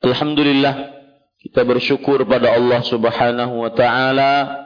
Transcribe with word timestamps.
Alhamdulillah 0.00 0.96
kita 1.44 1.60
bersyukur 1.60 2.24
pada 2.24 2.56
Allah 2.56 2.80
Subhanahu 2.88 3.60
wa 3.60 3.68
taala 3.76 4.64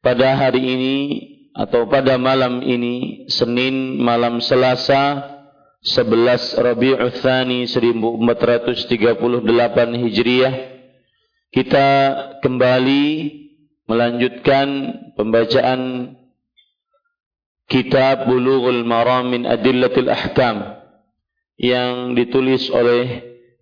pada 0.00 0.40
hari 0.40 0.64
ini 0.64 0.96
atau 1.52 1.84
pada 1.84 2.16
malam 2.16 2.64
ini 2.64 3.28
Senin 3.28 4.00
malam 4.00 4.40
Selasa 4.40 5.36
11 5.84 6.64
Rabiul 6.64 7.12
Tsani 7.12 7.68
1438 7.68 8.88
Hijriah 10.00 10.54
kita 11.52 11.88
kembali 12.40 13.04
melanjutkan 13.84 14.68
pembacaan 15.12 16.16
kitab 17.68 18.24
Bulughul 18.24 18.80
Maram 18.88 19.28
min 19.28 19.44
Adillatil 19.44 20.08
Ahkam 20.08 20.80
yang 21.60 22.16
ditulis 22.16 22.72
oleh 22.72 23.27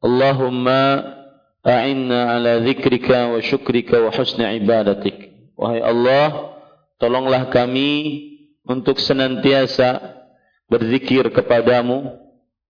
Allahumma 0.00 1.02
a'inna 1.66 2.38
ala 2.38 2.62
zikrika 2.62 3.32
wa 3.32 3.40
syukrika 3.42 3.98
wa 3.98 4.10
husni 4.14 4.44
ibadatik. 4.62 5.50
Wahai 5.56 5.80
Allah, 5.82 6.56
tolonglah 7.00 7.48
kami 7.48 8.22
untuk 8.68 9.00
senantiasa 9.00 10.20
berzikir 10.68 11.32
kepadamu, 11.32 12.12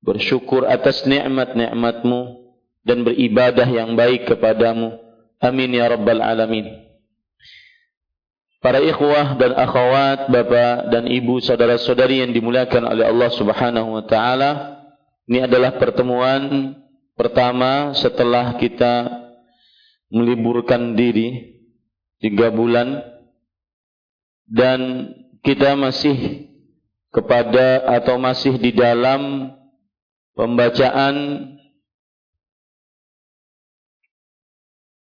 bersyukur 0.05 0.69
atas 0.69 1.03
nikmat-nikmatmu 1.03 2.45
dan 2.85 3.01
beribadah 3.01 3.65
yang 3.65 3.97
baik 3.97 4.29
kepadamu. 4.29 4.95
Amin 5.41 5.73
ya 5.73 5.89
rabbal 5.89 6.21
alamin. 6.21 6.85
Para 8.61 8.81
ikhwah 8.81 9.37
dan 9.37 9.53
akhwat, 9.53 10.25
bapak 10.29 10.89
dan 10.89 11.05
ibu, 11.05 11.37
saudara-saudari 11.37 12.25
yang 12.25 12.33
dimuliakan 12.33 12.89
oleh 12.89 13.05
Allah 13.05 13.29
Subhanahu 13.29 13.93
wa 13.93 14.03
taala, 14.09 14.81
ini 15.29 15.45
adalah 15.45 15.77
pertemuan 15.77 16.73
Pertama, 17.15 17.95
setelah 17.95 18.59
kita 18.59 19.07
meliburkan 20.11 20.99
diri 20.99 21.55
tiga 22.19 22.51
bulan 22.51 22.99
dan 24.51 25.11
kita 25.39 25.79
masih 25.79 26.47
kepada 27.15 27.87
atau 28.03 28.19
masih 28.19 28.59
di 28.59 28.75
dalam 28.75 29.55
pembacaan 30.35 31.15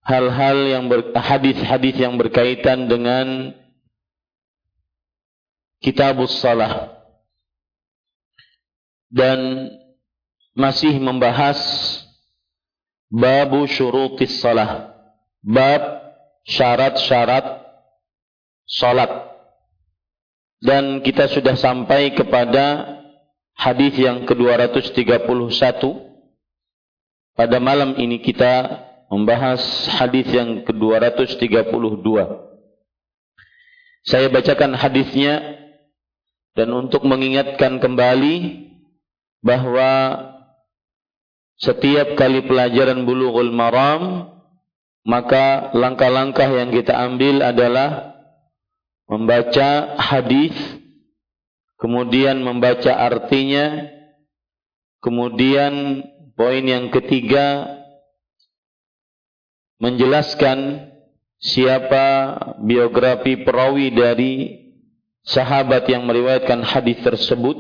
hal-hal 0.03 0.57
yang 0.67 0.85
hadis-hadis 1.16 1.95
yang 1.95 2.19
berkaitan 2.19 2.91
dengan 2.91 3.55
kitabus 5.79 6.35
salah. 6.44 6.91
Dan 9.11 9.71
masih 10.61 11.01
membahas 11.01 11.57
babu 13.09 13.66
syurutis 13.66 14.38
salah. 14.38 14.94
Bab 15.41 15.81
syarat-syarat 16.45 17.66
salat. 18.69 19.11
Dan 20.61 21.01
kita 21.01 21.25
sudah 21.25 21.57
sampai 21.57 22.13
kepada 22.13 22.85
hadis 23.57 23.97
yang 23.97 24.29
ke-231. 24.29 25.81
Pada 27.33 27.57
malam 27.57 27.97
ini 27.97 28.21
kita 28.21 28.85
membahas 29.09 29.59
hadis 29.97 30.29
yang 30.29 30.61
ke-232. 30.61 32.05
Saya 34.05 34.27
bacakan 34.29 34.77
hadisnya 34.77 35.57
dan 36.53 36.69
untuk 36.74 37.06
mengingatkan 37.09 37.81
kembali 37.81 38.69
bahwa 39.41 39.89
setiap 41.62 42.18
kali 42.18 42.42
pelajaran 42.50 43.06
bulughul 43.06 43.54
maram 43.54 44.34
maka 45.06 45.69
langkah-langkah 45.78 46.50
yang 46.50 46.74
kita 46.74 46.94
ambil 46.94 47.46
adalah 47.46 48.18
membaca 49.06 49.98
hadis 49.98 50.54
kemudian 51.78 52.42
membaca 52.42 52.94
artinya 52.98 53.86
kemudian 55.06 56.06
poin 56.34 56.66
yang 56.66 56.90
ketiga 56.90 57.78
menjelaskan 59.81 60.90
siapa 61.42 62.38
biografi 62.62 63.42
perawi 63.42 63.90
dari 63.90 64.34
sahabat 65.25 65.90
yang 65.90 66.06
meriwayatkan 66.06 66.62
hadis 66.62 67.02
tersebut. 67.02 67.58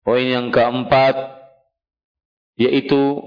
Poin 0.00 0.24
yang 0.24 0.48
keempat 0.48 1.35
yaitu 2.56 3.20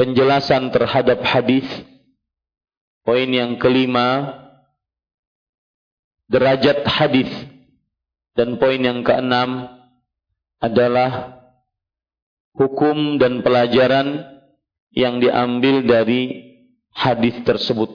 penjelasan 0.00 0.72
terhadap 0.72 1.20
hadis. 1.20 1.68
Poin 3.04 3.28
yang 3.28 3.60
kelima 3.60 4.36
derajat 6.28 6.84
hadis. 6.88 7.28
Dan 8.32 8.56
poin 8.56 8.80
yang 8.80 9.04
keenam 9.04 9.68
adalah 10.60 11.40
hukum 12.56 13.20
dan 13.20 13.44
pelajaran 13.44 14.24
yang 14.94 15.20
diambil 15.20 15.84
dari 15.84 16.50
hadis 16.94 17.36
tersebut. 17.44 17.90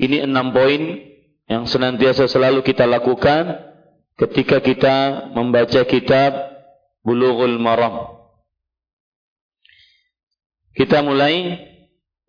Ini 0.00 0.24
enam 0.24 0.52
poin 0.52 0.80
yang 1.50 1.68
senantiasa 1.68 2.24
selalu 2.30 2.64
kita 2.64 2.88
lakukan 2.88 3.58
ketika 4.16 4.60
kita 4.64 4.96
membaca 5.36 5.84
kitab 5.84 6.49
Bulughul 7.05 7.57
Maram. 7.61 8.15
Kita 10.75 10.99
mulai 11.01 11.71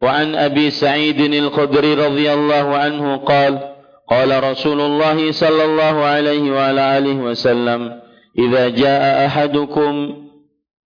وعن 0.02 0.34
أبي 0.34 0.70
سعيد 0.70 1.20
الخدري 1.20 1.94
رضي 1.94 2.32
الله 2.32 2.76
عنه 2.76 3.16
قال 3.16 3.74
قال 4.08 4.44
رسول 4.44 4.80
الله 4.80 5.32
صلى 5.32 5.64
الله 5.64 6.04
عليه 6.04 6.50
وعلى 6.52 6.98
آله 6.98 7.16
وسلم 7.16 8.00
إذا 8.38 8.68
جاء 8.68 9.26
أحدكم 9.26 10.16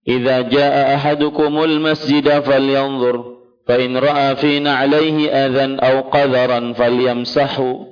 إذا 0.09 0.41
جاء 0.41 0.95
أحدكم 0.95 1.65
المسجد 1.65 2.41
فلينظر 2.41 3.25
فإن 3.67 3.97
رأى 3.97 4.37
في 4.37 4.59
نعليه 4.59 5.31
أذى 5.31 5.77
أو 5.83 6.01
قذرا 6.01 6.73
فليمسحه 6.73 7.87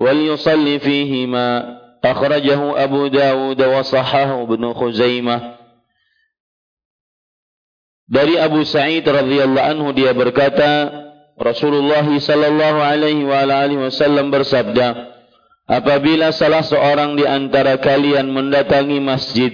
وليصلي 0.00 0.78
فيهما 0.78 1.78
أخرجه 2.04 2.60
أبو 2.84 3.06
داود 3.06 3.60
وصححه 3.62 4.42
ابن 4.42 4.62
خزيمة 4.72 5.38
Dari 8.06 8.38
Abu 8.38 8.62
Sa'id 8.62 9.02
radhiyallahu 9.02 9.66
anhu 9.66 9.90
dia 9.90 10.14
berkata, 10.14 10.94
Rasulullah 11.34 12.06
sallallahu 12.06 12.78
alaihi 12.78 13.26
wa 13.26 13.42
alihi 13.42 13.82
wasallam 13.82 14.30
bersabda, 14.30 15.10
apabila 15.66 16.30
salah 16.30 16.62
seorang 16.62 17.18
di 17.18 17.26
antara 17.26 17.82
kalian 17.82 18.30
mendatangi 18.30 19.02
masjid, 19.02 19.50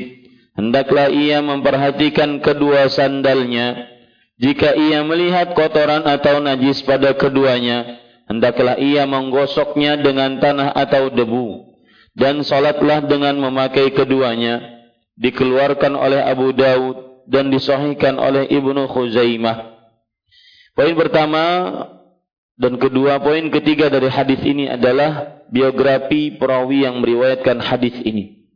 hendaklah 0.53 1.09
ia 1.09 1.41
memperhatikan 1.41 2.45
kedua 2.45 2.93
sandalnya. 2.93 3.89
Jika 4.37 4.77
ia 4.77 5.01
melihat 5.01 5.57
kotoran 5.57 6.05
atau 6.05 6.37
najis 6.45 6.85
pada 6.85 7.17
keduanya, 7.17 8.05
hendaklah 8.29 8.77
ia 8.77 9.09
menggosoknya 9.09 9.97
dengan 9.97 10.37
tanah 10.45 10.77
atau 10.77 11.09
debu. 11.09 11.73
Dan 12.18 12.42
salatlah 12.42 13.06
dengan 13.06 13.38
memakai 13.38 13.94
keduanya. 13.94 14.82
Dikeluarkan 15.18 15.94
oleh 15.94 16.22
Abu 16.26 16.50
Daud 16.54 17.26
dan 17.30 17.54
disahihkan 17.54 18.18
oleh 18.18 18.50
Ibnu 18.50 18.90
Khuzaimah. 18.90 19.78
Poin 20.74 20.94
pertama 20.94 21.46
dan 22.58 22.78
kedua 22.82 23.22
poin 23.22 23.50
ketiga 23.54 23.90
dari 23.90 24.10
hadis 24.10 24.42
ini 24.42 24.66
adalah 24.66 25.42
biografi 25.54 26.34
perawi 26.38 26.86
yang 26.86 27.02
meriwayatkan 27.02 27.62
hadis 27.62 27.94
ini. 28.02 28.50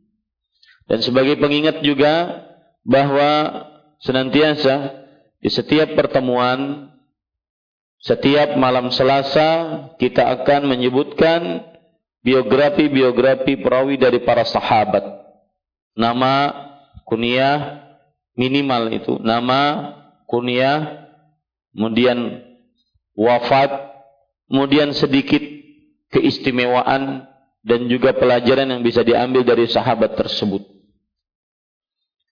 Dan 0.90 1.02
sebagai 1.02 1.38
pengingat 1.38 1.82
juga 1.82 2.46
bahwa 2.82 3.62
senantiasa 4.02 5.02
di 5.38 5.50
setiap 5.50 5.94
pertemuan 5.94 6.90
setiap 8.02 8.58
malam 8.58 8.90
Selasa 8.90 9.50
kita 10.02 10.26
akan 10.42 10.66
menyebutkan 10.66 11.62
biografi-biografi 12.22 13.58
perawi 13.60 13.98
dari 13.98 14.22
para 14.22 14.46
sahabat. 14.46 15.02
Nama, 15.92 16.34
kunyah, 17.04 17.84
minimal 18.38 18.88
itu 18.94 19.20
nama, 19.20 19.92
kunyah, 20.24 21.10
kemudian 21.76 22.40
wafat, 23.12 23.70
kemudian 24.48 24.96
sedikit 24.96 25.42
keistimewaan 26.08 27.28
dan 27.62 27.80
juga 27.86 28.16
pelajaran 28.16 28.70
yang 28.72 28.82
bisa 28.82 29.04
diambil 29.04 29.44
dari 29.44 29.68
sahabat 29.68 30.16
tersebut. 30.16 30.64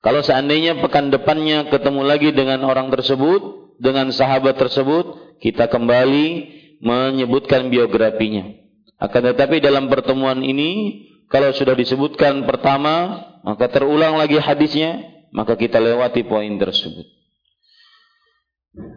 Kalau 0.01 0.25
seandainya 0.25 0.81
pekan 0.81 1.13
depannya 1.13 1.69
ketemu 1.69 2.01
lagi 2.01 2.33
dengan 2.33 2.65
orang 2.65 2.89
tersebut, 2.89 3.77
dengan 3.77 4.09
sahabat 4.09 4.57
tersebut, 4.57 5.37
kita 5.45 5.69
kembali 5.69 6.27
menyebutkan 6.81 7.69
biografinya. 7.69 8.49
Akan 9.01 9.25
tetapi 9.25 9.65
dalam 9.65 9.89
pertemuan 9.89 10.45
ini, 10.45 11.03
kalau 11.33 11.57
sudah 11.57 11.73
disebutkan 11.73 12.45
pertama, 12.45 13.25
maka 13.41 13.73
terulang 13.73 14.21
lagi 14.21 14.37
hadisnya, 14.37 15.01
maka 15.33 15.57
kita 15.57 15.81
lewati 15.81 16.21
poin 16.29 16.53
tersebut. 16.61 17.09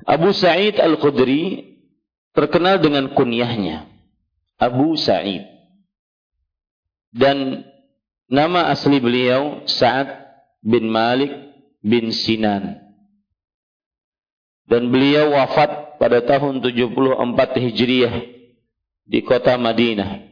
Abu 0.03 0.35
Sa'id 0.35 0.75
Al-Khudri 0.75 1.79
terkenal 2.35 2.83
dengan 2.83 3.15
kunyahnya. 3.15 3.87
Abu 4.59 4.99
Sa'id. 4.99 5.47
Dan 7.15 7.63
nama 8.27 8.75
asli 8.75 8.99
beliau 8.99 9.63
Sa'ad 9.63 10.11
bin 10.59 10.91
Malik 10.91 11.31
bin 11.79 12.11
Sinan. 12.11 12.75
Dan 14.67 14.91
beliau 14.91 15.31
wafat 15.31 15.95
pada 15.95 16.19
tahun 16.27 16.59
74 16.59 17.63
Hijriah 17.71 18.32
di 19.03 19.19
kota 19.23 19.59
Madinah. 19.59 20.23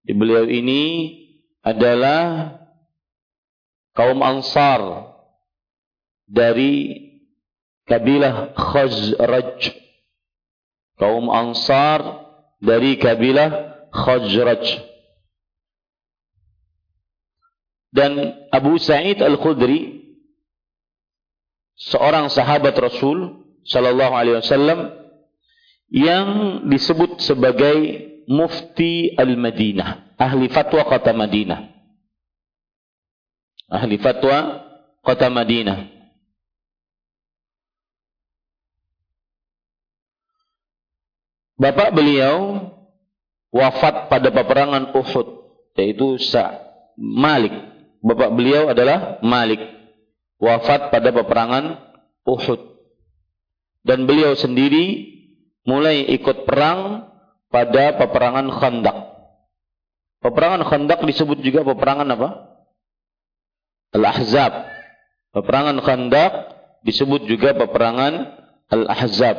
Di 0.00 0.12
beliau 0.16 0.48
ini 0.48 1.12
adalah 1.60 2.56
kaum 3.92 4.20
Ansar 4.24 5.12
dari 6.24 6.96
kabilah 7.84 8.56
Khazraj. 8.56 9.76
Kaum 10.96 11.28
Ansar 11.28 12.00
dari 12.60 12.96
kabilah 12.96 13.88
Khazraj. 13.92 14.88
Dan 17.90 18.38
Abu 18.54 18.78
Sa'id 18.78 19.18
Al-Khudri 19.18 19.98
seorang 21.74 22.30
sahabat 22.30 22.76
Rasul 22.78 23.42
sallallahu 23.66 24.14
alaihi 24.14 24.38
wasallam 24.38 24.99
yang 25.90 26.62
disebut 26.70 27.18
sebagai 27.20 27.76
mufti 28.30 29.14
Al-Madinah, 29.18 30.14
ahli 30.16 30.46
fatwa 30.48 30.86
kota 30.86 31.10
Madinah 31.10 31.70
ahli 33.70 33.96
fatwa 34.02 34.66
kota 35.06 35.30
Madinah. 35.30 35.86
Bapak 41.60 41.92
beliau 41.94 42.66
wafat 43.54 44.10
pada 44.10 44.28
peperangan 44.32 44.90
Uhud, 44.96 45.28
yaitu 45.78 46.18
Sa 46.18 46.56
Malik. 46.98 47.52
Bapak 48.00 48.32
beliau 48.32 48.72
adalah 48.72 49.20
Malik. 49.22 49.60
Wafat 50.40 50.88
pada 50.88 51.12
peperangan 51.12 51.76
Uhud. 52.24 52.80
Dan 53.84 54.08
beliau 54.08 54.32
sendiri 54.32 55.19
mulai 55.64 56.06
ikut 56.16 56.48
perang 56.48 57.10
pada 57.50 57.98
peperangan 57.98 58.46
Khandaq. 58.48 58.98
Peperangan 60.20 60.62
Khandaq 60.64 61.00
disebut 61.04 61.40
juga 61.40 61.64
peperangan 61.64 62.08
apa? 62.12 62.28
Al-Ahzab. 63.96 64.52
Peperangan 65.34 65.78
Khandaq 65.82 66.32
disebut 66.86 67.26
juga 67.26 67.56
peperangan 67.56 68.38
Al-Ahzab. 68.70 69.36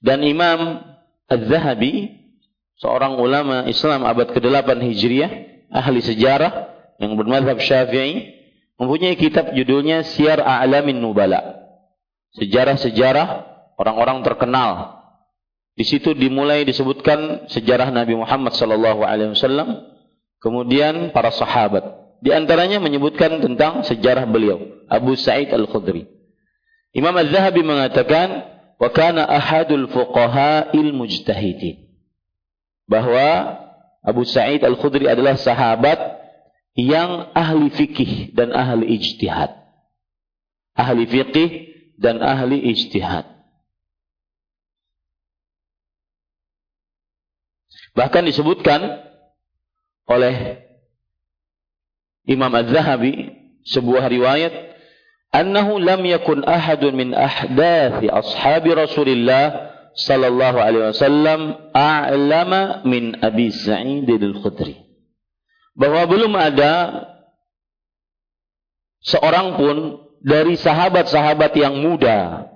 Dan 0.00 0.24
Imam 0.24 0.80
Az-Zahabi, 1.30 2.10
seorang 2.80 3.20
ulama 3.20 3.68
Islam 3.68 4.02
abad 4.02 4.32
ke-8 4.32 4.80
Hijriah, 4.80 5.30
ahli 5.70 6.00
sejarah 6.02 6.72
yang 6.98 7.14
bermadhab 7.14 7.60
Syafi'i, 7.60 8.40
mempunyai 8.80 9.14
kitab 9.14 9.52
judulnya 9.52 10.02
Syiar 10.02 10.40
A'lamin 10.40 10.98
Nubala. 10.98 11.60
Sejarah-sejarah 12.40 13.49
orang-orang 13.80 14.20
terkenal. 14.20 15.00
Di 15.72 15.88
situ 15.88 16.12
dimulai 16.12 16.68
disebutkan 16.68 17.48
sejarah 17.48 17.88
Nabi 17.88 18.12
Muhammad 18.12 18.52
wasallam, 18.52 19.88
kemudian 20.44 21.16
para 21.16 21.32
sahabat. 21.32 21.96
Di 22.20 22.36
antaranya 22.36 22.76
menyebutkan 22.84 23.40
tentang 23.40 23.80
sejarah 23.88 24.28
beliau, 24.28 24.84
Abu 24.92 25.16
Sa'id 25.16 25.48
Al-Khudri. 25.56 26.04
Imam 26.92 27.16
Az-Zahabi 27.16 27.64
mengatakan, 27.64 28.44
"Wa 28.76 28.92
kana 28.92 29.24
ahadul 29.24 29.88
fuqaha'il 29.88 30.92
mujtahidin." 30.92 31.88
Bahwa 32.84 33.56
Abu 34.04 34.28
Sa'id 34.28 34.60
Al-Khudri 34.60 35.08
adalah 35.08 35.40
sahabat 35.40 35.96
yang 36.76 37.32
ahli 37.32 37.72
fikih 37.72 38.36
dan 38.36 38.52
ahli 38.52 39.00
ijtihad. 39.00 39.56
Ahli 40.76 41.08
fikih 41.08 41.50
dan 41.96 42.20
ahli 42.20 42.68
ijtihad. 42.76 43.39
Bahkan 47.94 48.22
disebutkan 48.26 49.02
oleh 50.06 50.66
Imam 52.26 52.50
Az-Zahabi 52.54 53.34
sebuah 53.66 54.06
riwayat 54.06 54.52
annahu 55.34 55.78
lam 55.82 56.02
yakun 56.06 56.46
ahadun 56.46 56.94
min 56.94 57.08
ahdathi 57.14 58.10
ashabi 58.10 58.74
Rasulillah 58.74 59.74
sallallahu 59.94 60.58
alaihi 60.58 60.94
wasallam 60.94 61.40
a'lama 61.74 62.86
min 62.86 63.18
Abi 63.18 63.50
Sa'id 63.50 64.06
al-Khudri. 64.06 64.86
Bahwa 65.74 66.06
belum 66.06 66.32
ada 66.34 66.74
seorang 69.02 69.58
pun 69.58 69.76
dari 70.20 70.54
sahabat-sahabat 70.54 71.56
yang 71.56 71.80
muda 71.80 72.46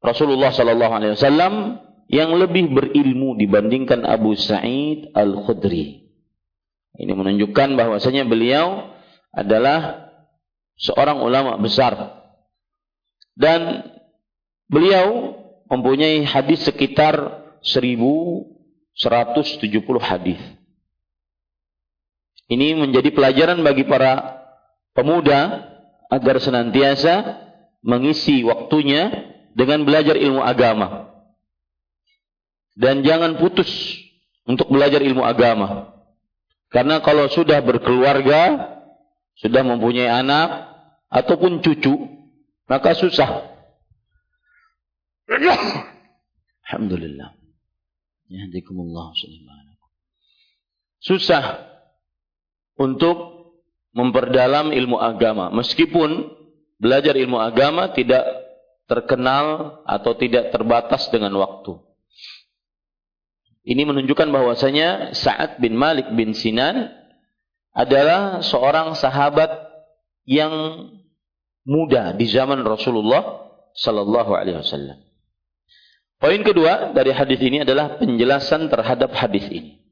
Rasulullah 0.00 0.54
sallallahu 0.54 0.92
alaihi 0.94 1.14
wasallam 1.18 1.82
yang 2.08 2.32
lebih 2.40 2.72
berilmu 2.72 3.36
dibandingkan 3.36 4.08
Abu 4.08 4.32
Sa'id 4.32 5.12
Al-Khudri. 5.12 6.08
Ini 6.98 7.12
menunjukkan 7.12 7.76
bahwasanya 7.76 8.24
beliau 8.24 8.90
adalah 9.30 10.10
seorang 10.80 11.20
ulama 11.20 11.60
besar. 11.60 12.24
Dan 13.38 13.86
beliau 14.66 15.36
mempunyai 15.68 16.24
hadis 16.24 16.64
sekitar 16.64 17.44
1170 17.62 18.98
hadis. 20.00 20.40
Ini 22.48 22.72
menjadi 22.80 23.12
pelajaran 23.12 23.60
bagi 23.60 23.84
para 23.84 24.40
pemuda 24.96 25.68
agar 26.08 26.40
senantiasa 26.40 27.36
mengisi 27.84 28.40
waktunya 28.42 29.12
dengan 29.52 29.84
belajar 29.84 30.16
ilmu 30.16 30.40
agama. 30.40 31.07
Dan 32.78 33.02
jangan 33.02 33.34
putus 33.42 33.68
untuk 34.46 34.70
belajar 34.70 35.02
ilmu 35.02 35.26
agama. 35.26 35.90
Karena 36.70 37.02
kalau 37.02 37.26
sudah 37.26 37.58
berkeluarga, 37.58 38.70
sudah 39.42 39.66
mempunyai 39.66 40.06
anak 40.06 40.70
ataupun 41.10 41.58
cucu, 41.58 41.96
maka 42.70 42.94
susah 42.94 43.48
Alhamdulillah. 46.68 47.36
Yahdikumullah 48.28 49.12
Susah 51.00 51.44
untuk 52.76 53.16
memperdalam 53.92 54.72
ilmu 54.72 55.00
agama. 55.00 55.48
Meskipun 55.52 56.28
belajar 56.80 57.16
ilmu 57.16 57.40
agama 57.40 57.92
tidak 57.92 58.24
terkenal 58.88 59.80
atau 59.84 60.12
tidak 60.16 60.52
terbatas 60.52 61.08
dengan 61.12 61.32
waktu. 61.40 61.76
Ini 63.68 63.84
menunjukkan 63.84 64.32
bahwasanya 64.32 65.12
Sa'ad 65.12 65.60
bin 65.60 65.76
Malik 65.76 66.08
bin 66.16 66.32
Sinan 66.32 66.88
adalah 67.76 68.40
seorang 68.40 68.96
sahabat 68.96 69.52
yang 70.24 70.88
muda 71.68 72.16
di 72.16 72.24
zaman 72.32 72.64
Rasulullah 72.64 73.44
sallallahu 73.76 74.32
alaihi 74.32 74.64
wasallam. 74.64 74.96
Poin 76.16 76.40
kedua 76.40 76.96
dari 76.96 77.12
hadis 77.12 77.38
ini 77.44 77.60
adalah 77.60 78.00
penjelasan 78.00 78.72
terhadap 78.72 79.12
hadis 79.12 79.44
ini. 79.52 79.84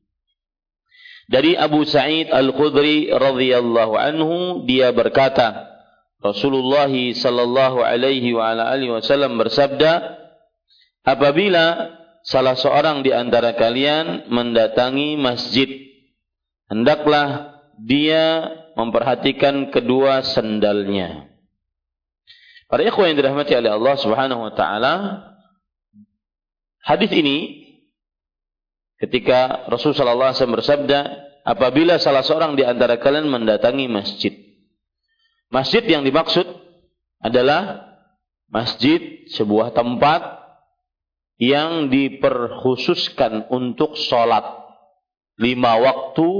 Dari 1.28 1.52
Abu 1.52 1.85
Sa'id 1.85 2.33
Al-Khudri 2.33 3.12
radhiyallahu 3.12 3.92
anhu 3.92 4.64
dia 4.64 4.88
berkata, 4.97 5.68
Rasulullah 6.25 6.88
sallallahu 6.88 7.85
alaihi 7.85 8.33
wasallam 8.33 9.37
bersabda, 9.37 10.16
apabila 11.04 11.92
salah 12.26 12.59
seorang 12.59 13.06
di 13.06 13.14
antara 13.14 13.54
kalian 13.54 14.26
mendatangi 14.28 15.14
masjid, 15.14 15.71
hendaklah 16.66 17.62
dia 17.78 18.50
memperhatikan 18.75 19.71
kedua 19.71 20.26
sendalnya. 20.26 21.30
Para 22.66 22.83
ikhwan 22.83 23.14
yang 23.14 23.23
dirahmati 23.23 23.54
oleh 23.54 23.71
Allah 23.71 23.95
Subhanahu 23.95 24.42
wa 24.42 24.52
taala, 24.59 24.95
Hadis 26.87 27.11
ini 27.18 27.66
ketika 29.02 29.66
Rasulullah 29.66 30.30
SAW 30.30 30.62
bersabda, 30.62 31.18
apabila 31.42 31.99
salah 31.99 32.23
seorang 32.23 32.54
di 32.54 32.62
antara 32.62 33.02
kalian 33.02 33.26
mendatangi 33.26 33.90
masjid. 33.90 34.30
Masjid 35.50 35.83
yang 35.83 36.06
dimaksud 36.06 36.47
adalah 37.18 37.90
masjid 38.47 39.26
sebuah 39.35 39.75
tempat 39.75 40.46
yang 41.37 41.93
diperkhususkan 41.93 43.52
untuk 43.52 43.97
sholat 43.97 44.45
lima 45.37 45.76
waktu 45.76 46.31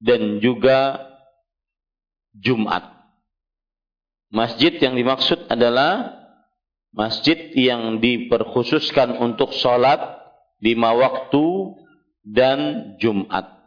dan 0.00 0.40
juga 0.40 0.96
Jumat. 2.32 2.88
Masjid 4.28 4.76
yang 4.80 4.96
dimaksud 4.96 5.48
adalah 5.48 6.16
masjid 6.92 7.52
yang 7.56 8.00
diperkhususkan 8.00 9.16
untuk 9.20 9.52
sholat 9.56 10.00
lima 10.60 10.92
waktu 10.96 11.44
dan 12.24 12.58
Jumat. 13.00 13.57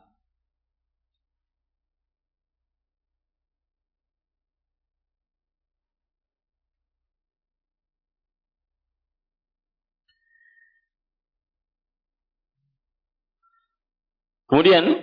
Kemudian, 14.52 15.00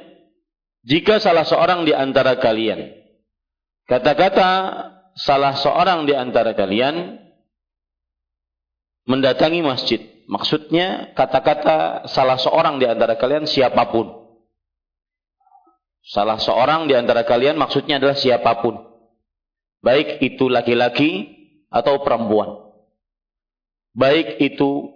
jika 0.85 1.17
salah 1.25 1.49
seorang 1.49 1.89
di 1.89 1.97
antara 1.97 2.37
kalian, 2.37 2.93
kata-kata 3.89 4.51
salah 5.17 5.57
seorang 5.57 6.05
di 6.05 6.13
antara 6.13 6.53
kalian 6.53 7.17
mendatangi 9.09 9.65
masjid. 9.65 10.01
Maksudnya 10.29 11.17
kata-kata 11.17 12.05
salah 12.13 12.37
seorang 12.37 12.77
di 12.77 12.85
antara 12.85 13.17
kalian 13.17 13.49
siapa 13.49 13.89
pun. 13.89 14.13
Salah 16.05 16.37
seorang 16.37 16.85
di 16.85 16.93
antara 16.93 17.25
kalian 17.25 17.57
maksudnya 17.57 17.97
adalah 17.97 18.21
siapa 18.21 18.61
pun. 18.61 18.77
Baik 19.81 20.21
itu 20.21 20.53
laki-laki 20.53 21.25
atau 21.73 22.05
perempuan. 22.05 22.69
Baik 23.97 24.37
itu 24.45 24.93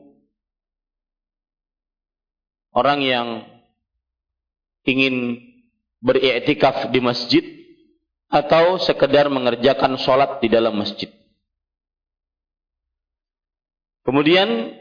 orang 2.77 3.01
yang 3.01 3.27
ingin 4.87 5.39
beriktikaf 6.03 6.91
di 6.91 6.99
masjid 6.99 7.45
atau 8.33 8.81
sekedar 8.81 9.31
mengerjakan 9.31 9.95
sholat 10.01 10.43
di 10.43 10.49
dalam 10.51 10.75
masjid. 10.75 11.13
Kemudian 14.03 14.75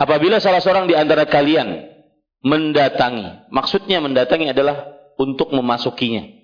apabila 0.00 0.40
salah 0.40 0.64
seorang 0.64 0.88
di 0.88 0.96
antara 0.96 1.28
kalian 1.28 1.84
mendatangi, 2.40 3.52
maksudnya 3.52 4.00
mendatangi 4.00 4.56
adalah 4.56 4.88
untuk 5.20 5.52
memasukinya. 5.52 6.40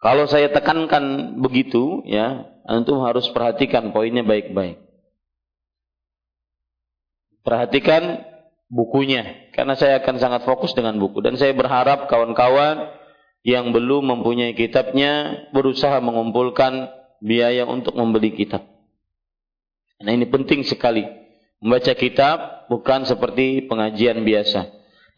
Kalau 0.00 0.24
saya 0.28 0.52
tekankan 0.52 1.36
begitu, 1.40 2.04
ya, 2.08 2.44
antum 2.68 3.04
harus 3.04 3.28
perhatikan 3.32 3.92
poinnya 3.92 4.24
baik-baik. 4.24 4.80
Perhatikan 7.40 8.29
bukunya, 8.70 9.50
karena 9.52 9.74
saya 9.74 9.98
akan 10.00 10.16
sangat 10.16 10.42
fokus 10.46 10.72
dengan 10.72 10.96
buku. 10.96 11.20
Dan 11.20 11.34
saya 11.34 11.50
berharap 11.52 12.06
kawan-kawan 12.06 12.86
yang 13.42 13.74
belum 13.74 14.06
mempunyai 14.16 14.54
kitabnya 14.54 15.44
berusaha 15.50 15.98
mengumpulkan 15.98 16.88
biaya 17.20 17.66
untuk 17.66 17.98
membeli 17.98 18.32
kitab. 18.32 18.64
Nah 20.00 20.14
ini 20.14 20.24
penting 20.30 20.64
sekali. 20.64 21.04
Membaca 21.60 21.92
kitab 21.92 22.70
bukan 22.72 23.04
seperti 23.04 23.68
pengajian 23.68 24.24
biasa. 24.24 24.64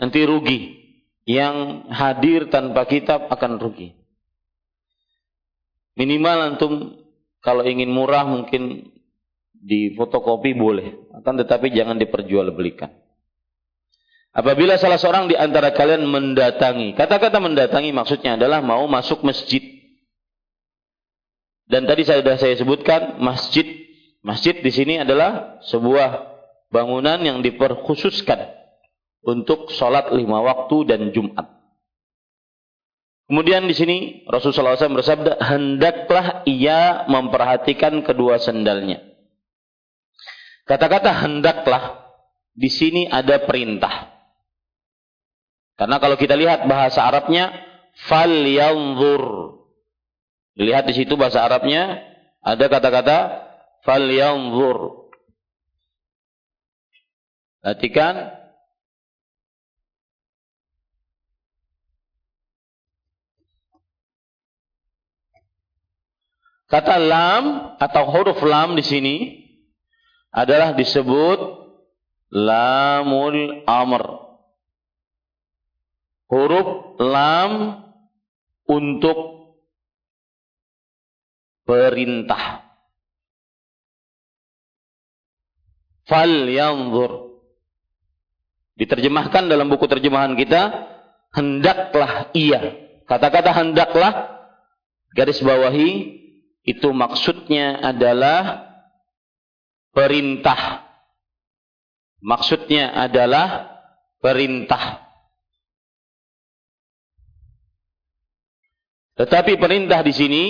Nanti 0.03 0.27
rugi. 0.27 0.83
Yang 1.23 1.87
hadir 1.95 2.51
tanpa 2.51 2.83
kitab 2.91 3.31
akan 3.31 3.63
rugi. 3.63 3.95
Minimal 5.95 6.39
antum 6.43 6.99
kalau 7.39 7.63
ingin 7.63 7.95
murah 7.95 8.27
mungkin 8.27 8.91
di 9.55 9.95
fotokopi 9.95 10.51
boleh. 10.59 11.15
Akan 11.15 11.39
tetapi 11.39 11.71
jangan 11.71 11.95
diperjualbelikan. 12.03 13.02
Apabila 14.33 14.81
salah 14.81 14.97
seorang 14.97 15.29
di 15.29 15.37
antara 15.37 15.77
kalian 15.77 16.09
mendatangi. 16.09 16.97
Kata-kata 16.97 17.37
mendatangi 17.37 17.93
maksudnya 17.93 18.41
adalah 18.41 18.65
mau 18.65 18.89
masuk 18.89 19.21
masjid. 19.25 19.61
Dan 21.69 21.85
tadi 21.85 22.05
saya 22.05 22.25
sudah 22.25 22.37
saya 22.41 22.55
sebutkan 22.57 23.21
masjid 23.21 23.83
Masjid 24.23 24.55
di 24.63 24.71
sini 24.71 25.03
adalah 25.03 25.59
sebuah 25.67 26.31
bangunan 26.71 27.19
yang 27.19 27.43
diperkhususkan 27.43 28.55
untuk 29.27 29.75
sholat 29.75 30.15
lima 30.15 30.39
waktu 30.47 30.87
dan 30.87 31.11
Jumat. 31.11 31.43
Kemudian 33.27 33.67
di 33.67 33.75
sini 33.75 33.97
Rasulullah 34.31 34.79
SAW 34.79 35.03
bersabda, 35.03 35.43
hendaklah 35.43 36.47
ia 36.47 37.03
memperhatikan 37.11 37.99
kedua 38.07 38.39
sendalnya. 38.39 39.03
Kata-kata 40.71 41.11
hendaklah 41.27 42.07
di 42.55 42.71
sini 42.71 43.11
ada 43.11 43.43
perintah. 43.43 44.12
Karena 45.77 45.97
kalau 45.99 46.17
kita 46.21 46.37
lihat 46.37 46.69
bahasa 46.69 47.05
Arabnya 47.05 47.53
fal 48.09 48.31
yanzur. 48.31 49.25
Dilihat 50.53 50.85
di 50.85 50.95
situ 50.95 51.17
bahasa 51.17 51.43
Arabnya 51.43 52.13
ada 52.43 52.67
kata-kata 52.69 53.19
falyanzur. 53.87 55.09
Perhatikan 57.63 58.43
Kata 66.73 66.97
lam 66.97 67.77
atau 67.77 68.09
huruf 68.09 68.41
lam 68.41 68.73
di 68.73 68.81
sini 68.81 69.17
adalah 70.33 70.73
disebut 70.73 71.37
lamul 72.33 73.69
amr. 73.69 74.22
Huruf 76.33 76.97
lam 76.97 77.85
untuk 78.65 79.53
perintah. 81.69 82.65
Fal 86.09 86.49
yanzur. 86.49 87.37
Diterjemahkan 88.81 89.45
dalam 89.45 89.69
buku 89.69 89.85
terjemahan 89.85 90.33
kita, 90.33 90.73
hendaklah 91.37 92.33
ia. 92.33 92.81
Kata-kata 93.05 93.53
hendaklah 93.53 94.41
garis 95.13 95.37
bawahi 95.45 96.17
itu 96.65 96.89
maksudnya 96.97 97.77
adalah 97.93 98.73
perintah. 99.93 100.89
Maksudnya 102.25 102.89
adalah 102.97 103.69
perintah. 104.25 105.12
Tetapi 109.23 109.55
perintah 109.55 110.03
di 110.03 110.11
sini 110.11 110.45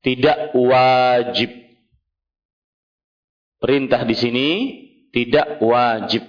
tidak 0.00 0.56
wajib. 0.56 1.52
Perintah 3.60 4.08
di 4.08 4.16
sini 4.16 4.48
tidak 5.12 5.60
wajib. 5.60 6.24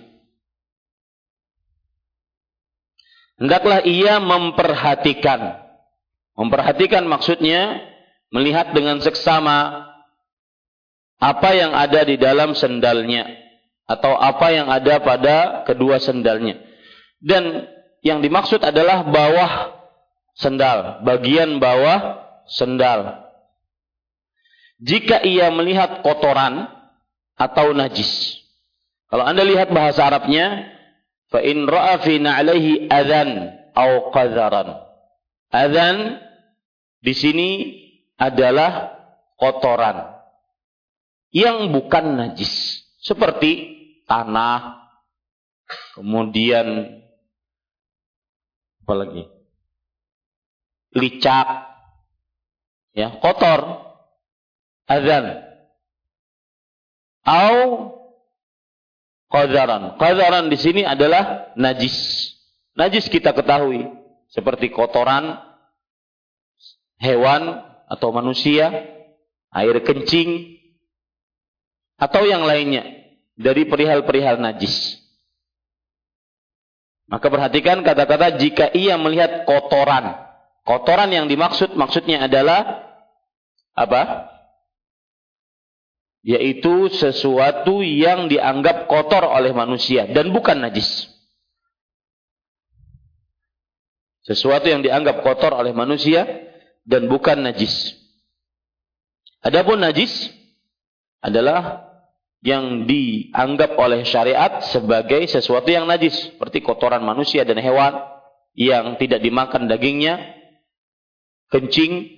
Hendaklah 3.39 3.87
ia 3.87 4.19
memperhatikan. 4.19 5.63
Memperhatikan 6.35 7.07
maksudnya 7.07 7.87
melihat 8.27 8.75
dengan 8.75 8.99
seksama 8.99 9.87
apa 11.23 11.49
yang 11.55 11.71
ada 11.71 12.03
di 12.03 12.19
dalam 12.19 12.51
sendalnya 12.51 13.31
atau 13.87 14.11
apa 14.19 14.51
yang 14.51 14.67
ada 14.67 14.99
pada 14.99 15.63
kedua 15.63 16.03
sendalnya. 16.03 16.59
Dan 17.23 17.63
yang 18.03 18.19
dimaksud 18.19 18.59
adalah 18.59 19.07
bawah 19.07 19.76
sendal, 20.37 21.01
bagian 21.03 21.57
bawah 21.57 22.21
sendal. 22.45 23.25
Jika 24.77 25.25
ia 25.25 25.49
melihat 25.49 26.05
kotoran 26.05 26.69
atau 27.33 27.73
najis. 27.73 28.37
Kalau 29.09 29.25
Anda 29.25 29.41
lihat 29.41 29.73
bahasa 29.73 30.05
Arabnya, 30.05 30.69
fa 31.33 31.41
in 31.41 31.65
ra'a 31.65 31.97
fi 32.05 32.21
na'alaihi 32.21 32.85
adzan 32.85 33.29
au 33.73 34.13
qadharan. 34.13 34.77
Adzan 35.49 36.21
di 37.01 37.13
sini 37.17 37.49
adalah 38.17 38.93
kotoran 39.37 40.17
yang 41.33 41.69
bukan 41.69 42.17
najis 42.17 42.83
seperti 43.01 43.77
tanah 44.09 44.81
kemudian 45.93 46.97
apa 48.83 48.93
lagi 48.97 49.36
licak 50.97 51.69
ya 52.97 53.21
kotor 53.21 53.85
azan 54.89 55.45
au 57.21 57.93
qadaran 59.29 59.95
qadaran 60.01 60.49
di 60.49 60.57
sini 60.57 60.81
adalah 60.81 61.53
najis 61.53 61.95
najis 62.73 63.05
kita 63.07 63.31
ketahui 63.37 63.85
seperti 64.33 64.73
kotoran 64.73 65.37
hewan 66.99 67.63
atau 67.87 68.11
manusia, 68.11 68.69
air 69.53 69.77
kencing, 69.81 70.59
atau 71.97 72.27
yang 72.27 72.43
lainnya 72.45 72.83
dari 73.33 73.65
perihal-perihal 73.65 74.37
najis. 74.37 74.99
Maka 77.07 77.31
perhatikan 77.31 77.87
kata-kata 77.87 78.35
jika 78.35 78.67
ia 78.75 78.99
melihat 78.99 79.47
kotoran. 79.47 80.26
Kotoran 80.67 81.07
yang 81.15 81.31
dimaksud 81.31 81.79
maksudnya 81.79 82.27
adalah 82.27 82.91
apa? 83.71 84.27
Yaitu 86.27 86.91
sesuatu 86.91 87.79
yang 87.79 88.27
dianggap 88.27 88.91
kotor 88.91 89.23
oleh 89.23 89.55
manusia 89.55 90.11
dan 90.11 90.27
bukan 90.35 90.59
najis. 90.59 91.07
Sesuatu 94.27 94.67
yang 94.67 94.83
dianggap 94.83 95.23
kotor 95.23 95.55
oleh 95.55 95.71
manusia 95.71 96.27
dan 96.83 97.07
bukan 97.07 97.47
najis. 97.47 97.95
Adapun 99.39 99.79
najis 99.79 100.35
adalah 101.23 101.87
yang 102.43 102.83
dianggap 102.83 103.79
oleh 103.79 104.03
syariat 104.03 104.59
sebagai 104.67 105.31
sesuatu 105.31 105.71
yang 105.71 105.87
najis, 105.87 106.35
seperti 106.35 106.59
kotoran 106.59 107.07
manusia 107.07 107.47
dan 107.47 107.55
hewan 107.63 108.03
yang 108.51 108.99
tidak 108.99 109.23
dimakan 109.23 109.71
dagingnya, 109.71 110.36
kencing, 111.47 112.11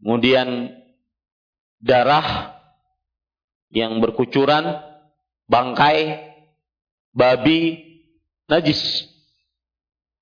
kemudian 0.00 0.76
darah 1.80 2.56
yang 3.72 3.98
berkucuran, 4.00 4.80
bangkai, 5.48 6.32
babi, 7.16 7.62
najis, 8.46 9.08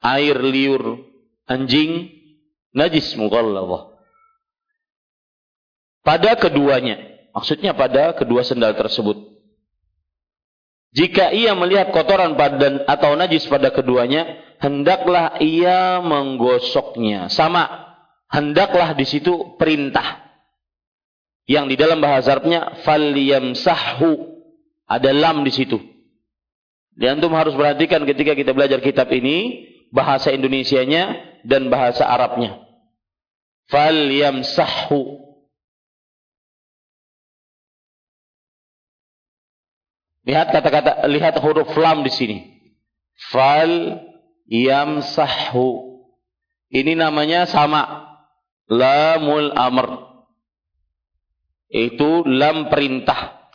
air 0.01 0.38
liur 0.38 1.03
anjing, 1.51 2.12
najis 2.70 3.14
mughalladhah. 3.18 3.94
Pada 6.05 6.37
keduanya, 6.37 7.01
maksudnya 7.33 7.73
pada 7.73 8.12
kedua 8.12 8.44
sendal 8.44 8.77
tersebut. 8.77 9.34
Jika 10.94 11.35
ia 11.35 11.59
melihat 11.59 11.90
kotoran 11.90 12.38
pada 12.38 12.87
atau 12.87 13.18
najis 13.18 13.50
pada 13.50 13.74
keduanya, 13.74 14.38
hendaklah 14.62 15.37
ia 15.42 15.98
menggosoknya. 15.98 17.26
Sama, 17.35 17.66
hendaklah 18.30 18.94
di 18.94 19.02
situ 19.02 19.59
perintah. 19.59 20.22
Yang 21.44 21.74
di 21.74 21.76
dalam 21.76 21.98
bahasa 21.98 22.33
Arabnya 22.38 22.78
falyamsahhu. 22.87 24.33
Ada 24.87 25.11
lam 25.11 25.42
di 25.42 25.52
situ. 25.52 25.80
Dan 26.94 27.18
antum 27.18 27.35
harus 27.35 27.59
perhatikan 27.59 28.07
ketika 28.07 28.38
kita 28.38 28.54
belajar 28.54 28.78
kitab 28.78 29.11
ini, 29.11 29.66
bahasa 29.90 30.30
Indonesianya 30.30 31.42
dan 31.42 31.66
bahasa 31.66 32.07
Arabnya 32.07 32.64
fal 33.68 34.11
Lihat 40.24 40.56
kata-kata 40.56 41.04
lihat 41.08 41.37
huruf 41.44 41.72
lam 41.76 42.00
di 42.00 42.12
sini. 42.12 42.38
Fal 43.28 44.00
yamsahhu. 44.48 46.00
Ini 46.72 46.96
namanya 46.96 47.44
sama. 47.44 48.08
Lamul 48.64 49.52
amr. 49.52 49.88
Itu 51.68 52.24
lam 52.24 52.72
perintah. 52.72 53.52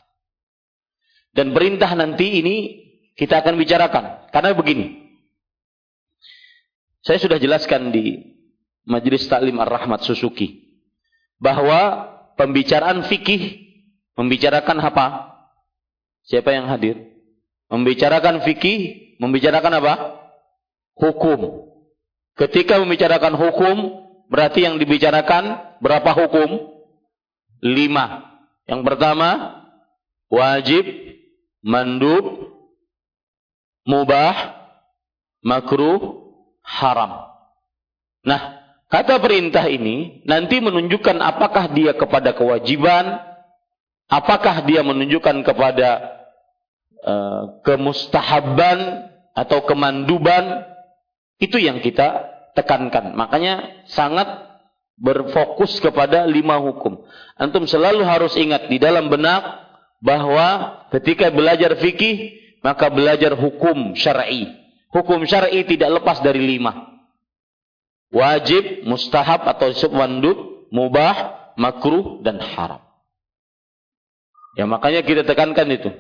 Dan 1.34 1.58
perintah 1.58 1.90
nanti 1.98 2.42
ini 2.42 2.56
kita 3.18 3.42
akan 3.42 3.58
bicarakan. 3.58 4.30
Karena 4.30 4.54
begini. 4.54 5.10
Saya 7.02 7.18
sudah 7.18 7.42
jelaskan 7.42 7.90
di 7.90 8.38
Majelis 8.86 9.26
Taklim 9.26 9.58
Ar-Rahmat 9.58 10.06
Susuki 10.06 10.70
bahwa 11.40 12.12
pembicaraan 12.36 13.08
fikih 13.08 13.66
membicarakan 14.20 14.78
apa? 14.84 15.06
Siapa 16.30 16.54
yang 16.54 16.70
hadir? 16.70 17.10
Membicarakan 17.74 18.46
fikih, 18.46 19.18
membicarakan 19.18 19.82
apa? 19.82 19.94
Hukum. 20.94 21.70
Ketika 22.38 22.78
membicarakan 22.80 23.34
hukum, 23.36 23.76
berarti 24.30 24.64
yang 24.64 24.78
dibicarakan 24.78 25.78
berapa 25.82 26.12
hukum? 26.14 26.80
Lima. 27.60 28.30
Yang 28.70 28.82
pertama, 28.86 29.30
wajib, 30.32 30.86
mandub, 31.66 32.54
mubah, 33.84 34.56
makruh, 35.42 36.32
haram. 36.62 37.28
Nah, 38.24 38.60
Kata 38.90 39.22
perintah 39.22 39.70
ini 39.70 40.26
nanti 40.26 40.58
menunjukkan 40.58 41.22
apakah 41.22 41.70
dia 41.78 41.94
kepada 41.94 42.34
kewajiban, 42.34 43.22
apakah 44.10 44.66
dia 44.66 44.82
menunjukkan 44.82 45.46
kepada 45.46 46.19
uh, 47.04 47.62
kemustahaban 47.64 49.10
atau 49.36 49.64
kemanduban, 49.64 50.68
itu 51.40 51.56
yang 51.60 51.80
kita 51.80 52.28
tekankan. 52.58 53.16
Makanya 53.16 53.86
sangat 53.88 54.28
berfokus 55.00 55.80
kepada 55.80 56.28
lima 56.28 56.60
hukum. 56.60 57.00
Antum 57.40 57.64
selalu 57.64 58.04
harus 58.04 58.36
ingat 58.36 58.68
di 58.68 58.76
dalam 58.76 59.08
benak 59.08 59.42
bahwa 60.04 60.80
ketika 60.92 61.32
belajar 61.32 61.80
fikih 61.80 62.36
maka 62.60 62.92
belajar 62.92 63.36
hukum 63.40 63.96
syar'i. 63.96 64.52
Hukum 64.92 65.24
syar'i 65.24 65.64
tidak 65.64 66.04
lepas 66.04 66.20
dari 66.20 66.44
lima. 66.44 67.00
Wajib, 68.10 68.84
mustahab 68.90 69.46
atau 69.46 69.70
subwandub, 69.72 70.68
mubah, 70.74 71.54
makruh 71.56 72.20
dan 72.26 72.42
haram. 72.42 72.82
Ya 74.58 74.66
makanya 74.66 75.06
kita 75.06 75.24
tekankan 75.24 75.70
itu. 75.70 75.94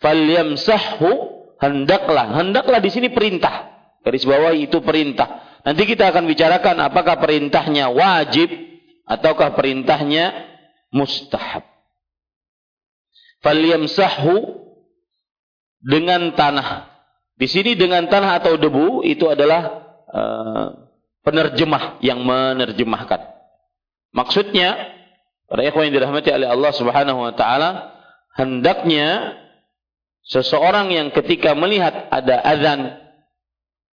Falyamsahhu 0.00 1.10
hendaklah, 1.60 2.36
hendaklah 2.36 2.80
di 2.80 2.90
sini 2.92 3.08
perintah. 3.08 3.72
Garis 4.04 4.28
bawah 4.28 4.52
itu 4.52 4.78
perintah. 4.84 5.42
Nanti 5.66 5.82
kita 5.82 6.14
akan 6.14 6.30
bicarakan 6.30 6.78
apakah 6.78 7.18
perintahnya 7.18 7.90
wajib 7.90 8.52
ataukah 9.08 9.56
perintahnya 9.58 10.46
mustahab. 10.94 11.66
Falyamsahhu 13.42 14.62
dengan 15.82 16.34
tanah. 16.38 16.92
Di 17.36 17.50
sini 17.50 17.76
dengan 17.76 18.08
tanah 18.08 18.40
atau 18.40 18.56
debu 18.56 19.04
itu 19.04 19.28
adalah 19.28 19.92
uh, 20.08 20.68
penerjemah 21.26 22.00
yang 22.00 22.22
menerjemahkan. 22.22 23.36
Maksudnya, 24.14 24.72
para 25.50 25.66
ikhwan 25.66 25.90
yang 25.90 26.00
dirahmati 26.00 26.30
oleh 26.32 26.48
Allah 26.48 26.72
Subhanahu 26.72 27.26
wa 27.26 27.34
taala, 27.36 27.92
hendaknya 28.38 29.36
seseorang 30.26 30.90
yang 30.90 31.08
ketika 31.14 31.54
melihat 31.54 32.10
ada 32.10 32.42
azan 32.42 32.80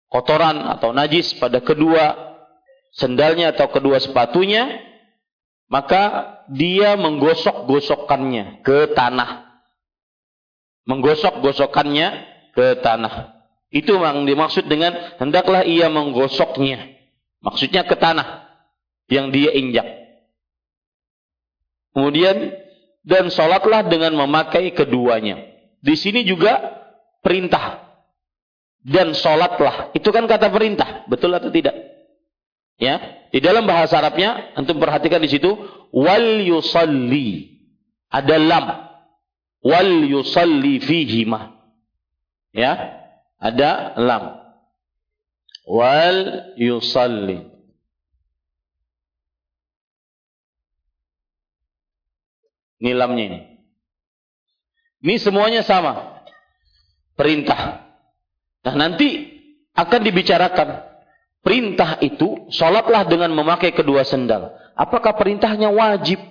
kotoran 0.09 0.68
atau 0.68 0.92
najis 0.92 1.37
pada 1.37 1.61
kedua 1.61 2.37
sendalnya 2.92 3.57
atau 3.57 3.73
kedua 3.73 3.97
sepatunya, 4.01 4.81
maka 5.73 6.37
dia 6.53 6.97
menggosok-gosokkannya 7.01 8.61
ke 8.61 8.92
tanah. 8.92 9.49
Menggosok-gosokkannya 10.85 12.09
ke 12.53 12.81
tanah. 12.85 13.40
Itu 13.73 13.97
yang 13.97 14.29
dimaksud 14.29 14.68
dengan 14.68 15.16
hendaklah 15.16 15.64
ia 15.64 15.88
menggosoknya. 15.88 16.92
Maksudnya 17.40 17.88
ke 17.88 17.97
tanah 17.97 18.53
yang 19.09 19.33
dia 19.33 19.57
injak. 19.57 19.88
Kemudian 21.97 22.53
dan 23.03 23.33
sholatlah 23.33 23.88
dengan 23.88 24.12
memakai 24.16 24.77
keduanya. 24.77 25.52
Di 25.83 25.99
sini 25.99 26.23
juga 26.23 26.62
perintah 27.27 27.83
dan 28.87 29.14
sholatlah. 29.18 29.90
Itu 29.99 30.14
kan 30.14 30.31
kata 30.31 30.47
perintah, 30.51 31.07
betul 31.11 31.35
atau 31.35 31.51
tidak? 31.51 31.75
Ya, 32.79 32.99
di 33.31 33.38
dalam 33.38 33.66
bahasa 33.66 33.99
Arabnya, 33.99 34.55
antum 34.59 34.79
perhatikan 34.79 35.23
di 35.23 35.31
situ, 35.31 35.55
wal 35.95 36.42
yusalli. 36.42 37.59
Ada 38.11 38.37
lam. 38.38 38.66
Wal 39.62 40.07
yusalli 40.07 40.83
fihima. 40.83 41.55
Ya, 42.51 43.03
ada 43.38 43.95
lam. 43.99 44.25
Wal 45.66 46.18
yusalli. 46.59 47.51
Ini 52.83 52.99
lamnya 52.99 53.25
ini. 53.31 53.52
Ini 55.03 55.19
semuanya 55.19 55.67
sama. 55.67 56.23
Perintah. 57.19 57.83
Nah 58.62 58.75
nanti 58.79 59.29
akan 59.75 60.01
dibicarakan 60.01 60.69
perintah 61.43 61.99
itu 61.99 62.47
sholatlah 62.55 63.05
dengan 63.11 63.35
memakai 63.35 63.75
kedua 63.75 64.07
sendal. 64.07 64.55
Apakah 64.79 65.19
perintahnya 65.19 65.69
wajib? 65.69 66.23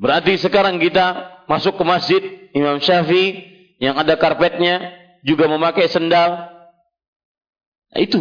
Berarti 0.00 0.36
sekarang 0.40 0.80
kita 0.82 1.40
masuk 1.46 1.76
ke 1.76 1.84
masjid 1.86 2.22
Imam 2.56 2.80
Syafi'i 2.82 3.46
yang 3.78 3.96
ada 3.96 4.16
karpetnya 4.16 4.96
juga 5.20 5.44
memakai 5.46 5.86
sendal. 5.92 6.50
Nah, 7.90 8.00
itu 8.00 8.20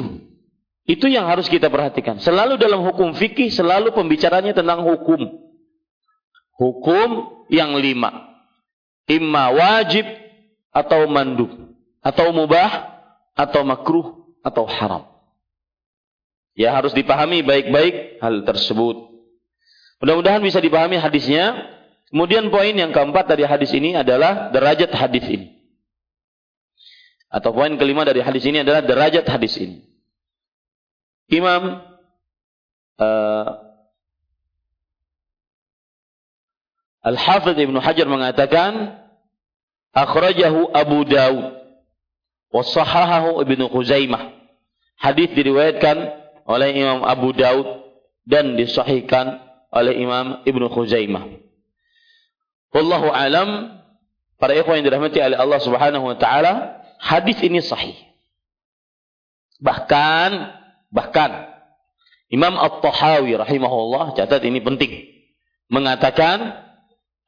itu 0.89 1.05
yang 1.05 1.29
harus 1.29 1.47
kita 1.47 1.69
perhatikan. 1.71 2.19
Selalu 2.19 2.59
dalam 2.59 2.81
hukum 2.83 3.13
fikih 3.15 3.53
selalu 3.53 3.93
pembicaranya 3.95 4.51
tentang 4.51 4.83
hukum. 4.83 5.38
Hukum 6.59 7.39
yang 7.47 7.71
lima. 7.79 8.35
Imma 9.07 9.55
wajib 9.55 10.03
atau 10.75 11.07
mandub 11.07 11.49
atau 12.03 12.35
mubah 12.35 12.99
atau 13.33 13.63
makruh 13.63 14.27
atau 14.43 14.67
haram. 14.67 15.07
Ya 16.59 16.75
harus 16.75 16.91
dipahami 16.91 17.39
baik-baik 17.39 18.19
hal 18.19 18.43
tersebut. 18.43 19.07
Mudah-mudahan 20.03 20.43
bisa 20.43 20.59
dipahami 20.59 20.99
hadisnya. 20.99 21.55
Kemudian 22.11 22.51
poin 22.51 22.75
yang 22.75 22.91
keempat 22.91 23.31
dari 23.31 23.47
hadis 23.47 23.71
ini 23.71 23.95
adalah 23.95 24.51
derajat 24.51 24.91
hadis 24.91 25.23
ini. 25.29 25.47
Atau 27.29 27.53
poin 27.53 27.71
kelima 27.77 28.03
dari 28.03 28.19
hadis 28.19 28.43
ini 28.43 28.65
adalah 28.65 28.81
derajat 28.81 29.23
hadis 29.29 29.55
ini. 29.61 29.85
Imam 31.29 31.85
uh, 32.97 33.68
Al-Hafidh 36.99 37.55
Ibn 37.55 37.75
Hajar 37.79 38.07
mengatakan 38.07 38.99
akhrajahu 39.95 40.75
Abu 40.75 41.07
Dawud 41.07 41.59
Wasahahahu 42.49 43.45
Ibnu 43.45 43.69
Khuzaimah. 43.69 44.33
Hadis 44.99 45.31
diriwayatkan 45.37 45.97
oleh 46.49 46.69
Imam 46.75 47.05
Abu 47.05 47.31
Daud 47.31 47.85
dan 48.25 48.57
disahihkan 48.57 49.37
oleh 49.69 50.01
Imam 50.01 50.41
Ibnu 50.43 50.65
Khuzaimah. 50.73 51.29
Wallahu 52.73 53.09
alam 53.13 53.79
para 54.41 54.57
ikhwan 54.57 54.81
yang 54.81 54.89
dirahmati 54.89 55.21
oleh 55.21 55.37
Allah 55.37 55.59
Subhanahu 55.61 56.05
wa 56.09 56.17
taala, 56.17 56.81
hadis 56.97 57.37
ini 57.45 57.61
sahih. 57.61 57.95
Bahkan 59.61 60.29
bahkan 60.89 61.53
Imam 62.33 62.57
At-Tahawi 62.57 63.37
rahimahullah 63.37 64.17
catat 64.17 64.41
ini 64.45 64.61
penting 64.61 65.05
mengatakan 65.69 66.68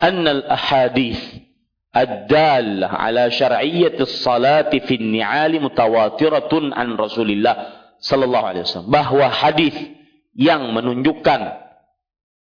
annal 0.01 0.45
ahadits 0.49 1.47
الدالة 1.97 2.87
على 2.93 3.31
شرعية 3.33 3.97
الصلاة 3.97 4.69
في 4.69 4.95
النعال 5.01 5.63
متواترة 5.63 6.53
عن 6.53 6.89
رسول 6.93 7.29
الله 7.33 7.57
صلى 8.05 8.25
الله 8.25 8.43
عليه 8.45 8.63
وسلم 8.69 8.93
bahwa 8.93 9.33
hadis 9.33 9.73
yang 10.37 10.77
menunjukkan 10.77 11.41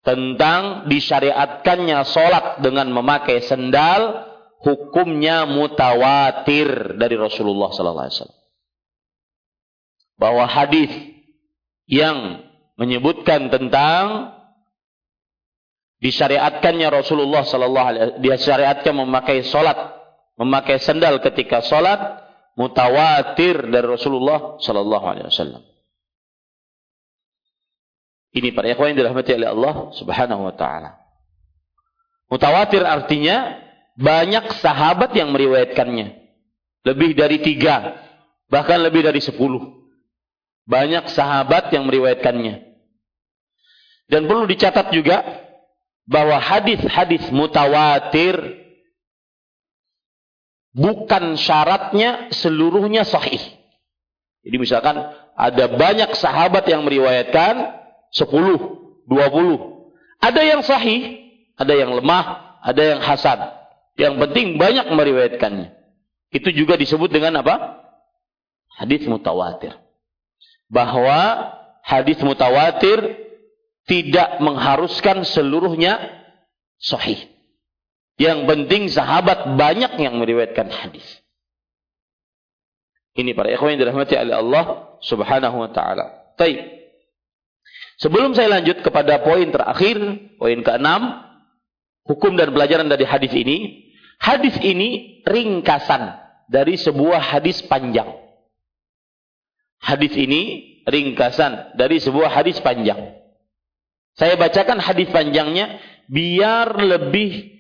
tentang 0.02 0.90
disyariatkannya 0.90 2.02
solat 2.10 2.66
dengan 2.66 2.90
memakai 2.90 3.46
sendal 3.46 4.26
hukumnya 4.66 5.46
mutawatir 5.46 6.98
dari 6.98 7.14
Rasulullah 7.14 7.70
sallallahu 7.70 8.06
alaihi 8.10 8.18
wasallam 8.18 8.42
bahwa 10.18 10.44
hadis 10.50 10.92
yang 11.86 12.42
menyebutkan 12.82 13.54
tentang 13.54 14.34
disyariatkannya 16.01 16.89
Rasulullah 16.89 17.45
sallallahu 17.45 17.87
alaihi 17.87 18.05
disyariatkan 18.25 18.97
memakai 18.97 19.45
salat, 19.45 19.77
memakai 20.41 20.81
sandal 20.81 21.21
ketika 21.21 21.61
salat 21.61 22.25
mutawatir 22.57 23.69
dari 23.69 23.87
Rasulullah 23.87 24.57
sallallahu 24.59 25.05
alaihi 25.07 25.29
wasallam. 25.29 25.63
Ini 28.31 28.55
para 28.55 28.71
ikhwan 28.71 28.95
yang 28.95 28.99
dirahmati 29.05 29.31
oleh 29.37 29.49
Allah 29.51 29.75
Subhanahu 29.97 30.43
wa 30.49 30.55
taala. 30.55 30.97
Mutawatir 32.31 32.87
artinya 32.87 33.59
banyak 33.99 34.55
sahabat 34.63 35.13
yang 35.19 35.35
meriwayatkannya. 35.35 36.15
Lebih 36.87 37.19
dari 37.19 37.43
tiga, 37.43 38.01
bahkan 38.47 38.81
lebih 38.81 39.03
dari 39.03 39.19
sepuluh. 39.19 39.83
Banyak 40.65 41.11
sahabat 41.11 41.75
yang 41.75 41.91
meriwayatkannya. 41.91 42.71
Dan 44.07 44.31
perlu 44.31 44.47
dicatat 44.47 44.95
juga 44.95 45.27
bahwa 46.11 46.43
hadis-hadis 46.43 47.31
mutawatir 47.31 48.35
bukan 50.75 51.39
syaratnya 51.39 52.35
seluruhnya 52.35 53.07
sahih. 53.07 53.39
Jadi 54.43 54.57
misalkan 54.59 54.99
ada 55.39 55.65
banyak 55.71 56.11
sahabat 56.19 56.67
yang 56.67 56.83
meriwayatkan 56.83 57.79
10, 58.11 59.07
20. 59.07 59.07
Ada 60.19 60.43
yang 60.43 60.61
sahih, 60.67 61.31
ada 61.55 61.79
yang 61.79 61.95
lemah, 61.95 62.59
ada 62.59 62.83
yang 62.83 63.01
hasan. 63.07 63.39
Yang 63.95 64.15
penting 64.27 64.59
banyak 64.59 64.91
meriwayatkannya. 64.91 65.79
Itu 66.35 66.51
juga 66.51 66.75
disebut 66.75 67.07
dengan 67.07 67.39
apa? 67.39 67.87
Hadis 68.83 69.07
mutawatir. 69.07 69.79
Bahwa 70.67 71.55
hadis 71.87 72.19
mutawatir 72.23 73.30
tidak 73.89 74.41
mengharuskan 74.43 75.25
seluruhnya 75.25 76.01
sahih. 76.81 77.31
Yang 78.21 78.45
penting 78.45 78.83
sahabat 78.93 79.57
banyak 79.57 79.97
yang 79.97 80.21
meriwayatkan 80.21 80.69
hadis. 80.69 81.05
Ini 83.17 83.33
para 83.33 83.49
ikhwan 83.51 83.75
yang 83.75 83.89
dirahmati 83.89 84.15
oleh 84.17 84.37
Allah 84.37 84.65
Subhanahu 85.03 85.57
wa 85.57 85.71
taala. 85.73 86.37
Baik. 86.37 86.81
Sebelum 88.01 88.33
saya 88.33 88.49
lanjut 88.61 88.81
kepada 88.81 89.21
poin 89.21 89.49
terakhir, 89.53 89.97
poin 90.41 90.61
keenam, 90.65 91.21
hukum 92.09 92.33
dan 92.37 92.53
pelajaran 92.53 92.89
dari 92.89 93.05
hadis 93.05 93.33
ini. 93.37 93.89
Hadis 94.21 94.57
ini 94.61 95.21
ringkasan 95.25 96.13
dari 96.49 96.77
sebuah 96.77 97.21
hadis 97.21 97.65
panjang. 97.65 98.21
Hadis 99.81 100.13
ini 100.13 100.77
ringkasan 100.85 101.77
dari 101.81 101.97
sebuah 101.97 102.29
hadis 102.29 102.61
panjang. 102.61 103.17
Saya 104.21 104.37
bacakan 104.37 104.85
hadis 104.85 105.09
panjangnya 105.09 105.81
biar 106.13 106.77
lebih 106.77 107.57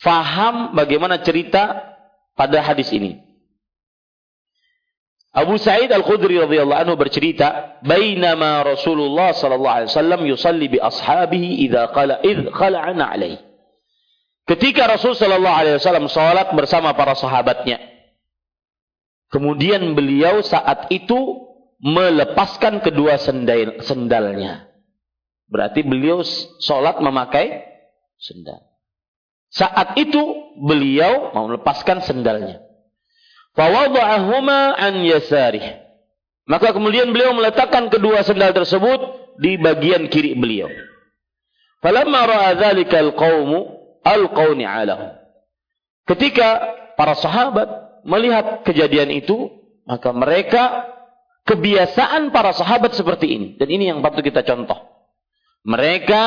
faham 0.00 0.72
bagaimana 0.72 1.20
cerita 1.20 1.84
pada 2.32 2.64
hadis 2.64 2.88
ini. 2.96 3.20
Abu 5.36 5.60
Sa'id 5.60 5.92
Al-Khudri 5.92 6.40
radhiyallahu 6.40 6.80
anhu 6.80 6.96
bercerita, 6.96 7.76
"Bainama 7.84 8.64
Rasulullah 8.64 9.36
sallallahu 9.36 9.74
alaihi 9.84 9.90
wasallam 9.92 10.20
yusalli 10.24 10.66
bi 10.72 10.80
ashabihi 10.80 11.68
idza 11.68 11.92
qala 11.92 12.24
id 12.24 12.48
khala'ana 12.56 13.04
alaihi." 13.12 13.44
Ketika 14.48 14.88
Rasul 14.88 15.12
sallallahu 15.12 15.58
alaihi 15.60 15.76
wasallam 15.76 16.08
salat 16.08 16.48
bersama 16.56 16.96
para 16.96 17.12
sahabatnya. 17.12 17.84
Kemudian 19.28 19.92
beliau 19.92 20.40
saat 20.40 20.88
itu 20.88 21.44
melepaskan 21.84 22.80
kedua 22.80 23.20
sendal 23.20 23.84
sendalnya. 23.84 24.67
Berarti 25.48 25.80
beliau 25.80 26.20
salat 26.60 27.00
memakai 27.00 27.64
sendal. 28.20 28.60
Saat 29.48 29.96
itu 29.96 30.20
beliau 30.60 31.32
mau 31.32 31.48
melepaskan 31.48 32.04
sendalnya. 32.04 32.60
Fawada'ahuma 33.56 34.76
an 34.76 35.00
yasarih. 35.08 35.64
Maka 36.44 36.72
kemudian 36.76 37.08
beliau 37.12 37.32
meletakkan 37.32 37.88
kedua 37.88 38.24
sendal 38.24 38.52
tersebut 38.52 39.00
di 39.40 39.56
bagian 39.56 40.08
kiri 40.12 40.36
beliau. 40.36 40.68
Falamma 41.80 42.28
alqauni. 44.04 44.64
Ketika 46.08 46.48
para 46.96 47.14
sahabat 47.16 47.68
melihat 48.04 48.64
kejadian 48.64 49.12
itu, 49.12 49.48
maka 49.84 50.12
mereka 50.12 50.88
kebiasaan 51.44 52.32
para 52.32 52.52
sahabat 52.52 52.92
seperti 52.92 53.26
ini 53.32 53.48
dan 53.56 53.68
ini 53.68 53.88
yang 53.88 54.04
patut 54.04 54.20
kita 54.20 54.44
contoh. 54.44 54.97
Mereka 55.66 56.22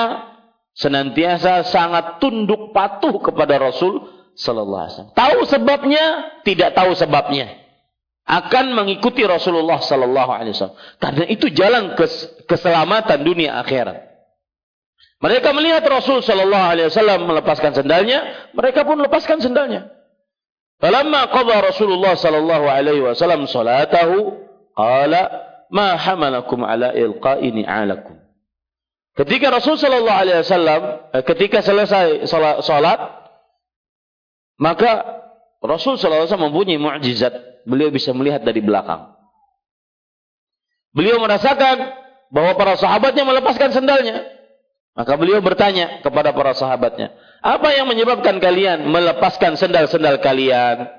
senantiasa 0.76 1.68
sangat 1.68 2.24
tunduk 2.24 2.72
patuh 2.72 3.20
kepada 3.20 3.60
Rasul 3.60 4.02
sallallahu 4.36 4.82
alaihi 4.82 4.94
wasallam. 4.96 5.16
Tahu 5.18 5.40
sebabnya, 5.48 6.06
tidak 6.48 6.72
tahu 6.74 6.92
sebabnya. 6.96 7.60
Akan 8.24 8.72
mengikuti 8.78 9.26
Rasulullah 9.26 9.82
sallallahu 9.82 10.32
alaihi 10.32 10.54
wasallam. 10.56 10.78
Karena 11.02 11.26
itu 11.28 11.52
jalan 11.52 11.98
kes 12.00 12.46
keselamatan 12.48 13.26
dunia 13.26 13.60
akhirat. 13.60 14.12
Mereka 15.22 15.54
melihat 15.54 15.86
Rasul 15.86 16.26
sallallahu 16.26 16.66
alaihi 16.66 16.88
wasallam 16.90 17.30
melepaskan 17.30 17.78
sendalnya, 17.78 18.50
mereka 18.58 18.82
pun 18.82 18.98
lepaskan 18.98 19.38
sendalnya. 19.38 19.90
Falamma 20.82 21.30
qadha 21.30 21.62
Rasulullah 21.62 22.18
sallallahu 22.18 22.66
alaihi 22.66 23.06
wasallam 23.06 23.46
salatahu, 23.46 24.34
qala 24.74 25.22
ma 25.70 25.94
hamalakum 25.94 26.66
ala 26.66 26.90
ilqa'i 26.98 27.54
ni'alakum. 27.54 28.21
Ketika 29.12 29.52
Rasul 29.52 29.76
sallallahu 29.76 30.20
alaihi 30.24 30.40
wasallam 30.40 30.82
eh, 31.12 31.24
ketika 31.28 31.60
selesai 31.60 32.24
salat 32.64 33.22
maka 34.62 35.22
Rasul 35.62 35.98
SAW 35.98 36.30
mempunyai 36.38 36.78
mukjizat. 36.78 37.34
Beliau 37.66 37.90
bisa 37.90 38.14
melihat 38.14 38.46
dari 38.46 38.62
belakang. 38.62 39.14
Beliau 40.94 41.18
merasakan 41.22 41.94
bahwa 42.34 42.54
para 42.58 42.78
sahabatnya 42.78 43.26
melepaskan 43.26 43.70
sendalnya. 43.74 44.26
Maka 44.98 45.14
beliau 45.18 45.42
bertanya 45.42 46.02
kepada 46.06 46.34
para 46.34 46.54
sahabatnya. 46.58 47.14
Apa 47.42 47.74
yang 47.74 47.90
menyebabkan 47.90 48.38
kalian 48.38 48.86
melepaskan 48.90 49.58
sendal-sendal 49.58 50.22
kalian? 50.22 50.90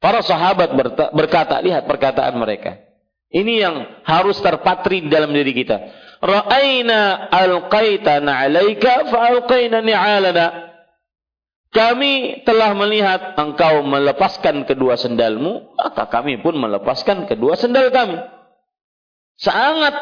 Para 0.00 0.24
sahabat 0.24 0.72
berkata, 1.12 1.60
lihat 1.60 1.84
perkataan 1.84 2.36
mereka. 2.36 2.80
Ini 3.28 3.52
yang 3.60 3.76
harus 4.08 4.40
terpatri 4.40 5.04
dalam 5.08 5.32
diri 5.32 5.52
kita. 5.52 5.76
Ra'ayna 6.20 7.32
alqaitana 7.32 8.44
alaika 8.44 9.08
fa'alqaina 9.08 9.80
ni'alana. 9.80 10.68
Kami 11.70 12.42
telah 12.42 12.74
melihat 12.74 13.38
engkau 13.38 13.86
melepaskan 13.86 14.66
kedua 14.66 14.98
sendalmu, 14.98 15.78
maka 15.78 16.10
kami 16.10 16.42
pun 16.42 16.58
melepaskan 16.58 17.30
kedua 17.30 17.54
sendal 17.54 17.94
kami. 17.94 18.18
Sangat 19.38 19.94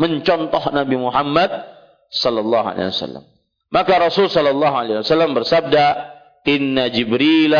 mencontoh 0.00 0.72
Nabi 0.72 0.96
Muhammad 0.96 1.52
sallallahu 2.08 2.66
alaihi 2.72 2.88
wasallam. 2.90 3.24
Maka 3.68 3.92
Rasul 4.00 4.32
sallallahu 4.32 4.72
alaihi 4.72 4.98
wasallam 5.04 5.36
bersabda, 5.36 5.84
"Inna 6.48 6.88
Jibril 6.88 7.54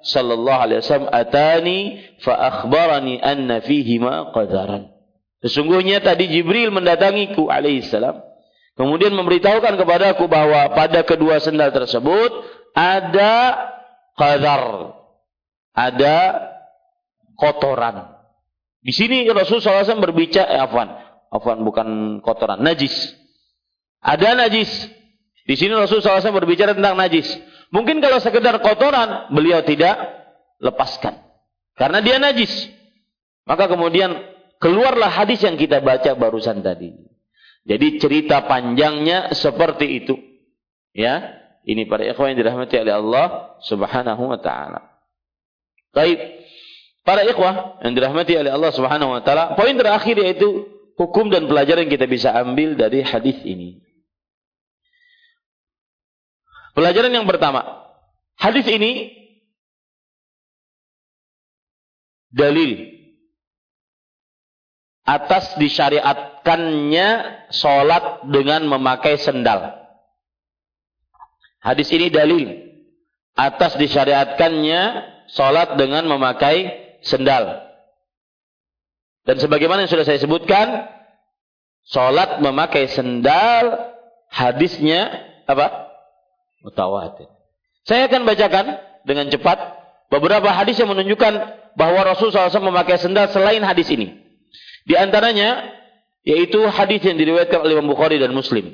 sallallahu 0.00 0.60
alaihi 0.64 0.80
wasallam 0.80 1.12
atani 1.12 1.78
fa 2.24 2.34
akhbarani 2.40 3.20
anna 3.20 3.60
fihi 3.60 4.00
ma 4.00 4.32
qadaran." 4.32 4.93
Sesungguhnya 5.44 6.00
tadi 6.00 6.24
Jibril 6.32 6.72
mendatangiku 6.72 7.52
alaihi 7.52 7.84
salam. 7.84 8.24
Kemudian 8.80 9.12
memberitahukan 9.12 9.76
kepadaku 9.76 10.24
bahwa 10.24 10.72
pada 10.72 11.04
kedua 11.04 11.36
sendal 11.36 11.68
tersebut 11.68 12.32
ada 12.72 13.54
qadar, 14.16 14.96
ada 15.76 16.16
kotoran. 17.36 18.16
Di 18.80 18.90
sini 18.96 19.28
Rasulullah 19.28 19.84
SAW 19.84 20.00
berbicara, 20.00 20.48
eh, 20.48 20.60
afwan, 20.64 20.96
afwan 21.28 21.60
bukan 21.60 21.88
kotoran, 22.24 22.64
najis. 22.64 23.12
Ada 24.00 24.48
najis. 24.48 24.72
Di 25.44 25.60
sini 25.60 25.76
Rasulullah 25.76 26.24
SAW 26.24 26.40
berbicara 26.40 26.72
tentang 26.72 26.96
najis. 26.96 27.28
Mungkin 27.68 28.00
kalau 28.00 28.16
sekedar 28.16 28.58
kotoran, 28.64 29.28
beliau 29.28 29.60
tidak 29.60 29.96
lepaskan. 30.56 31.20
Karena 31.76 32.00
dia 32.00 32.16
najis. 32.16 32.50
Maka 33.44 33.68
kemudian 33.68 34.33
keluarlah 34.62 35.10
hadis 35.10 35.42
yang 35.42 35.54
kita 35.58 35.80
baca 35.80 36.14
barusan 36.18 36.60
tadi. 36.60 36.94
Jadi 37.64 37.86
cerita 37.96 38.44
panjangnya 38.44 39.32
seperti 39.32 40.04
itu. 40.04 40.14
Ya, 40.94 41.42
ini 41.64 41.88
para 41.88 42.04
ikhwan 42.04 42.36
yang 42.36 42.44
dirahmati 42.44 42.76
oleh 42.76 42.94
Allah 42.94 43.56
Subhanahu 43.64 44.22
wa 44.30 44.38
taala. 44.38 44.84
Baik. 45.96 46.44
Para 47.04 47.24
ikhwah 47.24 47.84
yang 47.84 47.92
dirahmati 47.96 48.32
oleh 48.36 48.52
Allah 48.52 48.72
Subhanahu 48.72 49.16
wa 49.16 49.20
taala, 49.24 49.56
poin 49.56 49.74
terakhir 49.76 50.16
yaitu 50.16 50.68
hukum 51.00 51.32
dan 51.32 51.48
pelajaran 51.50 51.88
yang 51.88 51.92
kita 51.92 52.06
bisa 52.08 52.32
ambil 52.36 52.76
dari 52.76 53.00
hadis 53.00 53.40
ini. 53.44 53.80
Pelajaran 56.74 57.12
yang 57.12 57.26
pertama, 57.28 57.86
hadis 58.36 58.66
ini 58.66 59.14
dalil 62.34 62.93
atas 65.04 65.52
disyariatkannya 65.60 67.08
sholat 67.52 68.24
dengan 68.28 68.64
memakai 68.64 69.20
sendal. 69.20 69.84
Hadis 71.60 71.88
ini 71.92 72.08
dalil 72.08 72.48
atas 73.36 73.76
disyariatkannya 73.76 74.80
sholat 75.28 75.76
dengan 75.76 76.08
memakai 76.08 76.96
sendal. 77.04 77.68
Dan 79.24 79.40
sebagaimana 79.40 79.84
yang 79.84 79.92
sudah 79.92 80.04
saya 80.08 80.20
sebutkan, 80.20 80.88
sholat 81.88 82.40
memakai 82.40 82.88
sendal 82.92 83.92
hadisnya 84.28 85.24
apa? 85.44 85.88
Mutawatir. 86.64 87.28
Saya 87.84 88.08
akan 88.08 88.24
bacakan 88.24 88.80
dengan 89.04 89.28
cepat 89.28 89.60
beberapa 90.08 90.48
hadis 90.48 90.80
yang 90.80 90.88
menunjukkan 90.88 91.32
bahwa 91.76 92.00
Rasul 92.08 92.32
SAW 92.32 92.72
memakai 92.72 92.96
sendal 92.96 93.28
selain 93.28 93.60
hadis 93.60 93.92
ini. 93.92 94.23
Di 94.84 94.94
antaranya 94.96 95.72
yaitu 96.24 96.60
hadis 96.68 97.04
yang 97.04 97.16
diriwayatkan 97.16 97.60
oleh 97.60 97.76
Imam 97.76 97.88
Bukhari 97.92 98.16
dan 98.20 98.32
Muslim 98.32 98.72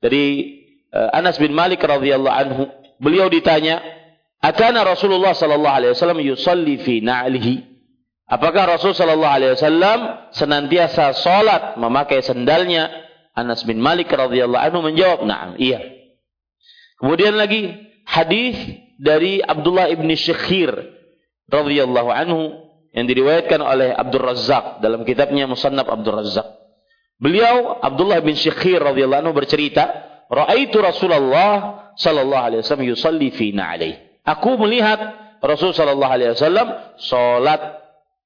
dari 0.00 0.58
Eh, 0.92 1.10
Anas 1.16 1.40
bin 1.40 1.56
Malik 1.56 1.80
radhiyallahu 1.80 2.36
anhu, 2.36 2.62
beliau 3.00 3.32
ditanya, 3.32 3.80
"Akana 4.44 4.84
Rasulullah 4.84 5.32
sallallahu 5.32 5.76
alaihi 5.80 5.92
wasallam 5.96 6.20
yusalli 6.20 6.76
fi 6.84 7.00
na'lihi?" 7.00 7.72
Apakah 8.28 8.76
Rasul 8.76 8.92
sallallahu 8.92 9.36
alaihi 9.40 9.52
wasallam 9.56 9.98
senantiasa 10.36 11.16
salat 11.16 11.80
memakai 11.80 12.20
sendalnya? 12.20 12.92
Anas 13.32 13.64
bin 13.64 13.80
Malik 13.80 14.12
radhiyallahu 14.12 14.60
anhu 14.60 14.80
menjawab, 14.84 15.24
"Na'am, 15.24 15.56
iya." 15.56 15.80
Kemudian 17.00 17.40
lagi 17.40 17.72
hadis 18.04 18.60
dari 19.00 19.40
Abdullah 19.40 19.88
bin 19.96 20.12
Syekhir 20.12 20.76
radhiyallahu 21.48 22.12
anhu 22.12 22.61
yang 22.92 23.08
diriwayatkan 23.08 23.60
oleh 23.60 23.90
Abdul 23.96 24.24
Razzaq 24.24 24.84
dalam 24.84 25.02
kitabnya 25.08 25.48
Musannaf 25.48 25.88
Abdul 25.88 26.16
Razzaq. 26.20 26.48
Beliau 27.16 27.80
Abdullah 27.80 28.20
bin 28.20 28.36
Syekhir 28.36 28.84
radhiyallahu 28.84 29.28
anhu 29.28 29.34
bercerita, 29.34 29.88
Ra'aitu 30.28 30.80
Rasulullah 30.80 31.92
sallallahu 31.96 32.44
alaihi 32.48 32.60
wasallam 32.64 32.88
yusalli 32.88 33.28
fi 33.32 33.52
na'alih. 33.52 34.24
Aku 34.24 34.56
melihat 34.60 34.98
Rasul 35.42 35.74
sallallahu 35.74 36.12
alaihi 36.12 36.32
wasallam 36.36 36.68
salat 37.00 37.82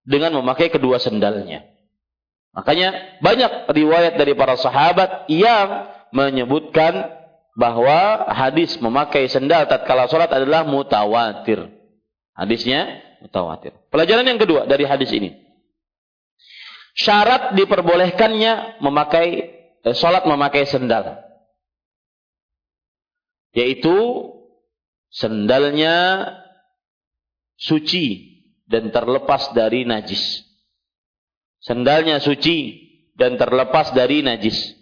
dengan 0.06 0.38
memakai 0.38 0.70
kedua 0.70 1.00
sendalnya. 1.00 1.66
Makanya 2.56 3.20
banyak 3.20 3.68
riwayat 3.68 4.16
dari 4.16 4.32
para 4.32 4.56
sahabat 4.56 5.28
yang 5.28 5.92
menyebutkan 6.14 7.10
bahwa 7.56 8.28
hadis 8.32 8.76
memakai 8.80 9.28
sendal 9.28 9.68
tatkala 9.68 10.08
salat 10.08 10.32
adalah 10.32 10.64
mutawatir. 10.64 11.68
Hadisnya 12.36 13.05
mutawatir. 13.24 13.72
Pelajaran 13.88 14.26
yang 14.28 14.40
kedua 14.40 14.68
dari 14.68 14.84
hadis 14.84 15.10
ini. 15.12 15.32
Syarat 16.96 17.52
diperbolehkannya 17.56 18.80
memakai 18.80 19.28
eh, 19.84 19.96
salat 19.96 20.24
memakai 20.24 20.64
sendal. 20.64 21.20
Yaitu 23.56 23.96
sendalnya 25.08 26.28
suci 27.56 28.36
dan 28.68 28.92
terlepas 28.92 29.56
dari 29.56 29.88
najis. 29.88 30.44
Sendalnya 31.64 32.20
suci 32.20 32.84
dan 33.16 33.40
terlepas 33.40 33.96
dari 33.96 34.20
najis. 34.20 34.75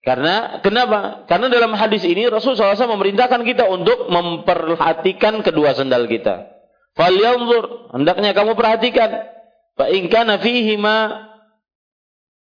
Karena 0.00 0.64
kenapa? 0.64 1.28
Karena 1.28 1.52
dalam 1.52 1.76
hadis 1.76 2.00
ini 2.08 2.24
Rasulullah 2.24 2.72
SAW 2.72 2.96
memerintahkan 2.96 3.44
kita 3.44 3.68
untuk 3.68 4.08
memperhatikan 4.08 5.44
kedua 5.44 5.76
sendal 5.76 6.08
kita. 6.08 6.48
Falyanzur, 6.96 7.92
hendaknya 7.92 8.32
kamu 8.32 8.56
perhatikan. 8.56 9.28
Fa 9.76 9.92
in 9.92 10.08
kana 10.08 10.40
fihi 10.40 10.80
ma 10.80 11.28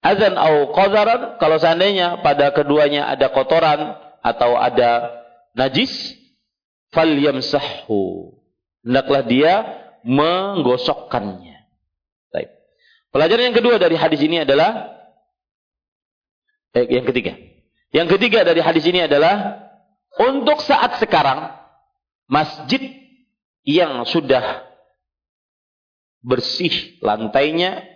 azan 0.07 0.39
au 0.39 0.71
qadaran, 0.71 1.43
kalau 1.43 1.59
seandainya 1.59 2.23
pada 2.23 2.55
keduanya 2.55 3.11
ada 3.11 3.27
kotoran 3.35 3.99
atau 4.23 4.55
ada 4.55 5.19
najis, 5.59 6.15
falyamsahhu. 6.95 8.39
Hendaklah 8.87 9.23
dia 9.27 9.55
menggosokkannya. 10.07 11.59
Baik. 12.31 12.49
Pelajaran 13.11 13.51
yang 13.51 13.57
kedua 13.59 13.83
dari 13.83 13.99
hadis 13.99 14.23
ini 14.23 14.47
adalah 14.47 14.98
eh, 16.75 16.87
yang 16.89 17.07
ketiga. 17.07 17.37
Yang 17.95 18.19
ketiga 18.19 18.45
dari 18.45 18.61
hadis 18.61 18.85
ini 18.85 19.05
adalah 19.09 19.65
untuk 20.19 20.61
saat 20.61 21.01
sekarang 21.01 21.53
masjid 22.29 22.81
yang 23.65 24.05
sudah 24.05 24.67
bersih 26.21 26.99
lantainya 27.01 27.87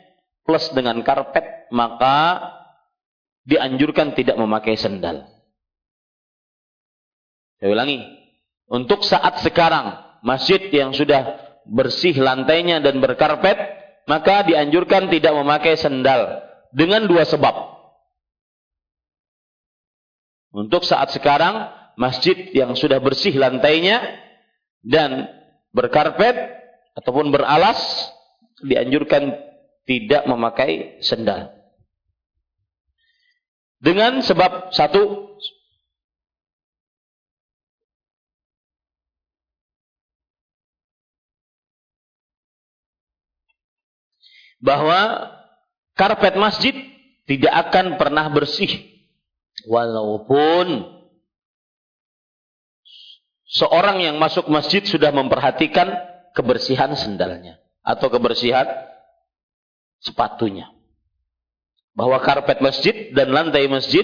plus 0.47 0.71
dengan 0.73 1.01
karpet 1.05 1.69
maka 1.75 2.41
dianjurkan 3.45 4.15
tidak 4.15 4.39
memakai 4.39 4.79
sendal. 4.79 5.27
Saya 7.59 7.71
ulangi. 7.73 8.01
Untuk 8.73 9.05
saat 9.05 9.45
sekarang 9.45 10.01
masjid 10.25 10.59
yang 10.73 10.97
sudah 10.97 11.37
bersih 11.69 12.17
lantainya 12.17 12.81
dan 12.81 12.99
berkarpet 12.99 13.59
maka 14.07 14.43
dianjurkan 14.49 15.13
tidak 15.13 15.35
memakai 15.37 15.79
sendal 15.79 16.43
dengan 16.73 17.07
dua 17.07 17.23
sebab. 17.29 17.82
Untuk 20.53 20.85
saat 20.85 21.09
sekarang, 21.17 21.73
masjid 21.97 22.37
yang 22.53 22.77
sudah 22.77 23.01
bersih 23.01 23.33
lantainya 23.41 24.05
dan 24.85 25.25
berkarpet 25.73 26.37
ataupun 26.93 27.33
beralas 27.33 27.81
dianjurkan 28.61 29.33
tidak 29.89 30.23
memakai 30.29 31.01
sendal. 31.01 31.57
Dengan 33.83 34.23
sebab 34.23 34.71
satu 34.71 35.33
bahwa 44.63 45.27
karpet 45.99 46.39
masjid 46.39 46.77
tidak 47.27 47.51
akan 47.67 47.99
pernah 47.99 48.31
bersih 48.31 48.92
Walaupun 49.69 50.67
seorang 53.53 54.01
yang 54.03 54.17
masuk 54.17 54.49
masjid 54.49 54.83
sudah 54.83 55.13
memperhatikan 55.13 55.93
kebersihan 56.33 56.97
sendalnya 56.97 57.61
atau 57.85 58.09
kebersihan 58.09 58.67
sepatunya. 60.01 60.73
Bahwa 61.93 62.17
karpet 62.25 62.65
masjid 62.65 63.13
dan 63.13 63.31
lantai 63.31 63.69
masjid 63.69 64.03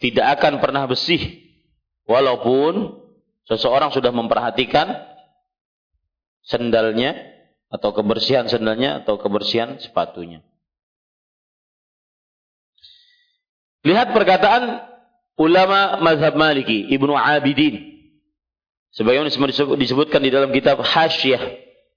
tidak 0.00 0.40
akan 0.40 0.64
pernah 0.64 0.88
bersih 0.88 1.20
walaupun 2.08 2.96
seseorang 3.44 3.92
sudah 3.92 4.08
memperhatikan 4.10 4.88
sendalnya 6.40 7.20
atau 7.68 7.92
kebersihan 7.92 8.48
sendalnya 8.48 9.04
atau 9.04 9.20
kebersihan 9.20 9.76
sepatunya. 9.78 10.40
Lihat 13.80 14.12
perkataan 14.12 14.84
ulama 15.40 15.96
mazhab 16.04 16.36
Maliki, 16.36 16.92
Ibnu 16.92 17.16
Abidin. 17.16 17.96
Sebagaimana 18.92 19.32
disebutkan 19.78 20.20
di 20.20 20.28
dalam 20.28 20.52
kitab 20.52 20.84
Hasyiah, 20.84 21.40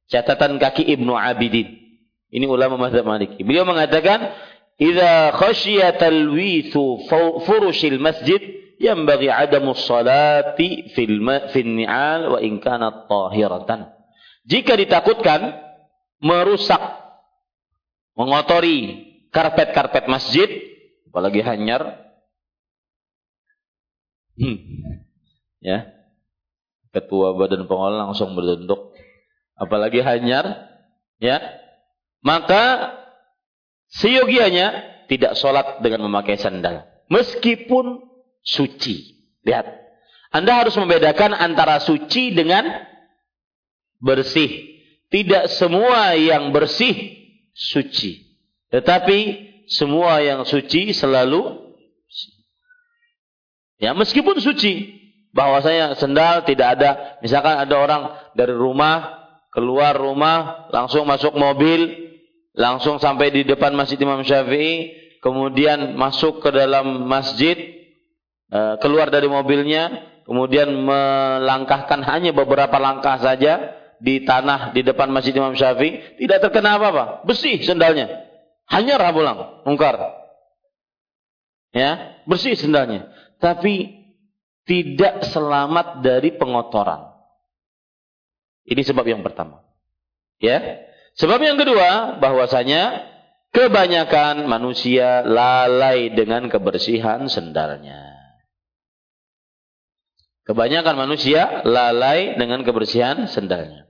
catatan 0.07 0.55
kaki 0.61 0.87
Ibnu 0.95 1.11
Abidin. 1.11 1.75
Ini 2.31 2.45
ulama 2.47 2.79
mazhab 2.79 3.03
Maliki. 3.03 3.43
Beliau 3.43 3.67
mengatakan, 3.67 4.31
"Idza 4.79 5.35
khasyiya 5.37 5.99
talwithu 5.99 7.03
furushil 7.45 7.99
masjid, 7.99 8.39
yanbaghi 8.79 9.27
adamu 9.27 9.75
salati 9.75 10.89
fil 10.95 11.19
fil 11.51 11.71
ni'al 11.77 12.31
wa 12.31 12.39
in 12.39 12.63
tahiratan." 12.63 13.91
Jika 14.47 14.73
ditakutkan 14.79 15.61
merusak 16.23 16.79
mengotori 18.15 19.11
karpet-karpet 19.35 20.07
masjid, 20.07 20.72
apalagi 21.13 21.45
hanyar. 21.45 22.01
Hmm. 24.33 24.57
ya. 25.61 25.93
Ketua 26.89 27.37
badan 27.37 27.69
pengelola 27.69 28.09
langsung 28.09 28.33
berduduk 28.33 28.97
apalagi 29.53 30.01
hanyar 30.01 30.73
ya. 31.21 31.37
Maka 32.25 32.97
seyogianya 33.93 34.73
tidak 35.05 35.37
sholat 35.37 35.85
dengan 35.85 36.09
memakai 36.09 36.41
sandal. 36.41 36.81
Meskipun 37.13 38.01
suci. 38.41 39.29
Lihat. 39.45 39.69
Anda 40.33 40.65
harus 40.65 40.73
membedakan 40.73 41.37
antara 41.37 41.77
suci 41.77 42.33
dengan 42.33 42.65
bersih. 44.01 44.81
Tidak 45.13 45.45
semua 45.45 46.17
yang 46.17 46.49
bersih 46.49 47.21
suci. 47.53 48.33
Tetapi 48.73 49.52
semua 49.67 50.19
yang 50.19 50.43
suci 50.43 50.91
selalu 50.91 51.73
ya 53.79 53.95
meskipun 53.95 54.39
suci 54.39 55.03
bahwasanya 55.33 55.97
sendal 55.97 56.45
tidak 56.45 56.79
ada. 56.79 57.19
Misalkan 57.19 57.57
ada 57.57 57.75
orang 57.75 58.01
dari 58.37 58.53
rumah 58.53 59.25
keluar 59.49 59.97
rumah 59.97 60.69
langsung 60.69 61.05
masuk 61.09 61.33
mobil 61.35 62.09
langsung 62.53 63.01
sampai 63.01 63.33
di 63.33 63.41
depan 63.45 63.73
Masjid 63.73 63.97
Imam 64.01 64.21
Syafi'i 64.21 64.93
kemudian 65.21 65.97
masuk 65.97 66.41
ke 66.41 66.49
dalam 66.53 67.05
masjid 67.05 67.57
eh, 68.49 68.75
keluar 68.81 69.09
dari 69.09 69.25
mobilnya 69.29 70.09
kemudian 70.25 70.69
melangkahkan 70.73 72.01
hanya 72.05 72.33
beberapa 72.33 72.77
langkah 72.77 73.17
saja 73.21 73.77
di 74.03 74.25
tanah 74.25 74.73
di 74.75 74.81
depan 74.83 75.09
Masjid 75.09 75.33
Imam 75.37 75.53
Syafi'i 75.53 76.17
tidak 76.17 76.49
terkena 76.49 76.77
apa-apa. 76.77 77.25
Bersih 77.25 77.61
sendalnya 77.61 78.22
hanya 78.73 78.97
rabulang, 78.97 79.61
mungkar. 79.69 80.01
Ya, 81.73 82.21
bersih 82.25 82.57
sendalnya. 82.57 83.13
Tapi 83.37 84.01
tidak 84.65 85.29
selamat 85.29 86.01
dari 86.01 86.33
pengotoran. 86.33 87.13
Ini 88.65 88.81
sebab 88.81 89.05
yang 89.05 89.21
pertama. 89.21 89.61
Ya. 90.41 90.89
Sebab 91.19 91.37
yang 91.43 91.59
kedua, 91.61 92.17
bahwasanya 92.17 93.05
kebanyakan 93.53 94.49
manusia 94.49 95.21
lalai 95.21 96.09
dengan 96.09 96.49
kebersihan 96.49 97.29
sendalnya. 97.29 98.13
Kebanyakan 100.43 100.95
manusia 100.97 101.61
lalai 101.61 102.35
dengan 102.35 102.65
kebersihan 102.65 103.29
sendalnya. 103.29 103.85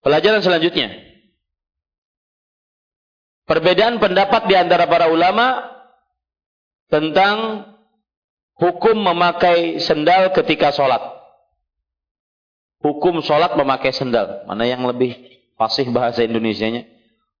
Pelajaran 0.00 0.40
selanjutnya. 0.40 1.07
Perbedaan 3.48 3.96
pendapat 3.96 4.44
di 4.44 4.54
antara 4.60 4.84
para 4.84 5.08
ulama 5.08 5.64
tentang 6.92 7.64
hukum 8.60 8.92
memakai 8.92 9.80
sendal 9.80 10.36
ketika 10.36 10.68
sholat. 10.68 11.00
Hukum 12.84 13.24
sholat 13.24 13.56
memakai 13.56 13.96
sendal. 13.96 14.44
Mana 14.44 14.68
yang 14.68 14.84
lebih 14.84 15.16
fasih 15.56 15.88
bahasa 15.88 16.20
Indonesianya? 16.28 16.84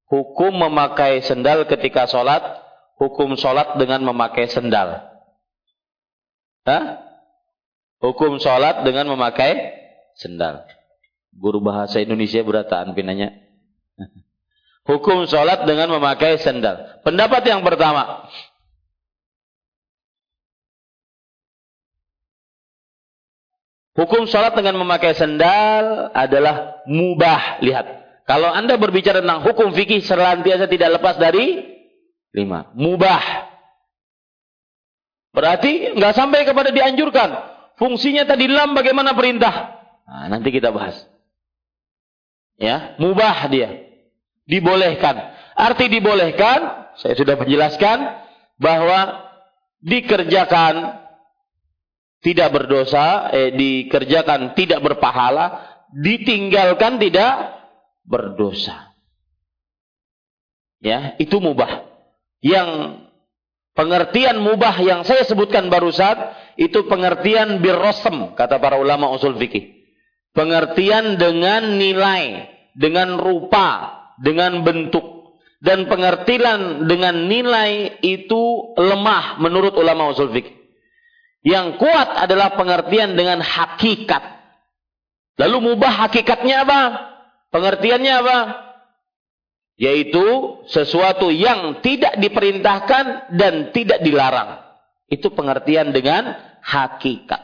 Hukum 0.08 0.56
memakai 0.56 1.20
sendal 1.20 1.68
ketika 1.68 2.08
sholat. 2.08 2.40
Hukum 2.96 3.36
sholat 3.36 3.76
dengan 3.76 4.00
memakai 4.08 4.48
sendal. 4.48 5.04
Hah? 6.64 7.04
Hukum 8.00 8.40
sholat 8.40 8.80
dengan 8.80 9.12
memakai 9.12 9.76
sendal. 10.16 10.64
Guru 11.36 11.60
bahasa 11.60 12.00
Indonesia 12.00 12.40
berataan 12.40 12.96
pinanya. 12.96 13.36
Hukum 14.88 15.28
sholat 15.28 15.68
dengan 15.68 15.92
memakai 15.92 16.40
sendal. 16.40 17.04
Pendapat 17.04 17.44
yang 17.44 17.60
pertama. 17.60 18.24
Hukum 23.92 24.24
sholat 24.24 24.56
dengan 24.56 24.80
memakai 24.80 25.12
sendal 25.12 26.08
adalah 26.16 26.80
mubah. 26.88 27.60
Lihat. 27.60 27.86
Kalau 28.24 28.48
anda 28.48 28.80
berbicara 28.80 29.20
tentang 29.20 29.44
hukum 29.44 29.76
fikih 29.76 30.00
selantiasa 30.00 30.64
tidak 30.72 30.96
lepas 30.96 31.20
dari 31.20 31.68
lima. 32.32 32.72
Mubah. 32.72 33.44
Berarti 35.36 36.00
nggak 36.00 36.16
sampai 36.16 36.48
kepada 36.48 36.72
dianjurkan. 36.72 37.28
Fungsinya 37.76 38.24
tadi 38.24 38.48
lam 38.48 38.72
bagaimana 38.72 39.12
perintah? 39.12 39.84
Nah, 40.08 40.32
nanti 40.32 40.48
kita 40.48 40.72
bahas. 40.72 41.04
Ya, 42.56 42.96
mubah 42.96 43.52
dia. 43.52 43.87
Dibolehkan. 44.48 45.36
Arti 45.52 45.92
dibolehkan, 45.92 46.90
saya 46.96 47.14
sudah 47.14 47.36
menjelaskan 47.36 47.98
bahwa 48.56 49.28
dikerjakan 49.84 51.04
tidak 52.24 52.48
berdosa, 52.50 53.28
eh, 53.30 53.52
dikerjakan 53.52 54.56
tidak 54.56 54.80
berpahala, 54.80 55.68
ditinggalkan 55.92 56.96
tidak 56.96 57.60
berdosa. 58.08 58.96
Ya, 60.80 61.18
itu 61.20 61.36
mubah. 61.42 61.84
Yang 62.40 63.02
Pengertian 63.78 64.42
mubah 64.42 64.74
yang 64.82 65.06
saya 65.06 65.22
sebutkan 65.22 65.70
barusan 65.70 66.34
itu 66.58 66.90
pengertian 66.90 67.62
birrosem 67.62 68.34
kata 68.34 68.58
para 68.58 68.74
ulama 68.74 69.06
usul 69.14 69.38
fikih. 69.38 69.70
Pengertian 70.34 71.14
dengan 71.14 71.78
nilai, 71.78 72.50
dengan 72.74 73.14
rupa, 73.14 73.97
dengan 74.18 74.66
bentuk 74.66 75.38
dan 75.58 75.90
pengertian 75.90 76.86
dengan 76.86 77.26
nilai 77.26 77.98
itu 78.02 78.74
lemah 78.78 79.42
menurut 79.42 79.74
ulama 79.74 80.10
usul 80.10 80.30
fikih. 80.30 80.54
Yang 81.46 81.78
kuat 81.78 82.18
adalah 82.18 82.58
pengertian 82.58 83.14
dengan 83.14 83.38
hakikat. 83.42 84.42
Lalu 85.38 85.72
mubah 85.72 86.06
hakikatnya 86.06 86.66
apa? 86.66 86.80
Pengertiannya 87.54 88.14
apa? 88.20 88.38
yaitu 89.78 90.58
sesuatu 90.66 91.30
yang 91.30 91.78
tidak 91.80 92.18
diperintahkan 92.18 93.30
dan 93.38 93.70
tidak 93.70 94.02
dilarang. 94.02 94.58
Itu 95.06 95.30
pengertian 95.32 95.94
dengan 95.94 96.34
hakikat. 96.60 97.40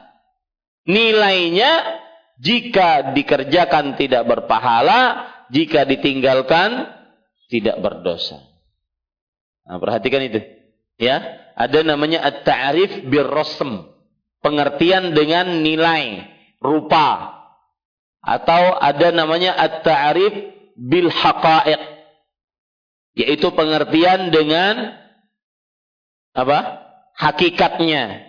Nilainya 0.85 2.03
jika 2.37 3.15
dikerjakan 3.15 3.95
tidak 3.97 4.27
berpahala, 4.27 5.31
jika 5.55 5.87
ditinggalkan 5.87 6.91
tidak 7.47 7.79
berdosa. 7.79 8.43
Nah, 9.65 9.79
perhatikan 9.79 10.27
itu. 10.27 10.43
Ya, 10.99 11.23
ada 11.55 11.87
namanya 11.87 12.27
at-ta'rif 12.27 13.07
birrasm. 13.07 13.95
Pengertian 14.43 15.17
dengan 15.17 15.65
nilai, 15.65 16.27
rupa. 16.59 17.33
Atau 18.21 18.77
ada 18.77 19.15
namanya 19.15 19.55
at-ta'rif 19.55 20.35
bil 20.75 21.09
haqa'iq 21.09 21.95
yaitu 23.15 23.47
pengertian 23.55 24.35
dengan 24.35 24.99
apa? 26.35 26.83
Hakikatnya. 27.15 28.27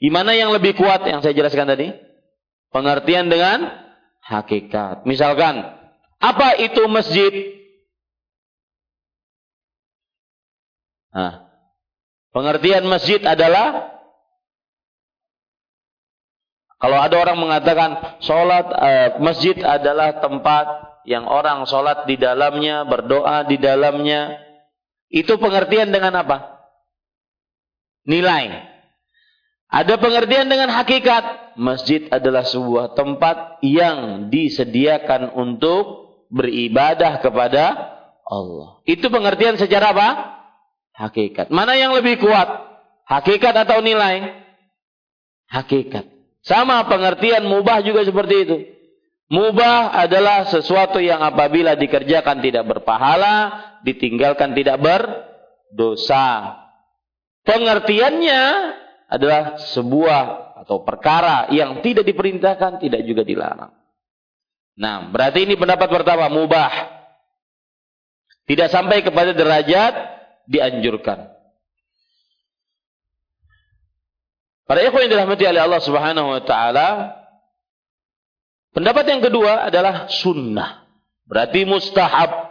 Gimana 0.00 0.36
yang 0.36 0.52
lebih 0.52 0.76
kuat 0.76 1.00
yang 1.08 1.24
saya 1.24 1.32
jelaskan 1.32 1.64
tadi? 1.64 1.88
Pengertian 2.68 3.32
dengan 3.32 3.72
hakikat. 4.20 5.08
Misalkan, 5.08 5.79
apa 6.20 6.60
itu 6.60 6.84
masjid? 6.84 7.32
Nah, 11.10 11.48
pengertian 12.30 12.84
masjid 12.86 13.18
adalah 13.24 13.96
kalau 16.80 16.96
ada 16.96 17.16
orang 17.16 17.36
mengatakan 17.40 18.20
sholat 18.20 18.66
eh, 18.72 19.08
masjid 19.20 19.56
adalah 19.64 20.20
tempat 20.20 20.66
yang 21.08 21.24
orang 21.24 21.64
sholat 21.64 22.04
di 22.04 22.20
dalamnya, 22.20 22.84
berdoa 22.84 23.44
di 23.48 23.56
dalamnya, 23.56 24.36
itu 25.08 25.40
pengertian 25.40 25.88
dengan 25.88 26.20
apa? 26.20 26.60
Nilai. 28.04 28.68
Ada 29.70 29.96
pengertian 30.02 30.50
dengan 30.50 30.70
hakikat. 30.72 31.54
Masjid 31.60 32.10
adalah 32.10 32.42
sebuah 32.42 32.98
tempat 32.98 33.62
yang 33.62 34.32
disediakan 34.32 35.34
untuk 35.36 36.09
beribadah 36.30 37.18
kepada 37.18 37.74
Allah. 38.24 38.78
Itu 38.86 39.10
pengertian 39.10 39.58
secara 39.58 39.90
apa? 39.90 40.08
Hakikat. 40.94 41.50
Mana 41.50 41.74
yang 41.74 41.92
lebih 41.92 42.22
kuat? 42.22 42.46
Hakikat 43.10 43.66
atau 43.66 43.82
nilai? 43.82 44.46
Hakikat. 45.50 46.06
Sama 46.46 46.86
pengertian 46.86 47.44
mubah 47.44 47.82
juga 47.82 48.06
seperti 48.06 48.34
itu. 48.46 48.56
Mubah 49.30 49.94
adalah 49.94 50.50
sesuatu 50.50 50.98
yang 50.98 51.22
apabila 51.22 51.78
dikerjakan 51.78 52.42
tidak 52.42 52.66
berpahala, 52.66 53.62
ditinggalkan 53.86 54.54
tidak 54.58 54.78
berdosa. 54.82 56.58
Pengertiannya 57.46 58.42
adalah 59.10 59.58
sebuah 59.74 60.22
atau 60.66 60.82
perkara 60.86 61.50
yang 61.54 61.82
tidak 61.82 62.06
diperintahkan, 62.06 62.82
tidak 62.82 63.02
juga 63.06 63.22
dilarang. 63.22 63.79
Nah, 64.80 65.12
berarti 65.12 65.44
ini 65.44 65.60
pendapat 65.60 65.92
pertama, 65.92 66.32
mubah. 66.32 66.72
Tidak 68.48 68.72
sampai 68.72 69.04
kepada 69.04 69.36
derajat 69.36 69.92
dianjurkan. 70.48 71.28
Para 74.64 74.80
ikhwan 74.80 75.04
yang 75.04 75.12
dirahmati 75.12 75.44
oleh 75.44 75.60
Allah 75.60 75.82
Subhanahu 75.82 76.28
wa 76.32 76.42
taala, 76.42 77.20
Pendapat 78.70 79.04
yang 79.10 79.22
kedua 79.22 79.66
adalah 79.66 80.06
sunnah. 80.06 80.86
Berarti 81.26 81.66
mustahab. 81.66 82.50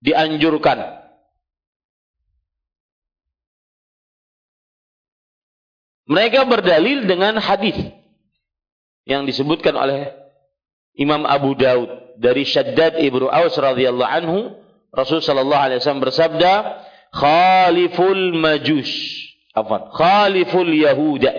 Dianjurkan. 0.00 0.80
Mereka 6.10 6.42
berdalil 6.48 7.06
dengan 7.06 7.38
hadis 7.38 7.76
yang 9.06 9.28
disebutkan 9.28 9.76
oleh 9.76 10.10
Imam 10.98 11.26
Abu 11.26 11.54
Daud 11.54 12.18
dari 12.20 12.44
Shaddad 12.44 13.00
ibnu 13.00 13.30
Aus 13.30 13.56
radhiyallahu 13.56 14.10
anhu 14.10 14.38
Rasul 14.90 15.22
sallallahu 15.22 15.64
alaihi 15.70 15.78
wasallam 15.78 16.02
bersabda 16.02 16.52
khaliful 17.14 18.34
majus 18.34 18.90
afwan 19.54 19.86
khaliful 19.94 20.66
yahuda 20.66 21.30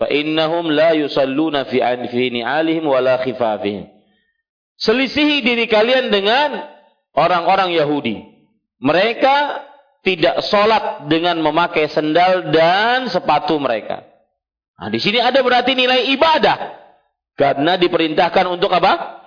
fa 0.00 0.06
innahum 0.08 0.68
la 0.72 0.96
yusalluna 0.96 1.68
fi 1.68 1.80
anfi 1.84 2.32
ni'alihim 2.32 2.84
wala 2.88 3.20
khifafihim. 3.20 3.88
Selisihi 4.80 5.44
diri 5.44 5.68
kalian 5.68 6.08
dengan 6.08 6.56
orang-orang 7.12 7.76
Yahudi. 7.76 8.16
Mereka 8.80 9.36
tidak 10.00 10.40
sholat 10.48 11.04
dengan 11.12 11.36
memakai 11.44 11.84
sendal 11.92 12.48
dan 12.48 13.12
sepatu 13.12 13.60
mereka. 13.60 14.08
Nah, 14.80 14.88
di 14.88 14.96
sini 14.96 15.20
ada 15.20 15.44
berarti 15.44 15.76
nilai 15.76 16.08
ibadah. 16.16 16.79
Karena 17.40 17.80
diperintahkan 17.80 18.52
untuk 18.52 18.68
apa? 18.68 19.24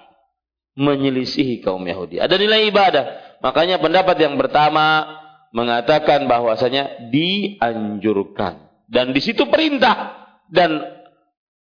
Menyelisihi 0.78 1.66
kaum 1.66 1.82
Yahudi. 1.82 2.22
Ada 2.22 2.38
nilai 2.38 2.70
ibadah. 2.70 3.06
Makanya 3.42 3.82
pendapat 3.82 4.22
yang 4.22 4.38
pertama 4.38 5.10
mengatakan 5.50 6.30
bahwasanya 6.30 7.10
dianjurkan. 7.10 8.70
Dan 8.86 9.18
di 9.18 9.22
situ 9.22 9.50
perintah 9.50 10.14
dan 10.46 10.78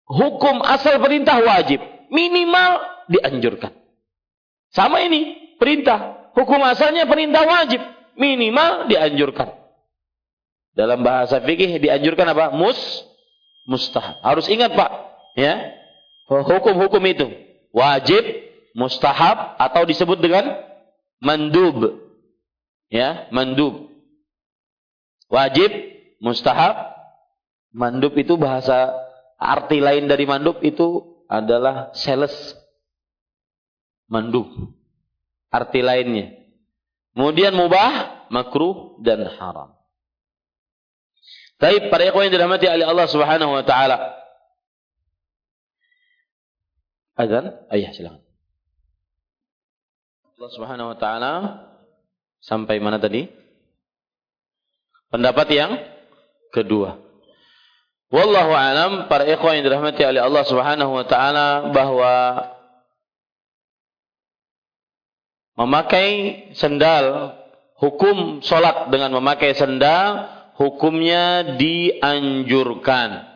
hukum 0.05 0.61
asal 0.61 1.01
perintah 1.01 1.41
wajib. 1.41 1.81
Minimal 2.13 2.71
dianjurkan. 3.09 3.73
Sama 4.69 5.01
ini 5.01 5.57
perintah. 5.57 6.29
Hukum 6.37 6.61
asalnya 6.61 7.09
perintah 7.09 7.41
wajib. 7.41 7.81
Minimal 8.21 8.85
dianjurkan. 8.85 9.49
Dalam 10.77 11.01
bahasa 11.01 11.41
fikih 11.41 11.81
dianjurkan 11.81 12.37
apa? 12.37 12.53
Mus 12.53 12.77
mustahab. 13.65 14.21
Harus 14.21 14.45
ingat 14.45 14.77
Pak, 14.77 14.91
ya. 15.33 15.84
Hukum-hukum 16.25 17.03
itu 17.05 17.27
wajib, 17.69 18.23
mustahab 18.73 19.57
atau 19.61 19.85
disebut 19.85 20.17
dengan 20.21 20.57
mandub. 21.21 22.01
Ya, 22.89 23.29
mandub. 23.29 23.93
Wajib, 25.29 25.69
mustahab, 26.21 26.95
Mandub 27.75 28.15
itu 28.15 28.39
bahasa 28.39 28.95
arti 29.35 29.83
lain 29.83 30.07
dari 30.07 30.23
mandub 30.23 30.63
itu 30.63 31.19
adalah 31.27 31.91
sales. 31.91 32.55
Mandub. 34.07 34.47
Arti 35.51 35.83
lainnya. 35.83 36.39
Kemudian 37.11 37.51
mubah, 37.51 38.27
makruh 38.31 38.95
dan 39.03 39.27
haram. 39.27 39.75
Tapi 41.59 41.91
para 41.91 42.07
ikhwan 42.07 42.31
yang 42.31 42.39
dirahmati 42.39 42.67
oleh 42.67 42.87
Allah 42.87 43.07
Subhanahu 43.11 43.51
wa 43.59 43.63
taala. 43.67 44.23
Azan? 47.15 47.55
Ayah 47.71 47.91
silakan. 47.95 48.21
Allah 50.35 50.51
Subhanahu 50.51 50.91
wa 50.91 50.97
taala 50.99 51.33
sampai 52.43 52.83
mana 52.83 52.99
tadi? 52.99 53.23
Pendapat 55.07 55.47
yang 55.55 55.71
kedua. 56.51 56.99
Wallahu 58.11 58.51
alam 58.51 58.91
para 59.07 59.23
ikhwan 59.25 59.59
yang 59.59 59.65
dirahmati 59.65 60.03
oleh 60.03 60.21
Allah 60.21 60.43
Subhanahu 60.43 60.91
wa 60.91 61.05
taala 61.07 61.71
bahwa 61.71 62.13
memakai 65.55 66.51
sendal 66.53 67.35
hukum 67.79 68.43
salat 68.43 68.91
dengan 68.91 69.15
memakai 69.15 69.55
sendal 69.55 70.31
hukumnya 70.59 71.55
dianjurkan. 71.59 73.34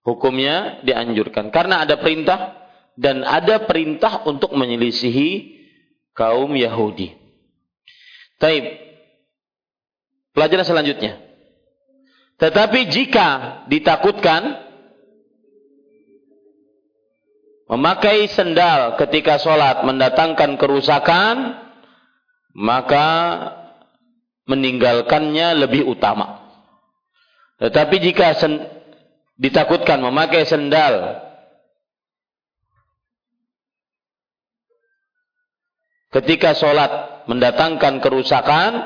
Hukumnya 0.00 0.80
dianjurkan 0.80 1.52
karena 1.52 1.84
ada 1.84 2.00
perintah 2.00 2.56
dan 2.96 3.20
ada 3.20 3.68
perintah 3.68 4.24
untuk 4.24 4.56
menyelisihi 4.56 5.60
kaum 6.16 6.56
Yahudi. 6.56 7.16
Taib. 8.40 8.64
Pelajaran 10.32 10.64
selanjutnya. 10.64 11.20
Tetapi 12.40 12.88
jika 12.88 13.28
ditakutkan 13.68 14.64
memakai 17.68 18.24
sendal 18.32 18.96
ketika 18.96 19.36
sholat 19.36 19.84
mendatangkan 19.84 20.56
kerusakan, 20.56 21.60
maka 22.56 23.08
meninggalkannya 24.48 25.60
lebih 25.60 25.84
utama. 25.86 26.40
Tetapi 27.60 27.96
jika 28.00 28.40
ditakutkan 29.40 30.04
memakai 30.04 30.44
sendal 30.44 31.16
ketika 36.12 36.52
sholat 36.52 37.24
mendatangkan 37.24 38.02
kerusakan, 38.02 38.84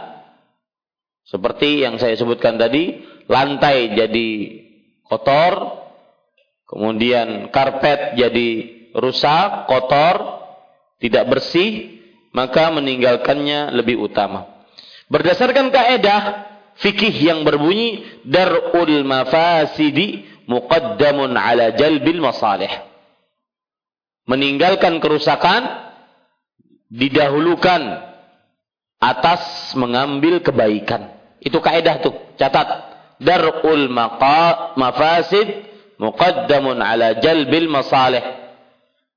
seperti 1.24 1.82
yang 1.82 1.96
saya 1.96 2.14
sebutkan 2.14 2.60
tadi, 2.60 3.02
lantai 3.26 3.96
jadi 3.96 4.30
kotor, 5.08 5.80
kemudian 6.68 7.48
karpet 7.48 8.14
jadi 8.14 8.48
rusak, 8.94 9.66
kotor, 9.66 10.44
tidak 11.00 11.24
bersih, 11.32 11.98
maka 12.36 12.68
meninggalkannya 12.70 13.72
lebih 13.72 14.04
utama. 14.04 14.46
Berdasarkan 15.08 15.72
kaedah 15.72 16.22
fikih 16.76 17.12
yang 17.12 17.40
berbunyi 17.46 18.20
darul 18.28 19.06
mafasidi 19.06 20.33
muqaddamun 20.46 21.36
ala 21.36 21.72
jalbil 21.76 22.20
masalih. 22.20 22.70
Meninggalkan 24.24 25.04
kerusakan 25.04 25.68
didahulukan 26.88 27.82
atas 29.00 29.72
mengambil 29.76 30.40
kebaikan. 30.40 31.12
Itu 31.44 31.60
kaedah 31.60 32.00
tuh, 32.00 32.16
catat 32.40 32.94
darul 33.20 33.92
mafasid 34.76 35.68
muqaddamun 36.00 36.80
ala 36.80 37.20
jalbil 37.20 37.68
masalih. 37.68 38.24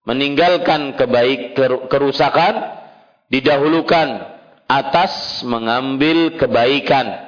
Meninggalkan 0.08 0.96
kebaik 0.96 1.56
kerusakan 1.92 2.80
didahulukan 3.28 4.24
atas 4.68 5.44
mengambil 5.44 6.40
kebaikan. 6.40 7.27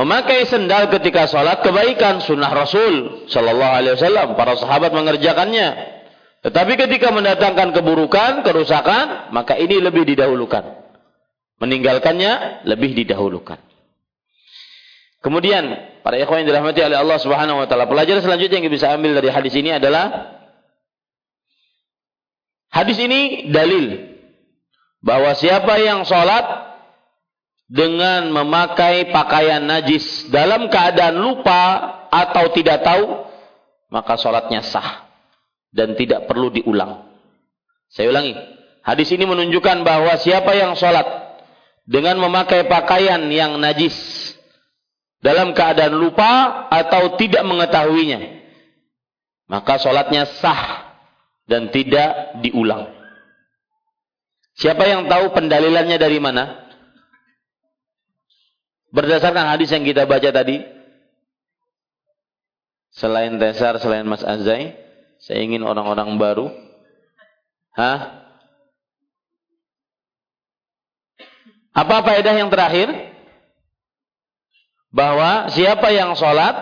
Memakai 0.00 0.48
sendal 0.48 0.88
ketika 0.88 1.28
sholat 1.28 1.60
kebaikan 1.60 2.24
sunnah 2.24 2.48
Rasul 2.48 3.28
Shallallahu 3.28 3.72
Alaihi 3.76 4.00
Wasallam 4.00 4.32
para 4.32 4.56
sahabat 4.56 4.96
mengerjakannya. 4.96 6.00
Tetapi 6.40 6.72
ketika 6.80 7.12
mendatangkan 7.12 7.76
keburukan, 7.76 8.40
kerusakan, 8.40 9.28
maka 9.28 9.60
ini 9.60 9.76
lebih 9.76 10.08
didahulukan. 10.08 10.64
Meninggalkannya 11.60 12.64
lebih 12.64 12.96
didahulukan. 12.96 13.60
Kemudian 15.20 15.68
para 16.00 16.16
ikhwan 16.16 16.48
yang 16.48 16.56
dirahmati 16.56 16.80
oleh 16.80 16.96
Allah 16.96 17.20
Subhanahu 17.20 17.60
wa 17.60 17.68
taala, 17.68 17.84
pelajaran 17.84 18.24
selanjutnya 18.24 18.56
yang 18.64 18.72
bisa 18.72 18.88
ambil 18.96 19.20
dari 19.20 19.28
hadis 19.28 19.52
ini 19.52 19.76
adalah 19.76 20.32
hadis 22.72 22.96
ini 22.96 23.52
dalil 23.52 24.16
bahwa 25.04 25.36
siapa 25.36 25.76
yang 25.76 26.08
sholat 26.08 26.69
dengan 27.70 28.34
memakai 28.34 29.14
pakaian 29.14 29.62
najis 29.62 30.26
dalam 30.26 30.66
keadaan 30.66 31.22
lupa 31.22 31.62
atau 32.10 32.50
tidak 32.50 32.82
tahu, 32.82 33.30
maka 33.94 34.18
sholatnya 34.18 34.66
sah 34.66 35.06
dan 35.70 35.94
tidak 35.94 36.26
perlu 36.26 36.50
diulang. 36.50 37.06
Saya 37.86 38.10
ulangi, 38.10 38.34
hadis 38.82 39.14
ini 39.14 39.22
menunjukkan 39.22 39.86
bahwa 39.86 40.18
siapa 40.18 40.50
yang 40.58 40.74
sholat 40.74 41.06
dengan 41.86 42.18
memakai 42.18 42.66
pakaian 42.66 43.22
yang 43.30 43.54
najis 43.62 43.94
dalam 45.22 45.54
keadaan 45.54 45.94
lupa 45.94 46.66
atau 46.74 47.14
tidak 47.14 47.46
mengetahuinya, 47.46 48.18
maka 49.46 49.78
sholatnya 49.78 50.26
sah 50.42 50.90
dan 51.46 51.70
tidak 51.70 52.42
diulang. 52.42 52.90
Siapa 54.58 54.82
yang 54.90 55.06
tahu 55.06 55.30
pendalilannya 55.38 55.98
dari 56.02 56.18
mana? 56.18 56.69
Berdasarkan 58.90 59.46
hadis 59.54 59.70
yang 59.70 59.86
kita 59.86 60.06
baca 60.06 60.30
tadi, 60.34 60.66
selain 62.90 63.38
Tesar, 63.38 63.78
selain 63.78 64.02
Mas 64.02 64.26
Azai, 64.26 64.74
saya 65.22 65.40
ingin 65.46 65.62
orang-orang 65.62 66.18
baru. 66.18 66.46
Hah? 67.78 68.26
Apa 71.70 72.02
faedah 72.02 72.34
yang 72.34 72.50
terakhir? 72.50 73.10
bahwa 74.90 75.46
siapa 75.54 75.94
yang 75.94 76.18
sholat 76.18 76.54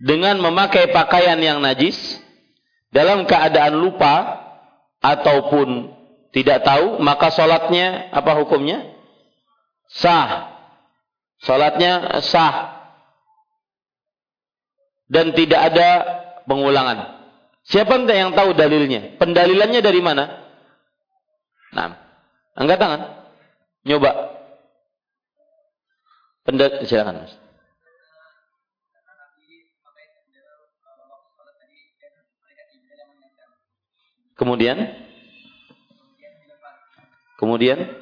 dengan 0.00 0.40
memakai 0.40 0.88
pakaian 0.88 1.36
yang 1.36 1.60
najis 1.60 2.16
dalam 2.88 3.28
keadaan 3.28 3.76
lupa 3.76 4.40
ataupun 5.04 5.92
tidak 6.30 6.62
tahu 6.62 7.02
maka 7.02 7.34
sholatnya 7.34 8.10
apa 8.14 8.38
hukumnya? 8.38 8.94
Sah. 9.90 10.54
Sholatnya 11.42 12.22
sah. 12.22 12.78
Dan 15.10 15.34
tidak 15.34 15.74
ada 15.74 15.88
pengulangan. 16.46 17.18
Siapa 17.66 17.98
yang 18.06 18.30
tahu 18.34 18.54
dalilnya? 18.54 19.18
Pendalilannya 19.18 19.82
dari 19.82 19.98
mana? 19.98 20.24
Nah 21.74 21.98
angkat 22.54 22.78
tangan. 22.78 23.00
Nyoba. 23.82 24.10
Pendat 26.46 26.86
silakan 26.86 27.26
Mas. 27.26 27.34
Kemudian 34.38 34.99
Kemudian 37.50 37.98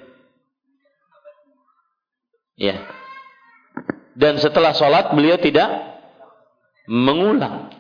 Ya. 2.59 2.85
Dan 4.19 4.37
setelah 4.43 4.75
sholat 4.75 5.15
beliau 5.15 5.39
tidak 5.39 5.71
mengulang. 6.91 7.71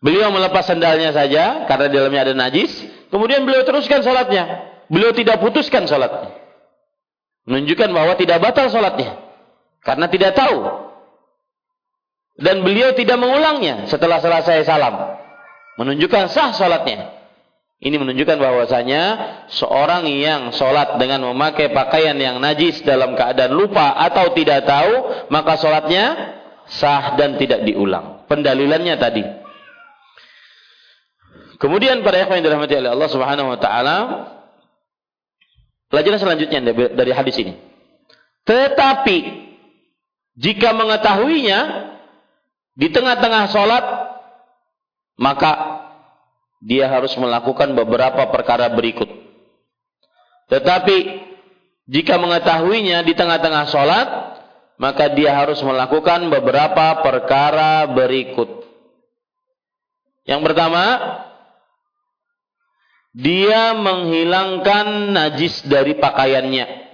Beliau 0.00 0.32
melepas 0.32 0.64
sandalnya 0.64 1.12
saja 1.12 1.68
karena 1.68 1.86
di 1.86 1.94
dalamnya 1.94 2.22
ada 2.24 2.34
najis. 2.34 2.72
Kemudian 3.12 3.44
beliau 3.44 3.68
teruskan 3.68 4.00
sholatnya. 4.00 4.64
Beliau 4.88 5.12
tidak 5.12 5.44
putuskan 5.44 5.84
sholatnya. 5.84 6.34
Menunjukkan 7.44 7.92
bahwa 7.92 8.16
tidak 8.16 8.40
batal 8.40 8.72
sholatnya. 8.72 9.20
Karena 9.84 10.08
tidak 10.08 10.32
tahu. 10.32 10.56
Dan 12.40 12.64
beliau 12.64 12.96
tidak 12.96 13.20
mengulangnya 13.20 13.92
setelah 13.92 14.24
selesai 14.24 14.64
salam. 14.64 15.20
Menunjukkan 15.76 16.32
sah 16.32 16.56
sholatnya. 16.56 17.17
Ini 17.78 17.94
menunjukkan 17.94 18.42
bahwasanya 18.42 19.02
seorang 19.54 20.10
yang 20.10 20.50
sholat 20.50 20.98
dengan 20.98 21.30
memakai 21.30 21.70
pakaian 21.70 22.18
yang 22.18 22.42
najis 22.42 22.82
dalam 22.82 23.14
keadaan 23.14 23.54
lupa 23.54 23.94
atau 24.02 24.34
tidak 24.34 24.66
tahu, 24.66 25.26
maka 25.30 25.54
sholatnya 25.62 26.04
sah 26.66 27.14
dan 27.14 27.38
tidak 27.38 27.62
diulang. 27.62 28.26
Pendalilannya 28.26 28.94
tadi. 28.98 29.22
Kemudian 31.62 32.02
pada 32.02 32.26
ikhwan 32.26 32.42
yang 32.42 32.50
dirahmati 32.50 32.74
oleh 32.82 32.90
Allah 32.90 33.10
Subhanahu 33.10 33.48
wa 33.54 33.58
taala, 33.62 33.96
Pelajaran 35.88 36.20
selanjutnya 36.20 36.60
dari 36.92 37.12
hadis 37.16 37.36
ini. 37.40 37.56
Tetapi 38.44 39.18
jika 40.36 40.76
mengetahuinya 40.76 41.60
di 42.76 42.92
tengah-tengah 42.92 43.48
sholat, 43.48 43.84
maka 45.16 45.77
dia 46.58 46.90
harus 46.90 47.14
melakukan 47.14 47.74
beberapa 47.74 48.26
perkara 48.34 48.66
berikut. 48.72 49.06
Tetapi 50.48 50.96
jika 51.88 52.20
mengetahuinya 52.20 53.04
di 53.06 53.12
tengah-tengah 53.14 53.64
sholat, 53.70 54.08
maka 54.78 55.10
dia 55.12 55.34
harus 55.34 55.58
melakukan 55.64 56.30
beberapa 56.30 57.02
perkara 57.02 57.86
berikut. 57.90 58.66
Yang 60.28 60.40
pertama, 60.44 60.84
dia 63.16 63.72
menghilangkan 63.74 65.16
najis 65.16 65.64
dari 65.64 65.96
pakaiannya. 65.96 66.86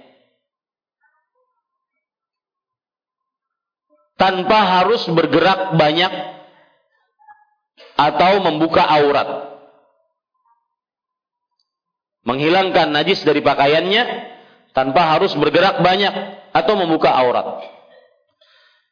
Tanpa 4.15 4.79
harus 4.79 5.03
bergerak 5.11 5.75
banyak 5.75 6.13
atau 7.99 8.39
membuka 8.47 8.87
aurat. 8.87 9.54
Menghilangkan 12.25 12.89
najis 12.89 13.21
dari 13.21 13.45
pakaiannya 13.45 14.33
tanpa 14.73 15.15
harus 15.15 15.31
bergerak 15.37 15.79
banyak 15.79 16.13
atau 16.51 16.73
membuka 16.73 17.13
aurat. 17.13 17.63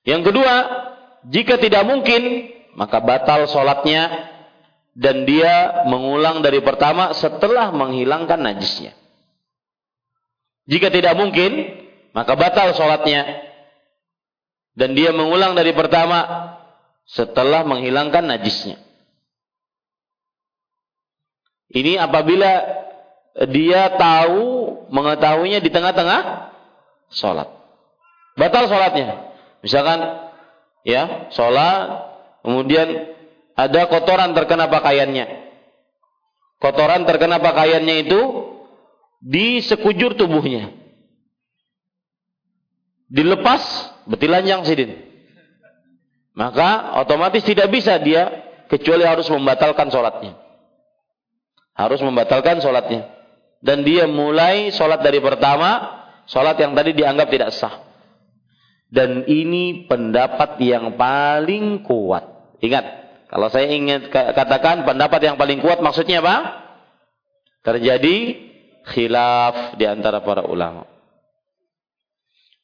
Yang 0.06 0.30
kedua, 0.32 0.56
jika 1.28 1.58
tidak 1.58 1.84
mungkin, 1.84 2.54
maka 2.78 3.02
batal 3.02 3.50
sholatnya 3.50 4.32
dan 4.94 5.26
dia 5.26 5.84
mengulang 5.90 6.46
dari 6.46 6.62
pertama 6.62 7.12
setelah 7.18 7.74
menghilangkan 7.74 8.38
najisnya. 8.38 8.94
Jika 10.70 10.94
tidak 10.94 11.18
mungkin, 11.18 11.82
maka 12.16 12.38
batal 12.38 12.72
sholatnya. 12.78 13.52
Dan 14.74 14.98
dia 14.98 15.14
mengulang 15.14 15.54
dari 15.54 15.70
pertama 15.70 16.50
setelah 17.06 17.62
menghilangkan 17.62 18.26
najisnya. 18.26 18.82
Ini 21.74 22.02
apabila 22.02 22.83
dia 23.50 23.90
tahu 23.98 24.86
mengetahuinya 24.94 25.58
di 25.58 25.70
tengah-tengah 25.74 26.54
sholat. 27.10 27.50
Batal 28.38 28.70
sholatnya. 28.70 29.34
Misalkan 29.66 30.00
ya 30.86 31.30
sholat, 31.34 32.14
kemudian 32.46 33.14
ada 33.58 33.82
kotoran 33.90 34.38
terkena 34.38 34.70
pakaiannya. 34.70 35.50
Kotoran 36.62 37.06
terkena 37.10 37.42
pakaiannya 37.42 37.96
itu 38.08 38.22
di 39.22 39.62
sekujur 39.62 40.14
tubuhnya. 40.18 40.74
Dilepas, 43.14 43.62
betilanjang 44.10 44.66
sidin. 44.66 44.98
Maka 46.34 46.98
otomatis 46.98 47.46
tidak 47.46 47.70
bisa 47.70 48.02
dia 48.02 48.42
kecuali 48.66 49.06
harus 49.06 49.30
membatalkan 49.30 49.94
sholatnya. 49.94 50.34
Harus 51.78 52.02
membatalkan 52.02 52.58
sholatnya. 52.58 53.13
Dan 53.64 53.88
dia 53.88 54.04
mulai 54.12 54.76
sholat 54.76 55.00
dari 55.00 55.24
pertama, 55.24 56.04
sholat 56.28 56.60
yang 56.60 56.76
tadi 56.76 56.92
dianggap 56.92 57.32
tidak 57.32 57.56
sah. 57.56 57.80
Dan 58.92 59.24
ini 59.26 59.88
pendapat 59.88 60.60
yang 60.60 61.00
paling 61.00 61.82
kuat. 61.88 62.60
Ingat, 62.60 62.86
kalau 63.32 63.50
saya 63.50 63.72
ingin 63.72 64.12
katakan 64.14 64.86
pendapat 64.86 65.26
yang 65.26 65.40
paling 65.40 65.64
kuat 65.64 65.82
maksudnya 65.82 66.22
apa? 66.22 66.62
Terjadi 67.64 68.38
khilaf 68.94 69.80
di 69.80 69.88
antara 69.88 70.22
para 70.22 70.46
ulama. 70.46 70.86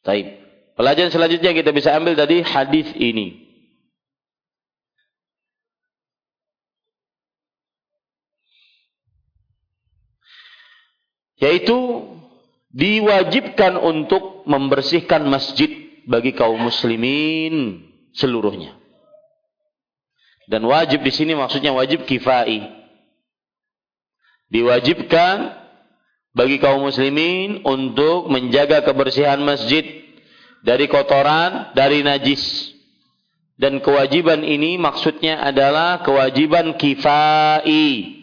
Baik. 0.06 0.38
Pelajaran 0.78 1.10
selanjutnya 1.10 1.52
kita 1.58 1.74
bisa 1.74 1.96
ambil 1.98 2.14
dari 2.14 2.46
hadis 2.46 2.92
ini. 3.00 3.49
Yaitu 11.40 12.06
diwajibkan 12.70 13.80
untuk 13.80 14.46
membersihkan 14.46 15.26
masjid 15.26 15.72
bagi 16.06 16.36
kaum 16.36 16.60
muslimin 16.60 17.86
seluruhnya. 18.14 18.78
Dan 20.50 20.66
wajib 20.66 21.06
di 21.06 21.14
sini 21.14 21.38
maksudnya 21.38 21.72
wajib 21.72 22.10
kifai. 22.10 22.66
Diwajibkan 24.50 25.54
bagi 26.34 26.58
kaum 26.58 26.90
muslimin 26.90 27.62
untuk 27.62 28.26
menjaga 28.34 28.82
kebersihan 28.82 29.38
masjid 29.46 29.86
dari 30.66 30.90
kotoran, 30.90 31.74
dari 31.78 32.02
najis. 32.02 32.74
Dan 33.60 33.78
kewajiban 33.84 34.42
ini 34.42 34.82
maksudnya 34.82 35.46
adalah 35.46 36.02
kewajiban 36.02 36.74
kifai. 36.82 38.19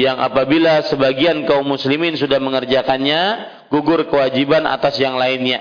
Yang 0.00 0.16
apabila 0.32 0.80
sebagian 0.88 1.44
kaum 1.44 1.68
muslimin 1.68 2.16
sudah 2.16 2.40
mengerjakannya, 2.40 3.20
gugur 3.68 4.08
kewajiban 4.08 4.64
atas 4.64 4.96
yang 4.96 5.20
lainnya. 5.20 5.60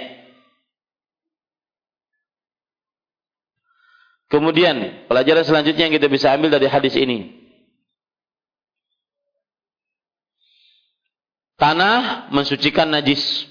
Kemudian 4.32 5.10
pelajaran 5.12 5.44
selanjutnya 5.44 5.92
yang 5.92 5.96
kita 6.00 6.08
bisa 6.08 6.32
ambil 6.32 6.56
dari 6.56 6.72
hadis 6.72 6.96
ini. 6.96 7.36
Tanah 11.60 12.32
mensucikan 12.32 12.88
najis. 12.88 13.50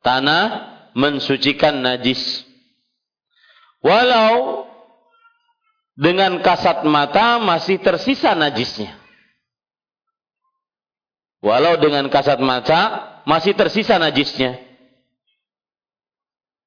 Tanah 0.00 0.72
mensucikan 0.96 1.84
najis. 1.84 2.46
Walau 3.84 4.64
dengan 5.96 6.44
kasat 6.44 6.84
mata 6.84 7.40
masih 7.40 7.80
tersisa 7.80 8.36
najisnya. 8.36 9.00
Walau 11.40 11.80
dengan 11.80 12.06
kasat 12.12 12.36
mata 12.44 12.80
masih 13.24 13.56
tersisa 13.56 13.96
najisnya. 13.96 14.60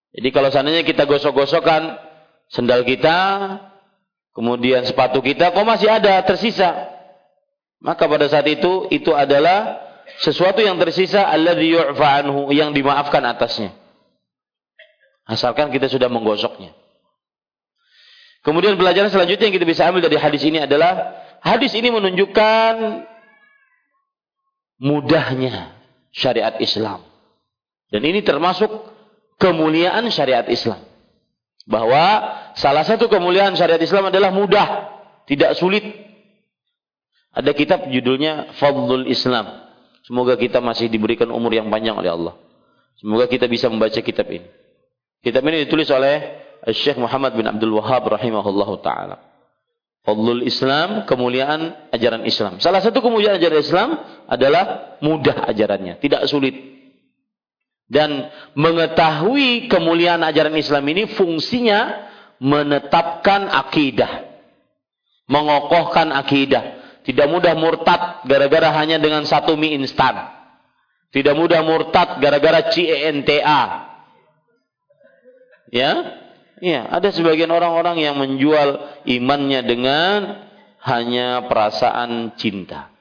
Jadi 0.10 0.30
kalau 0.34 0.50
seandainya 0.50 0.82
kita 0.82 1.06
gosok-gosokkan 1.06 2.02
sendal 2.50 2.82
kita, 2.82 3.18
kemudian 4.34 4.82
sepatu 4.90 5.22
kita, 5.22 5.54
kok 5.54 5.66
masih 5.70 5.86
ada 5.86 6.18
tersisa? 6.26 6.90
Maka 7.80 8.10
pada 8.10 8.26
saat 8.28 8.50
itu 8.50 8.90
itu 8.90 9.14
adalah 9.14 9.80
sesuatu 10.20 10.60
yang 10.60 10.82
tersisa 10.82 11.24
alladzi 11.30 11.70
yu'fa 11.70 12.26
yang 12.52 12.74
dimaafkan 12.74 13.22
atasnya. 13.30 13.78
Asalkan 15.30 15.70
kita 15.70 15.86
sudah 15.86 16.10
menggosoknya. 16.10 16.74
Kemudian 18.40 18.80
pelajaran 18.80 19.12
selanjutnya 19.12 19.52
yang 19.52 19.56
kita 19.56 19.68
bisa 19.68 19.84
ambil 19.92 20.08
dari 20.08 20.16
hadis 20.16 20.42
ini 20.48 20.64
adalah 20.64 21.20
hadis 21.44 21.76
ini 21.76 21.92
menunjukkan 21.92 23.04
mudahnya 24.80 25.76
syariat 26.16 26.56
Islam. 26.64 27.04
Dan 27.92 28.06
ini 28.06 28.24
termasuk 28.24 28.70
kemuliaan 29.42 30.08
syariat 30.14 30.48
Islam. 30.48 30.80
Bahwa 31.70 32.26
salah 32.58 32.88
satu 32.88 33.12
kemuliaan 33.12 33.54
syariat 33.54 33.82
Islam 33.82 34.10
adalah 34.10 34.34
mudah, 34.34 34.68
tidak 35.30 35.54
sulit. 35.60 35.86
Ada 37.30 37.54
kitab 37.54 37.86
judulnya 37.92 38.58
Fadlul 38.58 39.06
Islam. 39.06 39.70
Semoga 40.08 40.34
kita 40.34 40.64
masih 40.64 40.90
diberikan 40.90 41.30
umur 41.30 41.54
yang 41.54 41.70
panjang 41.70 41.94
oleh 41.94 42.10
Allah. 42.10 42.34
Semoga 42.98 43.30
kita 43.30 43.46
bisa 43.46 43.70
membaca 43.70 44.02
kitab 44.02 44.26
ini. 44.32 44.50
Kitab 45.22 45.46
ini 45.46 45.68
ditulis 45.68 45.86
oleh 45.94 46.49
Syekh 46.74 46.98
Muhammad 46.98 47.36
bin 47.36 47.46
Abdul 47.48 47.74
Wahab 47.78 48.08
rahimahullahu 48.10 48.82
taala. 48.84 49.30
Fadlul 50.04 50.48
Islam, 50.48 51.04
kemuliaan 51.04 51.92
ajaran 51.92 52.24
Islam. 52.24 52.58
Salah 52.64 52.80
satu 52.80 53.04
kemuliaan 53.04 53.38
ajaran 53.38 53.60
Islam 53.60 53.90
adalah 54.26 54.96
mudah 55.04 55.46
ajarannya, 55.52 56.00
tidak 56.00 56.26
sulit. 56.26 56.56
Dan 57.90 58.30
mengetahui 58.54 59.66
kemuliaan 59.66 60.22
ajaran 60.22 60.54
Islam 60.56 60.86
ini 60.94 61.10
fungsinya 61.10 62.10
menetapkan 62.38 63.50
akidah. 63.50 64.30
Mengokohkan 65.30 66.14
akidah. 66.14 66.80
Tidak 67.02 67.26
mudah 67.26 67.58
murtad 67.58 68.26
gara-gara 68.30 68.70
hanya 68.78 69.02
dengan 69.02 69.26
satu 69.26 69.58
mie 69.58 69.74
instan. 69.74 70.16
Tidak 71.10 71.34
mudah 71.34 71.66
murtad 71.66 72.22
gara-gara 72.22 72.70
CENTA. 72.70 73.90
Ya, 75.74 75.92
ya, 76.60 76.88
ada 76.88 77.12
sebagian 77.12 77.52
orang-orang 77.52 78.00
yang 78.00 78.16
menjual 78.16 79.02
imannya 79.08 79.62
dengan 79.66 80.20
hanya 80.84 81.48
perasaan 81.48 82.36
cinta. 82.40 82.92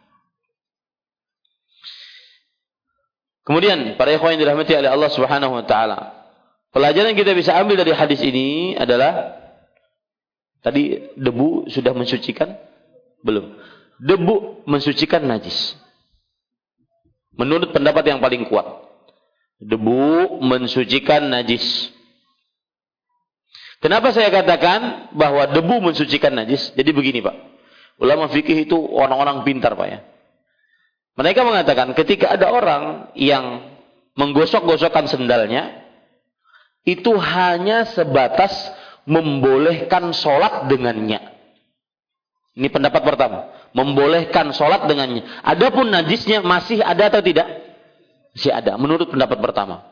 Kemudian 3.49 3.97
para 3.97 4.13
ikhwan 4.13 4.37
yang 4.37 4.45
dirahmati 4.45 4.77
oleh 4.77 4.93
Allah 4.93 5.09
Subhanahu 5.09 5.57
wa 5.57 5.65
taala. 5.65 6.19
Pelajaran 6.69 7.17
yang 7.17 7.21
kita 7.25 7.33
bisa 7.33 7.57
ambil 7.57 7.81
dari 7.81 7.97
hadis 7.97 8.21
ini 8.21 8.77
adalah 8.77 9.41
tadi 10.61 11.17
debu 11.17 11.73
sudah 11.73 11.97
mensucikan? 11.97 12.61
Belum. 13.25 13.57
Debu 14.05 14.69
mensucikan 14.69 15.25
najis. 15.25 15.81
Menurut 17.41 17.73
pendapat 17.73 18.05
yang 18.05 18.21
paling 18.21 18.45
kuat. 18.53 18.69
Debu 19.65 20.39
mensucikan 20.45 21.25
najis. 21.33 21.89
Kenapa 23.79 24.11
saya 24.11 24.35
katakan 24.35 25.11
bahwa 25.15 25.55
debu 25.55 25.79
mensucikan 25.79 26.35
najis? 26.35 26.75
Jadi 26.75 26.91
begini 26.91 27.23
Pak. 27.23 27.37
Ulama 28.03 28.27
fikih 28.31 28.67
itu 28.67 28.75
orang-orang 28.75 29.47
pintar 29.47 29.79
Pak 29.79 29.87
ya. 29.87 30.01
Mereka 31.19 31.43
mengatakan 31.43 31.95
ketika 31.99 32.31
ada 32.35 32.51
orang 32.51 33.11
yang 33.19 33.75
menggosok-gosokkan 34.19 35.11
sendalnya, 35.11 35.83
itu 36.87 37.11
hanya 37.19 37.87
sebatas 37.91 38.55
membolehkan 39.07 40.11
sholat 40.15 40.67
dengannya. 40.71 41.23
Ini 42.59 42.71
pendapat 42.75 43.03
pertama. 43.07 43.51
Membolehkan 43.71 44.51
sholat 44.51 44.91
dengannya. 44.91 45.23
Adapun 45.47 45.91
najisnya 45.95 46.43
masih 46.43 46.83
ada 46.83 47.07
atau 47.11 47.23
tidak? 47.23 47.47
Masih 48.35 48.51
ada. 48.51 48.75
Menurut 48.75 49.11
pendapat 49.11 49.39
pertama. 49.39 49.87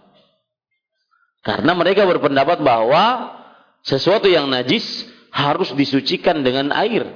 Karena 1.47 1.79
mereka 1.79 2.03
berpendapat 2.03 2.59
bahwa 2.59 3.31
sesuatu 3.87 4.27
yang 4.27 4.51
najis 4.51 5.07
harus 5.31 5.71
disucikan 5.79 6.43
dengan 6.43 6.75
air. 6.75 7.07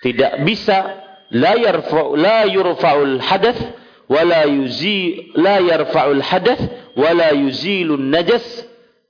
Tidak 0.00 0.48
bisa 0.48 1.04
la 1.28 1.54
yarfa'u 1.60 2.16
la 2.16 2.48
yurfa'ul 2.48 3.20
hadath 3.20 3.60
wa 4.08 4.24
la 4.24 4.48
yuzi 4.48 5.30
la 5.36 5.60
yarfa'ul 5.60 6.24
hadath 6.24 6.62
wa 6.96 7.10
la 7.12 7.36
yuzilun 7.36 8.08
najas 8.08 8.42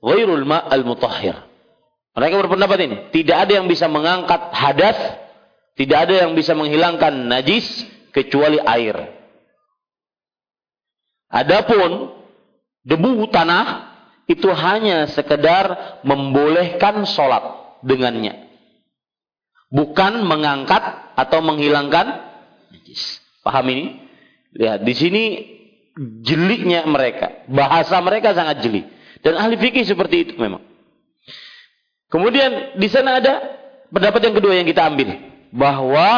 ghairul 0.03 0.43
ma'al 0.43 0.83
mutahhir. 0.83 1.39
Mereka 2.11 2.35
berpendapat 2.43 2.79
ini, 2.83 2.97
tidak 3.15 3.47
ada 3.47 3.63
yang 3.63 3.71
bisa 3.71 3.87
mengangkat 3.87 4.51
hadas, 4.51 4.99
tidak 5.79 5.97
ada 6.03 6.27
yang 6.27 6.35
bisa 6.35 6.51
menghilangkan 6.51 7.31
najis 7.31 7.87
kecuali 8.11 8.59
air. 8.59 8.99
Adapun 11.31 12.11
debu 12.83 13.31
tanah 13.31 13.90
itu 14.29 14.47
hanya 14.51 15.09
sekedar 15.09 15.99
membolehkan 16.05 17.03
sholat 17.09 17.77
dengannya. 17.81 18.47
Bukan 19.71 20.27
mengangkat 20.27 21.15
atau 21.15 21.39
menghilangkan 21.39 22.07
najis. 22.71 23.23
Paham 23.41 23.65
ini? 23.71 23.85
Lihat, 24.51 24.83
di 24.83 24.93
sini 24.93 25.23
jeliknya 26.21 26.83
mereka. 26.83 27.47
Bahasa 27.47 27.97
mereka 28.03 28.35
sangat 28.35 28.61
jeli. 28.63 28.83
Dan 29.21 29.37
ahli 29.39 29.55
fikih 29.55 29.87
seperti 29.87 30.27
itu 30.27 30.33
memang. 30.35 30.59
Kemudian 32.11 32.75
di 32.75 32.87
sana 32.91 33.23
ada 33.23 33.33
pendapat 33.87 34.27
yang 34.27 34.35
kedua 34.35 34.53
yang 34.59 34.67
kita 34.67 34.91
ambil. 34.91 35.15
Bahwa 35.55 36.09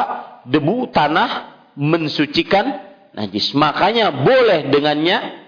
debu 0.50 0.90
tanah 0.90 1.54
mensucikan 1.78 2.82
najis. 3.14 3.54
Makanya 3.54 4.10
boleh 4.10 4.74
dengannya 4.74 5.46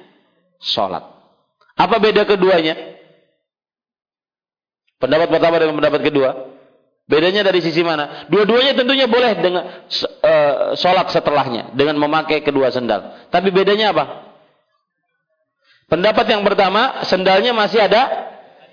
sholat. 0.61 1.14
Apa 1.75 1.99
beda 1.99 2.23
keduanya? 2.23 2.95
Pendapat 4.95 5.27
pertama 5.27 5.55
dengan 5.59 5.75
pendapat 5.75 6.01
kedua. 6.07 6.29
Bedanya 7.05 7.45
dari 7.45 7.61
sisi 7.61 7.85
mana? 7.85 8.25
Dua-duanya 8.33 8.73
tentunya 8.73 9.05
boleh 9.05 9.37
dengan 9.37 9.85
uh, 9.85 10.73
sholat 10.73 11.13
setelahnya 11.13 11.77
dengan 11.77 12.01
memakai 12.01 12.41
kedua 12.41 12.73
sendal. 12.73 13.29
Tapi 13.29 13.53
bedanya 13.53 13.93
apa? 13.93 14.25
Pendapat 15.85 16.25
yang 16.25 16.41
pertama, 16.41 17.05
sendalnya 17.05 17.53
masih 17.53 17.77
ada 17.77 18.09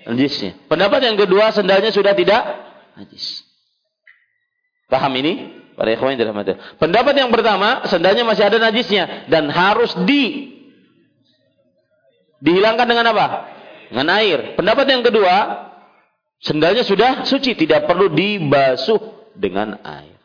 najisnya. 0.09 0.57
Pendapat 0.65 1.05
yang 1.05 1.13
kedua, 1.13 1.53
sendalnya 1.53 1.93
sudah 1.93 2.17
tidak 2.17 2.41
najis. 2.97 3.45
Paham 4.89 5.13
ini? 5.21 5.61
Para 5.73 5.89
Pendapat 6.77 7.13
yang 7.17 7.33
pertama, 7.33 7.85
sendalnya 7.89 8.21
masih 8.21 8.45
ada 8.45 8.57
najisnya 8.61 9.25
dan 9.25 9.49
harus 9.49 9.93
di 10.05 10.52
Dihilangkan 12.43 12.83
dengan 12.83 13.15
apa? 13.15 13.25
Dengan 13.87 14.07
air. 14.19 14.59
Pendapat 14.59 14.85
yang 14.91 14.99
kedua, 14.99 15.35
sendalnya 16.43 16.83
sudah 16.83 17.23
suci, 17.23 17.55
tidak 17.55 17.87
perlu 17.87 18.11
dibasuh 18.11 19.31
dengan 19.39 19.79
air. 19.79 20.19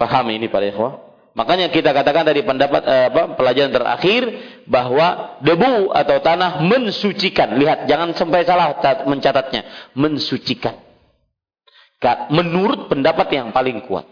Paham 0.00 0.32
ini 0.32 0.48
para 0.48 0.64
ikhwah? 0.64 1.04
Makanya 1.34 1.68
kita 1.68 1.90
katakan 1.90 2.24
dari 2.24 2.46
pendapat 2.46 2.82
eh, 2.86 3.06
apa, 3.10 3.34
pelajaran 3.34 3.74
terakhir 3.74 4.22
bahwa 4.70 5.38
debu 5.42 5.90
atau 5.92 6.16
tanah 6.22 6.62
mensucikan. 6.62 7.58
Lihat, 7.58 7.90
jangan 7.90 8.14
sampai 8.16 8.46
salah 8.46 8.78
mencatatnya. 9.04 9.92
Mensucikan. 9.98 10.80
Menurut 12.30 12.86
pendapat 12.88 13.28
yang 13.34 13.50
paling 13.50 13.84
kuat. 13.84 14.06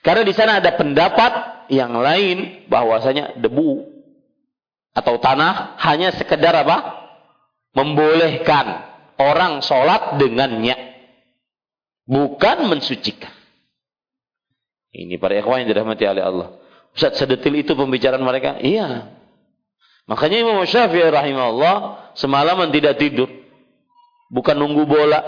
Karena 0.00 0.22
di 0.22 0.32
sana 0.32 0.62
ada 0.62 0.72
pendapat 0.74 1.66
yang 1.68 1.94
lain 1.98 2.66
bahwasanya 2.70 3.38
debu 3.42 3.93
atau 4.94 5.18
tanah 5.18 5.76
hanya 5.82 6.14
sekedar 6.14 6.54
apa? 6.54 7.02
Membolehkan 7.74 8.86
orang 9.18 9.58
sholat 9.60 10.22
dengannya. 10.22 10.94
Bukan 12.06 12.70
mensucikan. 12.70 13.32
Ini 14.94 15.18
para 15.18 15.34
ikhwan 15.34 15.66
yang 15.66 15.74
dirahmati 15.74 16.06
oleh 16.06 16.22
Allah. 16.22 16.48
Ustaz 16.94 17.18
sedetil 17.18 17.58
itu 17.58 17.74
pembicaraan 17.74 18.22
mereka? 18.22 18.62
Iya. 18.62 19.10
Makanya 20.06 20.46
Imam 20.46 20.62
Syafi'i 20.62 21.10
rahimahullah 21.10 21.74
semalaman 22.14 22.70
tidak 22.70 23.02
tidur. 23.02 23.26
Bukan 24.30 24.54
nunggu 24.54 24.86
bola. 24.86 25.18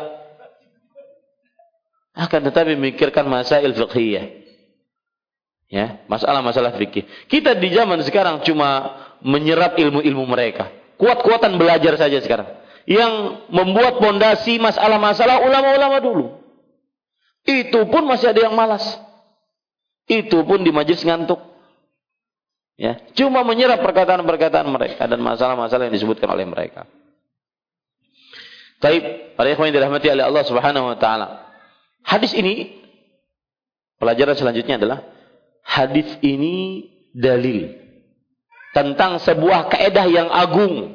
Akan 2.15 2.47
tetapi 2.47 2.79
memikirkan 2.79 3.27
masail 3.27 3.75
fiqhiyah. 3.75 4.46
Ya, 5.67 6.07
masalah-masalah 6.07 6.79
fikih. 6.79 7.07
Kita 7.27 7.59
di 7.59 7.75
zaman 7.75 7.99
sekarang 8.07 8.47
cuma 8.47 9.03
menyerap 9.19 9.75
ilmu-ilmu 9.75 10.23
mereka. 10.31 10.71
Kuat-kuatan 10.95 11.59
belajar 11.59 11.99
saja 11.99 12.23
sekarang. 12.23 12.47
Yang 12.87 13.43
membuat 13.51 13.99
pondasi 13.99 14.63
masalah-masalah 14.63 15.43
ulama-ulama 15.43 15.99
dulu. 15.99 16.27
Itu 17.43 17.83
pun 17.91 18.07
masih 18.07 18.31
ada 18.31 18.47
yang 18.47 18.55
malas. 18.55 18.87
Itu 20.07 20.47
pun 20.47 20.63
di 20.63 20.71
majlis 20.71 21.03
ngantuk. 21.03 21.43
Ya, 22.77 23.01
cuma 23.17 23.43
menyerap 23.43 23.83
perkataan-perkataan 23.83 24.69
mereka 24.69 25.09
dan 25.09 25.19
masalah-masalah 25.19 25.89
yang 25.91 25.97
disebutkan 25.97 26.29
oleh 26.29 26.47
mereka. 26.47 26.85
Taib, 28.79 29.33
para 29.35 29.49
ikhwan 29.49 29.73
yang 29.73 29.81
dirahmati 29.81 30.13
oleh 30.13 30.25
Allah 30.29 30.45
Subhanahu 30.45 30.93
wa 30.93 30.97
taala. 31.01 31.49
Hadis 32.05 32.37
ini 32.37 32.77
pelajaran 33.97 34.37
selanjutnya 34.37 34.77
adalah 34.77 35.16
hadis 35.67 36.07
ini 36.23 36.87
dalil 37.11 37.75
tentang 38.71 39.19
sebuah 39.19 39.67
kaedah 39.73 40.07
yang 40.07 40.29
agung 40.31 40.95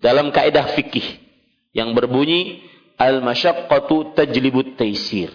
dalam 0.00 0.32
kaedah 0.32 0.72
fikih 0.72 1.20
yang 1.76 1.92
berbunyi 1.92 2.64
al-masyaqqatu 2.96 4.16
tajlibut 4.16 4.80
taisir. 4.80 5.28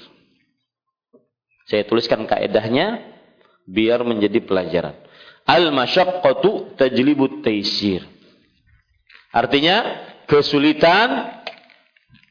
Saya 1.69 1.86
tuliskan 1.86 2.26
kaedahnya 2.26 3.05
biar 3.69 4.01
menjadi 4.01 4.41
pelajaran. 4.41 4.97
Al-masyaqqatu 5.45 6.76
tajlibut 6.76 7.45
taisir. 7.45 8.03
Artinya 9.32 9.84
kesulitan 10.28 11.39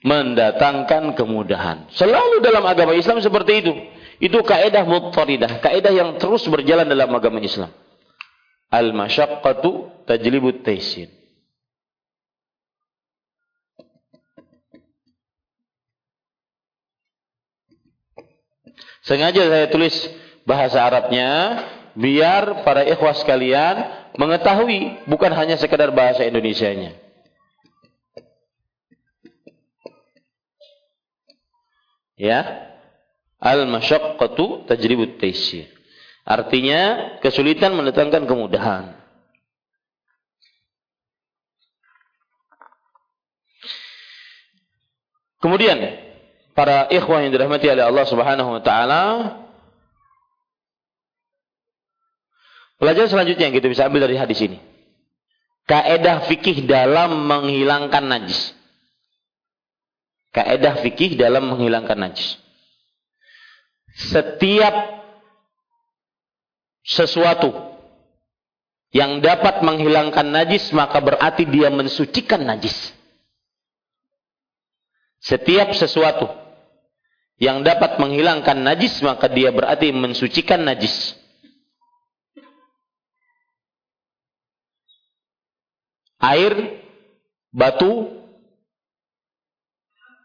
mendatangkan 0.01 1.13
kemudahan. 1.17 1.89
Selalu 1.93 2.41
dalam 2.41 2.65
agama 2.65 2.97
Islam 2.97 3.21
seperti 3.21 3.53
itu. 3.65 3.73
Itu 4.21 4.45
kaedah 4.45 4.85
muttaridah, 4.85 5.65
kaedah 5.65 5.93
yang 5.97 6.11
terus 6.21 6.45
berjalan 6.45 6.85
dalam 6.85 7.09
agama 7.17 7.41
Islam. 7.41 7.73
Al-masyaqqatu 8.69 10.05
tajlibut 10.05 10.61
taisir. 10.61 11.09
Sengaja 19.01 19.49
saya 19.49 19.67
tulis 19.73 19.97
bahasa 20.45 20.85
Arabnya 20.85 21.65
biar 21.97 22.63
para 22.63 22.85
ikhwas 22.85 23.25
sekalian 23.25 23.89
mengetahui 24.21 25.09
bukan 25.09 25.33
hanya 25.33 25.57
sekedar 25.57 25.89
bahasa 25.97 26.29
Indonesianya. 26.29 26.93
Ya. 32.21 32.70
Al-masyaqqatu 33.41 34.69
tajribut 34.69 35.17
taisir. 35.17 35.73
Artinya 36.29 37.17
kesulitan 37.25 37.73
mendatangkan 37.73 38.29
kemudahan. 38.29 39.01
Kemudian 45.41 45.81
para 46.53 46.85
ikhwah 46.93 47.25
yang 47.25 47.33
dirahmati 47.33 47.65
oleh 47.73 47.81
Allah 47.81 48.05
Subhanahu 48.05 48.61
wa 48.61 48.63
taala 48.63 49.03
Pelajaran 52.81 53.13
selanjutnya 53.13 53.53
yang 53.53 53.57
kita 53.61 53.69
bisa 53.69 53.85
ambil 53.93 54.09
dari 54.09 54.17
hadis 54.17 54.41
ini. 54.41 54.57
Kaedah 55.69 56.25
fikih 56.33 56.65
dalam 56.65 57.29
menghilangkan 57.29 58.01
najis. 58.09 58.57
Kaedah 60.33 60.81
fikih 60.81 61.21
dalam 61.21 61.53
menghilangkan 61.53 62.09
najis. 62.09 62.41
Setiap 63.97 64.75
sesuatu 66.87 67.51
yang 68.91 69.23
dapat 69.23 69.63
menghilangkan 69.63 70.27
najis 70.27 70.75
maka 70.75 70.99
berarti 70.99 71.47
dia 71.47 71.71
mensucikan 71.71 72.43
najis. 72.43 72.95
Setiap 75.21 75.77
sesuatu 75.77 76.27
yang 77.39 77.63
dapat 77.63 78.01
menghilangkan 78.03 78.59
najis 78.59 78.99
maka 79.05 79.31
dia 79.31 79.55
berarti 79.55 79.95
mensucikan 79.95 80.65
najis. 80.65 81.15
Air, 86.21 86.85
batu, 87.49 88.13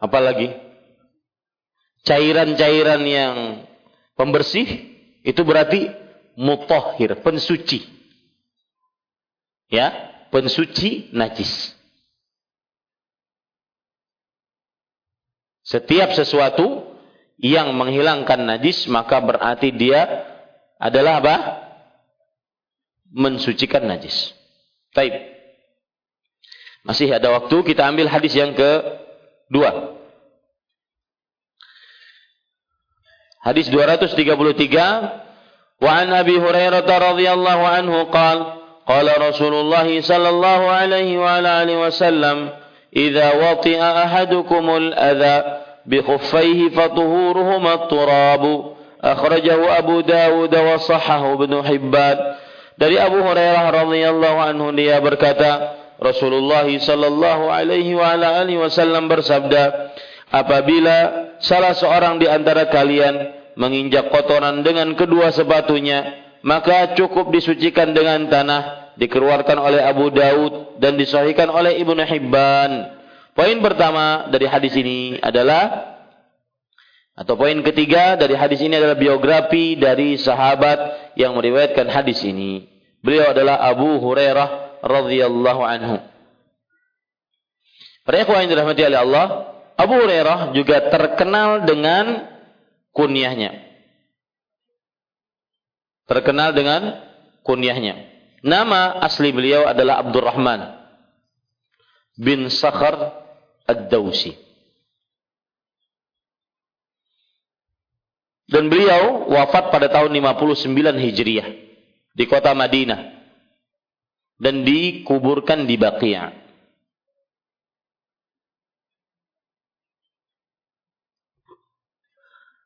apalagi 0.03 0.64
cairan-cairan 2.05 3.01
yang 3.03 3.35
pembersih 4.13 4.95
itu 5.25 5.41
berarti 5.41 5.89
mutahhir, 6.37 7.19
pensuci. 7.25 7.89
Ya, 9.67 9.89
pensuci 10.29 11.09
najis. 11.11 11.73
Setiap 15.65 16.13
sesuatu 16.13 16.85
yang 17.41 17.73
menghilangkan 17.73 18.37
najis 18.37 18.85
maka 18.85 19.17
berarti 19.17 19.73
dia 19.73 20.05
adalah 20.77 21.17
apa? 21.19 21.35
Mensucikan 23.09 23.81
najis. 23.89 24.37
Baik. 24.93 25.33
Masih 26.85 27.09
ada 27.09 27.33
waktu 27.33 27.65
kita 27.65 27.81
ambil 27.81 28.05
hadis 28.05 28.37
yang 28.37 28.53
kedua. 28.53 29.97
Hadis 33.45 33.69
233 33.69 35.25
Wa 35.77 35.91
an 36.01 36.07
Abi 36.17 36.39
Hurairah 36.39 36.81
radhiyallahu 36.81 37.63
anhu 37.67 38.09
qala 38.09 38.57
qala 38.87 39.11
Rasulullah 39.21 39.85
sallallahu 39.85 40.65
alaihi 40.71 41.19
wa 41.19 41.37
ala 41.37 41.61
alihi 41.61 41.77
wasallam 41.77 42.49
idza 42.95 43.37
wati'a 43.37 44.07
ahadukumul 44.07 44.95
adha 44.95 45.61
fatuhuruhuma 46.73 47.85
at-turab 47.85 48.43
akhrajahu 49.03 49.65
Abu 49.67 50.01
Dawud 50.01 50.49
wa 50.49 50.79
sahhahu 50.79 51.43
Ibnu 51.43 51.61
Hibban. 51.61 52.17
Dari 52.79 52.97
Abu 52.97 53.19
Hurairah 53.19 53.65
radhiyallahu 53.69 54.39
anhu 54.41 54.73
dia 54.73 54.97
berkata 55.03 55.75
Rasulullah 55.99 56.65
sallallahu 56.65 57.51
alaihi 57.51 57.93
wa 57.93 58.15
ala 58.15 58.41
alihi 58.41 58.59
wasallam 58.59 59.07
bersabda, 59.11 59.93
apabila 60.35 60.97
salah 61.39 61.71
seorang 61.71 62.19
di 62.19 62.27
antara 62.27 62.67
kalian 62.67 63.31
menginjak 63.55 64.11
kotoran 64.11 64.59
dengan 64.67 64.91
kedua 64.99 65.31
sepatunya, 65.31 66.27
maka 66.43 66.91
cukup 66.99 67.31
disucikan 67.31 67.95
dengan 67.95 68.27
tanah, 68.27 68.93
dikeluarkan 68.99 69.55
oleh 69.55 69.79
Abu 69.79 70.11
Daud 70.11 70.83
dan 70.83 70.99
disahihkan 70.99 71.47
oleh 71.47 71.79
Ibnu 71.79 72.03
Hibban. 72.03 72.71
Poin 73.31 73.57
pertama 73.63 74.27
dari 74.31 74.47
hadis 74.47 74.75
ini 74.75 75.19
adalah 75.23 75.95
atau 77.15 77.39
poin 77.39 77.55
ketiga 77.63 78.19
dari 78.19 78.35
hadis 78.35 78.59
ini 78.59 78.75
adalah 78.75 78.99
biografi 78.99 79.79
dari 79.79 80.19
sahabat 80.19 81.15
yang 81.15 81.31
meriwayatkan 81.35 81.87
hadis 81.87 82.19
ini. 82.27 82.67
Beliau 82.99 83.31
adalah 83.31 83.63
Abu 83.63 84.03
Hurairah 84.03 84.83
radhiyallahu 84.83 85.61
anhu. 85.63 85.95
Para 88.03 88.21
ikhwan 88.21 88.45
yang 88.45 88.51
dirahmati 88.53 88.81
oleh 88.83 88.99
Allah, 88.99 89.54
Abu 89.75 89.93
Hurairah 89.99 90.55
juga 90.55 90.87
terkenal 90.87 91.67
dengan 91.67 92.31
kunyahnya. 92.95 93.51
Terkenal 96.07 96.55
dengan 96.55 96.81
kunyahnya. 97.43 98.07
Nama 98.45 99.01
asli 99.03 99.33
beliau 99.33 99.65
adalah 99.65 100.05
Abdurrahman 100.05 100.61
bin 102.15 102.47
Sakhar 102.47 103.25
Ad-Dawsi. 103.65 104.37
Dan 108.45 108.69
beliau 108.69 109.25
wafat 109.33 109.73
pada 109.73 109.89
tahun 109.89 110.13
59 110.13 110.69
Hijriah 111.01 111.47
di 112.13 112.23
kota 112.29 112.53
Madinah 112.53 113.01
dan 114.37 114.61
dikuburkan 114.61 115.65
di 115.65 115.75
Baqiyah. 115.81 116.44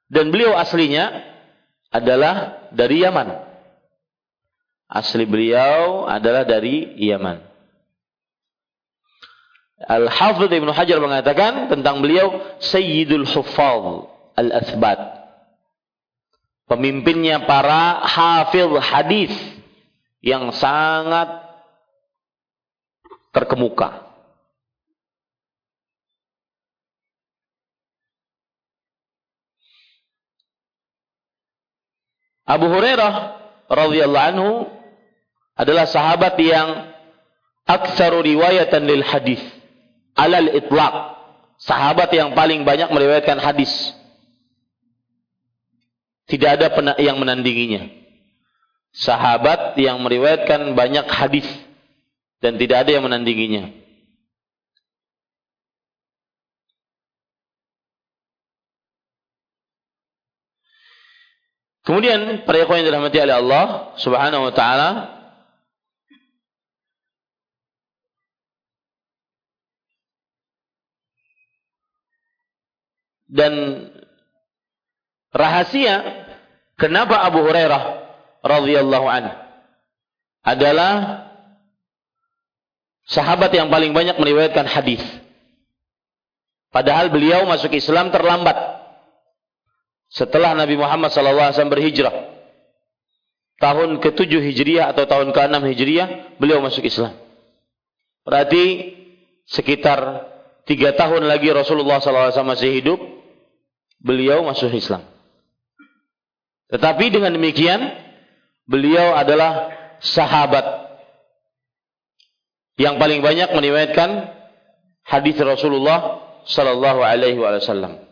Dan 0.10 0.34
beliau 0.34 0.58
aslinya 0.58 1.22
adalah 1.94 2.66
dari 2.74 3.06
Yaman. 3.06 3.30
Asli 4.90 5.30
beliau 5.30 6.10
adalah 6.10 6.50
dari 6.50 6.98
Yaman. 6.98 7.46
Al-Hafidh 9.86 10.50
Ibn 10.50 10.70
Hajar 10.74 10.98
mengatakan 10.98 11.72
tentang 11.72 12.02
beliau 12.02 12.42
Sayyidul 12.60 13.30
Huffaz 13.30 14.10
Al-Athbat. 14.36 15.00
Pemimpinnya 16.70 17.50
para 17.50 18.06
hafidh 18.06 18.78
hadis 18.78 19.34
yang 20.22 20.54
sangat 20.54 21.42
terkemuka. 23.34 24.09
Abu 32.50 32.66
Hurairah 32.66 33.14
radhiyallahu 33.70 34.28
anhu 34.34 34.52
adalah 35.54 35.86
sahabat 35.86 36.34
yang 36.42 36.90
aktsaru 37.70 38.26
riwayatan 38.26 38.90
lil 38.90 39.06
hadis 39.06 39.38
alal 40.18 40.50
itlaq. 40.50 41.22
Sahabat 41.60 42.10
yang 42.16 42.32
paling 42.34 42.64
banyak 42.64 42.88
meriwayatkan 42.88 43.36
hadis. 43.38 43.70
Tidak 46.26 46.50
ada 46.56 46.72
yang 46.98 47.20
menandinginya. 47.20 47.92
Sahabat 48.96 49.76
yang 49.76 50.00
meriwayatkan 50.00 50.72
banyak 50.72 51.04
hadis 51.12 51.46
dan 52.40 52.56
tidak 52.56 52.88
ada 52.88 52.96
yang 52.96 53.04
menandinginya. 53.04 53.76
Kemudian 61.90 62.46
para 62.46 62.62
ikhwan 62.62 62.86
yang 62.86 62.94
dirahmati 62.94 63.18
oleh 63.18 63.34
Allah 63.34 63.66
Subhanahu 63.98 64.46
wa 64.46 64.54
taala 64.54 64.90
dan 73.26 73.54
rahasia 75.34 76.30
kenapa 76.78 77.26
Abu 77.26 77.42
Hurairah 77.42 77.84
radhiyallahu 78.46 79.08
anhu 79.10 79.34
adalah 80.46 81.26
sahabat 83.10 83.50
yang 83.50 83.74
paling 83.74 83.98
banyak 83.98 84.14
meriwayatkan 84.22 84.70
hadis. 84.70 85.02
Padahal 86.70 87.10
beliau 87.10 87.50
masuk 87.50 87.74
Islam 87.74 88.14
terlambat. 88.14 88.78
Setelah 90.10 90.58
Nabi 90.58 90.74
Muhammad 90.74 91.14
SAW 91.14 91.70
berhijrah. 91.70 92.34
Tahun 93.60 94.00
ke-7 94.00 94.32
Hijriah 94.40 94.96
atau 94.96 95.04
tahun 95.06 95.36
ke-6 95.36 95.62
Hijriah, 95.76 96.08
beliau 96.40 96.64
masuk 96.64 96.88
Islam. 96.88 97.14
Berarti 98.24 98.96
sekitar 99.46 100.26
tiga 100.64 100.96
tahun 100.96 101.28
lagi 101.28 101.52
Rasulullah 101.52 102.00
SAW 102.00 102.32
masih 102.48 102.72
hidup, 102.72 103.00
beliau 104.00 104.48
masuk 104.48 104.72
Islam. 104.72 105.04
Tetapi 106.72 107.06
dengan 107.12 107.36
demikian, 107.36 107.84
beliau 108.64 109.12
adalah 109.14 109.76
sahabat 110.00 110.90
yang 112.80 112.96
paling 112.96 113.20
banyak 113.20 113.52
meriwayatkan 113.52 114.32
hadis 115.04 115.36
Rasulullah 115.36 116.24
sallallahu 116.48 117.04
alaihi 117.04 117.36
wasallam. 117.36 118.09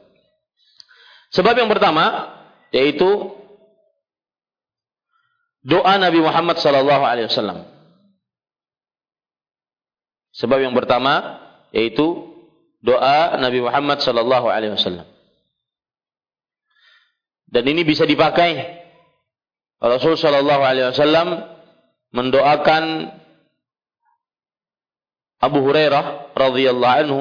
Sebab 1.38 1.54
yang 1.54 1.70
pertama 1.70 2.34
yaitu 2.74 3.30
doa 5.62 5.94
Nabi 6.02 6.18
Muhammad 6.18 6.58
sallallahu 6.58 7.04
alaihi 7.06 7.30
wasallam. 7.30 7.62
Sebab 10.34 10.58
yang 10.66 10.74
pertama 10.74 11.38
yaitu 11.70 12.26
doa 12.82 13.38
Nabi 13.38 13.62
Muhammad 13.62 14.02
sallallahu 14.02 14.50
alaihi 14.50 14.74
wasallam. 14.74 15.06
Dan 17.54 17.64
ini 17.70 17.86
bisa 17.86 18.10
dipakai 18.10 18.82
Rasul 19.78 20.18
sallallahu 20.18 20.64
alaihi 20.66 20.90
wasallam 20.90 21.46
mendoakan 22.18 23.14
Abu 25.38 25.62
Hurairah 25.62 26.34
radhiyallahu 26.34 26.98
anhu 27.06 27.20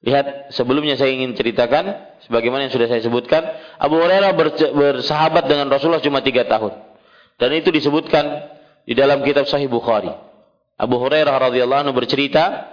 Lihat 0.00 0.56
sebelumnya 0.56 0.96
saya 0.96 1.12
ingin 1.12 1.36
ceritakan 1.36 2.16
sebagaimana 2.24 2.64
yang 2.64 2.72
sudah 2.72 2.88
saya 2.88 3.04
sebutkan 3.04 3.44
Abu 3.76 4.00
Hurairah 4.00 4.32
bersahabat 4.72 5.44
dengan 5.44 5.68
Rasulullah 5.68 6.00
cuma 6.00 6.24
tiga 6.24 6.48
tahun 6.48 6.72
dan 7.40 7.56
itu 7.56 7.72
disebutkan 7.72 8.52
di 8.84 8.92
dalam 8.92 9.24
kitab 9.24 9.48
Sahih 9.48 9.72
Bukhari. 9.72 10.12
Abu 10.76 11.00
Hurairah 11.00 11.40
radhiyallahu 11.48 11.88
anhu 11.88 11.96
bercerita, 11.96 12.68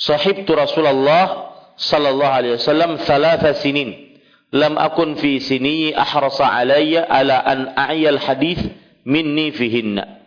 "Sahibtu 0.00 0.56
Rasulullah 0.56 1.52
sallallahu 1.76 2.32
alaihi 2.32 2.56
wasallam 2.56 2.96
thalatha 3.04 3.52
sinin. 3.60 4.08
Lam 4.48 4.80
akun 4.80 5.20
fi 5.20 5.44
sini 5.44 5.92
ahrasa 5.92 6.48
alayya 6.48 7.04
ala 7.04 7.36
an 7.44 7.76
a'yal 7.76 8.16
hadith 8.16 8.64
minni 9.04 9.52
fihinna." 9.52 10.24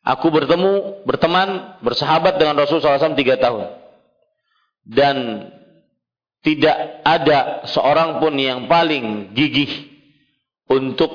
Aku 0.00 0.32
bertemu, 0.32 1.04
berteman, 1.04 1.76
bersahabat 1.84 2.40
dengan 2.40 2.56
Rasulullah 2.56 2.96
SAW 2.96 3.20
tiga 3.20 3.36
tahun. 3.36 3.68
Dan 4.84 5.46
tidak 6.40 7.04
ada 7.04 7.68
seorang 7.68 8.18
pun 8.18 8.32
yang 8.36 8.64
paling 8.64 9.36
gigih 9.36 9.90
untuk 10.70 11.12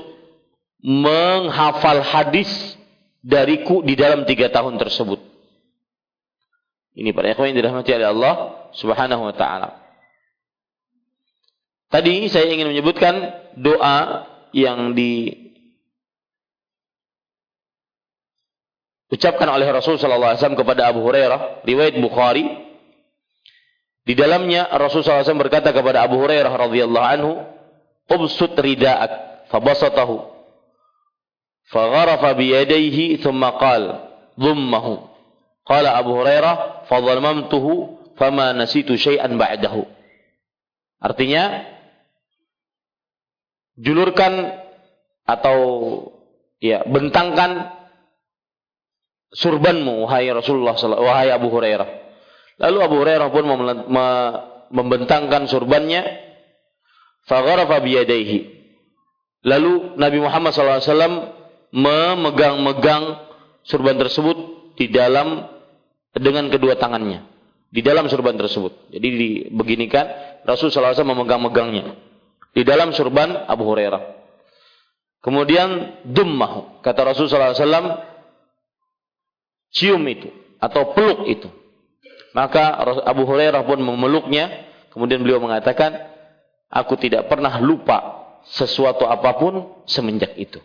menghafal 0.85 2.05
hadis 2.05 2.77
dariku 3.25 3.81
di 3.81 3.97
dalam 3.97 4.29
tiga 4.29 4.53
tahun 4.53 4.77
tersebut. 4.77 5.17
Ini 6.95 7.11
para 7.11 7.33
ikhwan 7.33 7.51
yang 7.51 7.57
dirahmati 7.59 7.91
oleh 7.91 8.07
Allah 8.07 8.33
Subhanahu 8.77 9.27
wa 9.27 9.35
taala. 9.35 9.81
Tadi 11.89 12.29
saya 12.29 12.47
ingin 12.53 12.69
menyebutkan 12.71 13.15
doa 13.57 14.29
yang 14.55 14.93
di 14.95 15.31
ucapkan 19.11 19.47
oleh 19.47 19.67
Rasul 19.69 19.99
sallallahu 19.99 20.33
alaihi 20.33 20.39
wasallam 20.43 20.59
kepada 20.59 20.91
Abu 20.91 21.03
Hurairah, 21.03 21.65
riwayat 21.67 21.95
Bukhari. 21.99 22.64
Di 24.05 24.13
dalamnya 24.13 24.69
Rasul 24.69 25.01
sallallahu 25.01 25.17
alaihi 25.17 25.27
wasallam 25.33 25.45
berkata 25.49 25.69
kepada 25.73 26.05
Abu 26.05 26.21
Hurairah 26.21 26.53
radhiyallahu 26.53 27.07
anhu, 27.09 27.31
"Ubsut 28.05 28.53
rida'ak." 28.53 29.49
Fabasatahu. 29.49 30.21
Fagharafa 31.73 32.37
biyadayhi 32.37 33.17
thumma 33.25 33.57
qala, 33.57 34.13
"Dhummahu." 34.37 35.09
Qala 35.65 35.97
Abu 35.97 36.21
Hurairah, 36.21 36.85
"Fadhammamtuhu 36.85 37.97
fama 38.13 38.53
nasitu 38.53 38.93
syai'an 38.93 39.33
ba'dahu." 39.33 39.89
Artinya 41.01 41.65
julurkan 43.81 44.53
atau 45.25 45.57
ya 46.61 46.85
bentangkan 46.85 47.73
surbanmu 49.33 50.05
wahai 50.05 50.29
Rasulullah 50.29 50.77
wahai 50.77 51.33
Abu 51.33 51.49
Hurairah. 51.49 52.04
Lalu 52.55 52.77
Abu 52.79 52.95
Hurairah 53.03 53.29
pun 53.31 53.43
membentangkan 54.71 55.47
surbannya 55.51 56.03
fagharafa 57.27 57.83
biyadaihi. 57.83 58.39
Lalu 59.45 59.99
Nabi 59.99 60.17
Muhammad 60.23 60.55
SAW 60.55 61.35
memegang-megang 61.75 63.03
surban 63.67 63.99
tersebut 63.99 64.37
di 64.79 64.89
dalam 64.89 65.45
dengan 66.15 66.47
kedua 66.47 66.79
tangannya 66.79 67.27
di 67.75 67.83
dalam 67.83 68.07
surban 68.07 68.39
tersebut. 68.39 68.87
Jadi 68.95 69.07
dibeginikan 69.51 70.07
Rasul 70.47 70.71
SAW 70.71 70.95
memegang-megangnya 71.03 71.91
di 72.55 72.63
dalam 72.63 72.95
surban 72.95 73.43
Abu 73.51 73.67
Hurairah. 73.67 74.15
Kemudian 75.19 75.99
dummah 76.07 76.79
kata 76.79 77.01
Rasul 77.03 77.27
SAW 77.27 77.99
cium 79.75 79.99
itu 80.07 80.31
atau 80.63 80.95
peluk 80.95 81.27
itu. 81.27 81.49
Maka 82.35 82.75
Abu 83.07 83.23
Hurairah 83.23 83.63
pun 83.63 83.79
memeluknya. 83.79 84.67
Kemudian 84.91 85.23
beliau 85.23 85.39
mengatakan, 85.39 85.95
aku 86.67 86.99
tidak 86.99 87.31
pernah 87.31 87.55
lupa 87.63 88.27
sesuatu 88.51 89.07
apa 89.07 89.39
pun 89.39 89.83
semenjak 89.87 90.35
itu. 90.35 90.59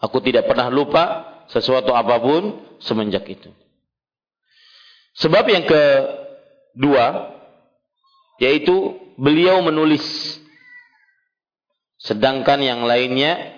Aku 0.00 0.18
tidak 0.24 0.48
pernah 0.48 0.72
lupa 0.72 1.28
sesuatu 1.52 1.92
apa 1.92 2.16
pun 2.18 2.56
semenjak 2.80 3.28
itu. 3.28 3.52
Sebab 5.20 5.44
yang 5.48 5.64
kedua, 5.68 7.36
yaitu 8.40 8.96
beliau 9.20 9.60
menulis. 9.60 10.40
Sedangkan 12.00 12.60
yang 12.64 12.84
lainnya 12.84 13.54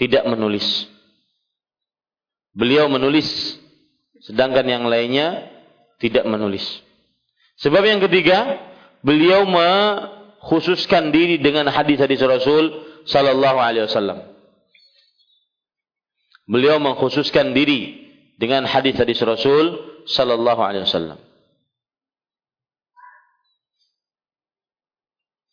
tidak 0.00 0.24
menulis. 0.24 0.88
Beliau 2.56 2.88
menulis, 2.88 3.59
sedangkan 4.24 4.66
yang 4.68 4.84
lainnya 4.86 5.48
tidak 6.00 6.24
menulis. 6.28 6.64
Sebab 7.60 7.82
yang 7.84 8.00
ketiga, 8.00 8.56
beliau 9.04 9.44
mengkhususkan 9.44 11.12
diri 11.12 11.36
dengan 11.40 11.68
hadis-hadis 11.68 12.20
Rasul 12.24 12.72
sallallahu 13.04 13.58
alaihi 13.60 13.84
wasallam. 13.84 14.24
Beliau 16.48 16.80
mengkhususkan 16.80 17.52
diri 17.52 18.10
dengan 18.40 18.64
hadis-hadis 18.64 19.20
Rasul 19.20 19.76
sallallahu 20.08 20.60
alaihi 20.64 20.88
wasallam. 20.88 21.20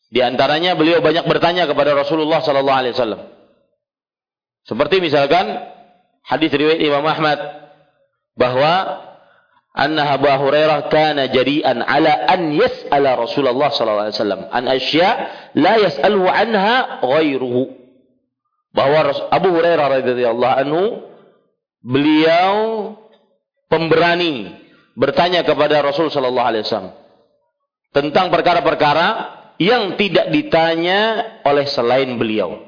Di 0.08 0.24
antaranya 0.24 0.80
beliau 0.80 1.04
banyak 1.04 1.28
bertanya 1.28 1.68
kepada 1.68 1.92
Rasulullah 1.92 2.40
sallallahu 2.40 2.80
alaihi 2.80 2.96
wasallam. 2.96 3.28
Seperti 4.64 5.04
misalkan 5.04 5.52
hadis 6.24 6.52
riwayat 6.56 6.80
Imam 6.80 7.04
Ahmad 7.04 7.67
bahwa 8.38 9.04
anna 9.74 10.14
Abu 10.14 10.30
Hurairah 10.30 10.90
kana 10.94 11.30
jari'an 11.30 11.82
ala 11.82 12.30
an 12.30 12.54
yas'ala 12.54 13.18
Rasulullah 13.18 13.70
sallallahu 13.74 14.08
alaihi 14.10 14.18
wasallam 14.18 14.42
an 14.50 14.64
asya 14.70 15.10
la 15.58 15.74
yas'aluhu 15.82 16.30
anha 16.30 17.02
ghairuhu 17.02 17.62
bahwa 18.74 19.14
Abu 19.34 19.50
Hurairah 19.58 19.86
radhiyallahu 20.02 20.58
anhu 20.62 20.84
beliau 21.82 22.56
pemberani 23.70 24.54
bertanya 24.98 25.46
kepada 25.46 25.82
Rasul 25.82 26.10
sallallahu 26.10 26.50
alaihi 26.50 26.66
wasallam 26.66 26.94
tentang 27.94 28.30
perkara-perkara 28.30 29.38
yang 29.58 29.98
tidak 29.98 30.30
ditanya 30.30 31.26
oleh 31.42 31.66
selain 31.66 32.14
beliau. 32.18 32.67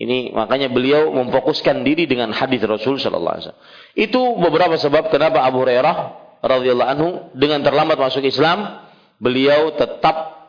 Ini 0.00 0.32
makanya 0.32 0.72
beliau 0.72 1.12
memfokuskan 1.12 1.84
diri 1.84 2.08
dengan 2.08 2.32
hadis 2.32 2.64
Rasul 2.64 2.96
sallallahu 2.96 3.36
alaihi 3.36 3.44
wasallam. 3.52 3.64
Itu 3.92 4.20
beberapa 4.40 4.80
sebab 4.80 5.12
kenapa 5.12 5.44
Abu 5.44 5.60
Hurairah 5.60 5.96
radhiyallahu 6.40 6.90
anhu 6.96 7.08
dengan 7.36 7.60
terlambat 7.60 8.00
masuk 8.00 8.24
Islam, 8.24 8.80
beliau 9.20 9.76
tetap 9.76 10.40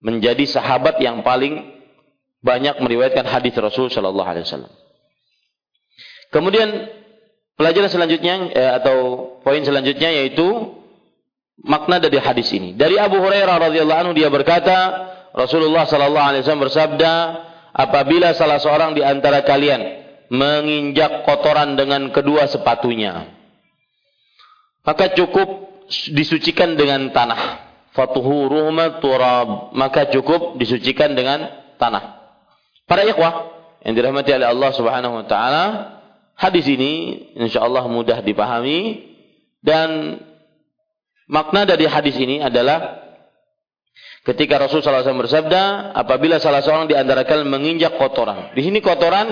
menjadi 0.00 0.48
sahabat 0.48 0.96
yang 1.04 1.20
paling 1.20 1.68
banyak 2.40 2.80
meriwayatkan 2.80 3.28
hadis 3.28 3.52
Rasul 3.60 3.92
sallallahu 3.92 4.24
alaihi 4.24 4.48
wasallam. 4.48 4.72
Kemudian 6.32 6.88
pelajaran 7.60 7.92
selanjutnya 7.92 8.56
eh, 8.56 8.72
atau 8.80 8.96
poin 9.44 9.60
selanjutnya 9.60 10.16
yaitu 10.16 10.48
makna 11.60 12.00
dari 12.00 12.16
hadis 12.16 12.48
ini. 12.56 12.72
Dari 12.72 12.96
Abu 12.96 13.20
Hurairah 13.20 13.68
radhiyallahu 13.68 14.00
anhu 14.00 14.12
dia 14.16 14.32
berkata, 14.32 15.12
Rasulullah 15.36 15.84
sallallahu 15.84 16.24
alaihi 16.24 16.40
wasallam 16.40 16.64
bersabda, 16.64 17.12
apabila 17.72 18.36
salah 18.36 18.60
seorang 18.60 18.96
di 18.96 19.02
antara 19.04 19.44
kalian 19.44 20.04
menginjak 20.32 21.24
kotoran 21.28 21.76
dengan 21.76 22.08
kedua 22.12 22.48
sepatunya 22.48 23.42
maka 24.82 25.14
cukup 25.14 25.72
disucikan 26.10 26.74
dengan 26.74 27.10
tanah. 27.14 27.70
Fatuhuruhuma 27.94 28.98
turab. 28.98 29.70
Maka 29.76 30.10
cukup 30.10 30.58
disucikan 30.58 31.14
dengan 31.14 31.46
tanah. 31.78 32.18
Para 32.86 33.06
ikhwah 33.06 33.52
yang 33.86 33.94
dirahmati 33.94 34.30
oleh 34.34 34.48
Allah 34.50 34.70
Subhanahu 34.74 35.14
wa 35.22 35.26
taala 35.26 35.64
hadis 36.38 36.66
ini 36.66 37.18
insyaallah 37.38 37.86
mudah 37.90 38.22
dipahami 38.22 39.10
dan 39.62 40.18
makna 41.26 41.66
dari 41.66 41.86
hadis 41.86 42.14
ini 42.18 42.42
adalah 42.42 43.02
Ketika 44.22 44.54
Rasulullah 44.54 45.02
SAW 45.02 45.26
bersabda, 45.26 45.92
apabila 45.98 46.38
salah 46.38 46.62
seorang 46.62 46.86
di 46.86 46.94
antara 46.94 47.26
kalian 47.26 47.50
menginjak 47.50 47.98
kotoran. 47.98 48.54
Di 48.54 48.62
sini 48.62 48.78
kotoran 48.78 49.26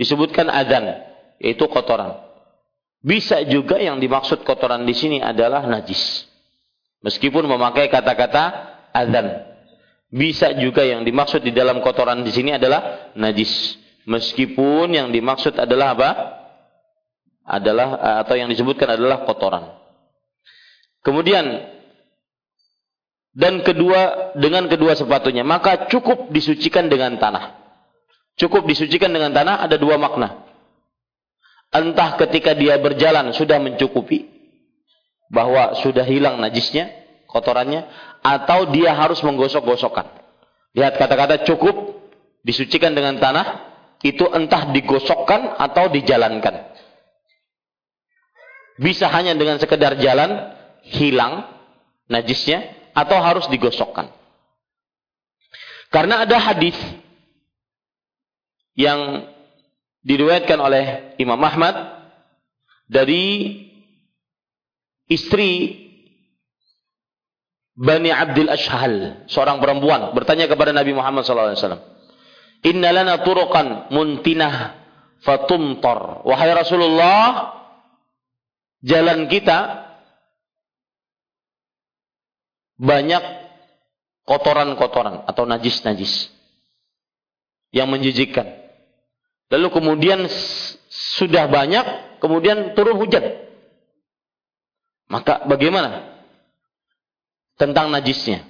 disebutkan 0.00 0.48
adzan, 0.48 0.88
yaitu 1.36 1.68
kotoran. 1.68 2.16
Bisa 3.04 3.44
juga 3.44 3.76
yang 3.76 4.00
dimaksud 4.00 4.40
kotoran 4.48 4.88
di 4.88 4.96
sini 4.96 5.20
adalah 5.20 5.68
najis. 5.68 6.24
Meskipun 7.04 7.44
memakai 7.44 7.92
kata-kata 7.92 8.44
adzan. 8.96 9.52
Bisa 10.08 10.56
juga 10.56 10.80
yang 10.80 11.04
dimaksud 11.04 11.44
di 11.44 11.52
dalam 11.52 11.84
kotoran 11.84 12.24
di 12.24 12.32
sini 12.32 12.56
adalah 12.56 13.12
najis. 13.12 13.76
Meskipun 14.08 14.96
yang 14.96 15.08
dimaksud 15.12 15.60
adalah 15.60 15.92
apa? 15.92 16.10
Adalah 17.44 18.20
atau 18.24 18.38
yang 18.38 18.48
disebutkan 18.48 18.96
adalah 18.96 19.28
kotoran. 19.28 19.76
Kemudian 21.02 21.44
dan 23.32 23.64
kedua 23.64 24.32
dengan 24.36 24.68
kedua 24.68 24.92
sepatunya. 24.92 25.42
Maka 25.44 25.88
cukup 25.88 26.28
disucikan 26.28 26.88
dengan 26.88 27.16
tanah. 27.16 27.58
Cukup 28.36 28.64
disucikan 28.64 29.12
dengan 29.12 29.32
tanah 29.32 29.64
ada 29.64 29.76
dua 29.76 29.96
makna. 29.96 30.44
Entah 31.72 32.20
ketika 32.20 32.52
dia 32.52 32.76
berjalan 32.76 33.32
sudah 33.32 33.56
mencukupi 33.56 34.28
bahwa 35.32 35.80
sudah 35.80 36.04
hilang 36.04 36.36
najisnya 36.36 36.92
kotorannya 37.24 37.88
atau 38.20 38.68
dia 38.68 38.92
harus 38.92 39.24
menggosok-gosokkan. 39.24 40.04
Lihat 40.76 41.00
kata-kata 41.00 41.48
cukup 41.48 42.04
disucikan 42.44 42.92
dengan 42.92 43.16
tanah 43.16 43.72
itu 44.04 44.28
entah 44.28 44.68
digosokkan 44.68 45.56
atau 45.56 45.88
dijalankan. 45.88 46.68
Bisa 48.76 49.08
hanya 49.08 49.32
dengan 49.32 49.56
sekedar 49.56 49.96
jalan 49.96 50.52
hilang 50.84 51.48
najisnya 52.12 52.81
atau 52.92 53.18
harus 53.20 53.48
digosokkan. 53.48 54.12
Karena 55.92 56.24
ada 56.24 56.36
hadis 56.40 56.76
yang 58.72 59.28
diriwayatkan 60.00 60.56
oleh 60.56 61.14
Imam 61.20 61.38
Ahmad 61.44 61.76
dari 62.88 63.56
istri 65.08 65.80
Bani 67.72 68.12
Abdul 68.12 68.52
Ashhal, 68.52 69.24
seorang 69.32 69.56
perempuan 69.56 70.12
bertanya 70.12 70.44
kepada 70.44 70.76
Nabi 70.76 70.92
Muhammad 70.92 71.24
SAW. 71.24 71.56
Inna 72.62 72.92
lana 72.92 73.24
turuqan 73.24 73.88
muntinah 73.88 74.76
fatumtar. 75.24 76.22
Wahai 76.28 76.52
Rasulullah, 76.52 77.52
jalan 78.84 79.26
kita 79.26 79.81
banyak 82.82 83.22
kotoran-kotoran 84.26 85.22
atau 85.30 85.46
najis-najis 85.46 86.34
yang 87.70 87.86
menjijikkan. 87.86 88.58
Lalu 89.54 89.68
kemudian 89.70 90.26
sudah 90.90 91.46
banyak, 91.46 92.18
kemudian 92.18 92.74
turun 92.74 92.98
hujan. 92.98 93.22
Maka 95.06 95.46
bagaimana 95.46 96.18
tentang 97.54 97.92
najisnya? 97.92 98.48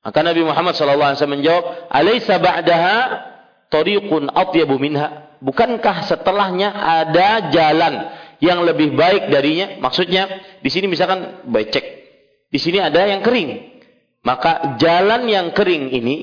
Maka 0.00 0.20
Nabi 0.24 0.44
Muhammad 0.46 0.76
SAW 0.76 1.16
menjawab, 1.28 1.92
"Alaysa 1.92 2.40
ba'daha 2.40 2.96
tariqun 3.68 4.32
atyabu 4.32 4.80
minha?" 4.80 5.28
Bukankah 5.40 6.04
setelahnya 6.04 6.68
ada 6.72 7.48
jalan 7.48 8.12
yang 8.44 8.60
lebih 8.64 8.92
baik 8.92 9.32
darinya? 9.32 9.80
Maksudnya 9.80 10.28
di 10.60 10.68
sini 10.68 10.88
misalkan 10.88 11.48
becek. 11.48 11.99
Di 12.50 12.58
sini 12.58 12.82
ada 12.82 13.06
yang 13.06 13.22
kering. 13.22 13.80
Maka 14.20 14.76
jalan 14.76 15.24
yang 15.30 15.56
kering 15.56 15.94
ini 15.96 16.16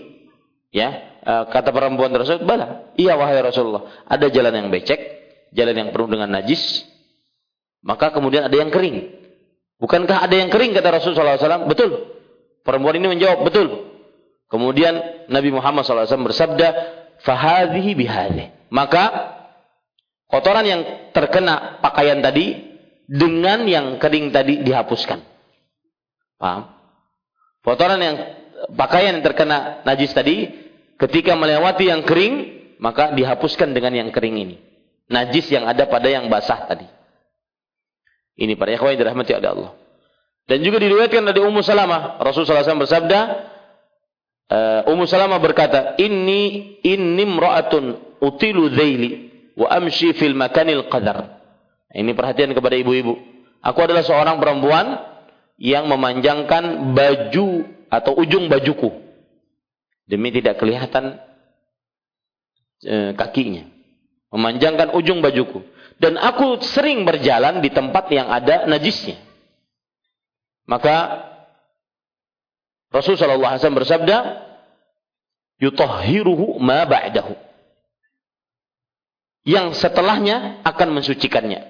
ya 0.70 1.08
Eh, 1.28 1.44
kata 1.52 1.76
perempuan 1.76 2.08
tersebut, 2.16 2.48
"Bala, 2.48 2.96
iya 2.96 3.20
wahai 3.20 3.36
Rasulullah, 3.44 4.08
ada 4.08 4.32
jalan 4.32 4.64
yang 4.64 4.68
becek, 4.72 5.00
jalan 5.52 5.76
yang 5.76 5.90
penuh 5.92 6.08
dengan 6.08 6.32
najis, 6.32 6.88
maka 7.84 8.16
kemudian 8.16 8.48
ada 8.48 8.56
yang 8.56 8.72
kering. 8.72 9.12
Bukankah 9.76 10.24
ada 10.24 10.32
yang 10.32 10.48
kering 10.48 10.72
kata 10.72 10.88
Rasulullah 10.88 11.36
SAW? 11.36 11.68
Betul. 11.68 12.16
Perempuan 12.64 12.96
ini 12.96 13.12
menjawab, 13.12 13.44
betul. 13.44 13.92
Kemudian 14.48 15.28
Nabi 15.28 15.52
Muhammad 15.52 15.84
SAW 15.84 16.32
bersabda, 16.32 16.68
"Fahadhihi 17.28 17.92
bihadhi." 17.92 18.72
Maka 18.72 19.36
kotoran 20.32 20.64
yang 20.64 21.12
terkena 21.12 21.84
pakaian 21.84 22.24
tadi 22.24 22.56
dengan 23.04 23.68
yang 23.68 24.00
kering 24.00 24.32
tadi 24.32 24.64
dihapuskan. 24.64 25.20
Paham? 26.38 26.70
Kotoran 27.66 28.00
yang 28.00 28.16
pakaian 28.74 29.18
yang 29.18 29.26
terkena 29.26 29.84
najis 29.84 30.16
tadi 30.16 30.50
ketika 30.98 31.38
melewati 31.38 31.90
yang 31.90 32.02
kering, 32.06 32.58
maka 32.82 33.14
dihapuskan 33.14 33.74
dengan 33.74 33.94
yang 33.94 34.10
kering 34.10 34.38
ini. 34.38 34.56
Najis 35.08 35.50
yang 35.52 35.66
ada 35.68 35.88
pada 35.88 36.08
yang 36.10 36.28
basah 36.28 36.68
tadi. 36.68 36.88
Ini 38.38 38.54
para 38.54 38.76
ikhwan 38.76 38.94
yang 38.94 39.02
dirahmati 39.02 39.34
oleh 39.34 39.50
Allah. 39.50 39.72
Dan 40.48 40.64
juga 40.64 40.80
diriwayatkan 40.80 41.28
dari 41.28 41.42
Ummu 41.44 41.60
Salamah, 41.60 42.22
Rasulullah 42.24 42.64
SAW 42.64 42.86
bersabda, 42.86 43.20
uh, 44.48 44.92
Ummu 44.94 45.04
Salamah 45.10 45.42
berkata, 45.44 46.00
"Inni 46.00 46.78
inni 46.86 47.24
imra'atun 47.28 48.16
utilu 48.24 48.72
dzaili 48.72 49.10
wa 49.60 49.68
amshi 49.74 50.16
fil 50.16 50.38
makanil 50.38 50.88
qadar." 50.88 51.42
Ini 51.92 52.14
perhatian 52.14 52.54
kepada 52.56 52.78
ibu-ibu. 52.80 53.18
Aku 53.60 53.80
adalah 53.84 54.06
seorang 54.06 54.38
perempuan 54.38 55.17
yang 55.58 55.90
memanjangkan 55.90 56.94
baju 56.94 57.66
atau 57.90 58.14
ujung 58.18 58.46
bajuku 58.46 58.94
demi 60.08 60.32
tidak 60.32 60.62
kelihatan 60.62 61.20
e, 62.82 63.14
kakinya. 63.14 63.68
Memanjangkan 64.32 64.96
ujung 64.96 65.20
bajuku. 65.20 65.64
Dan 65.98 66.20
aku 66.20 66.62
sering 66.64 67.04
berjalan 67.04 67.60
di 67.60 67.72
tempat 67.72 68.08
yang 68.14 68.30
ada 68.30 68.70
najisnya. 68.70 69.18
Maka 70.68 71.26
Rasulullah 72.92 73.56
SAW 73.56 73.82
bersabda, 73.84 74.18
yutahhiruhu 75.64 76.60
ma 76.60 76.84
ba'dahu. 76.88 77.36
Yang 79.48 79.80
setelahnya 79.80 80.60
akan 80.68 81.00
mensucikannya. 81.00 81.66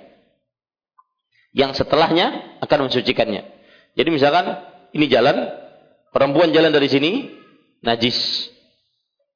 Yang 1.54 1.86
setelahnya 1.86 2.58
akan 2.66 2.90
mensucikannya. 2.90 3.57
Jadi 3.98 4.10
misalkan 4.14 4.46
ini 4.94 5.10
jalan, 5.10 5.50
perempuan 6.14 6.54
jalan 6.54 6.70
dari 6.70 6.86
sini, 6.86 7.34
najis. 7.82 8.48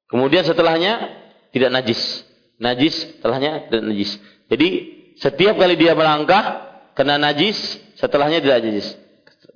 Kemudian 0.06 0.46
setelahnya 0.46 1.10
tidak 1.50 1.74
najis. 1.74 2.22
Najis 2.62 3.18
setelahnya 3.18 3.66
tidak 3.66 3.84
najis. 3.90 4.10
Jadi 4.46 4.68
setiap 5.18 5.58
kali 5.58 5.74
dia 5.74 5.98
melangkah 5.98 6.70
kena 6.94 7.18
najis, 7.18 7.58
setelahnya 7.98 8.38
tidak 8.38 8.62
najis. 8.62 9.02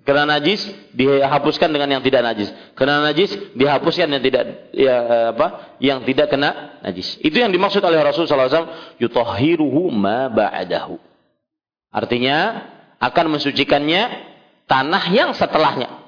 Kena 0.07 0.23
najis 0.23 0.63
dihapuskan 0.95 1.67
dengan 1.71 1.99
yang 1.99 2.03
tidak 2.03 2.23
najis. 2.23 2.51
Kena 2.79 3.03
najis 3.03 3.35
dihapuskan 3.59 4.07
yang 4.07 4.23
tidak 4.23 4.71
ya 4.71 4.97
apa? 5.35 5.79
Yang 5.83 6.15
tidak 6.15 6.31
kena 6.31 6.79
najis. 6.83 7.19
Itu 7.23 7.43
yang 7.43 7.51
dimaksud 7.51 7.83
oleh 7.83 7.99
Rasul 8.03 8.31
wasallam 8.31 8.71
yutahhiruhu 9.03 9.91
ma 9.91 10.31
ba'dahu. 10.31 10.95
Artinya 11.91 12.71
akan 13.03 13.35
mensucikannya 13.35 14.26
tanah 14.67 15.05
yang 15.15 15.31
setelahnya 15.33 16.07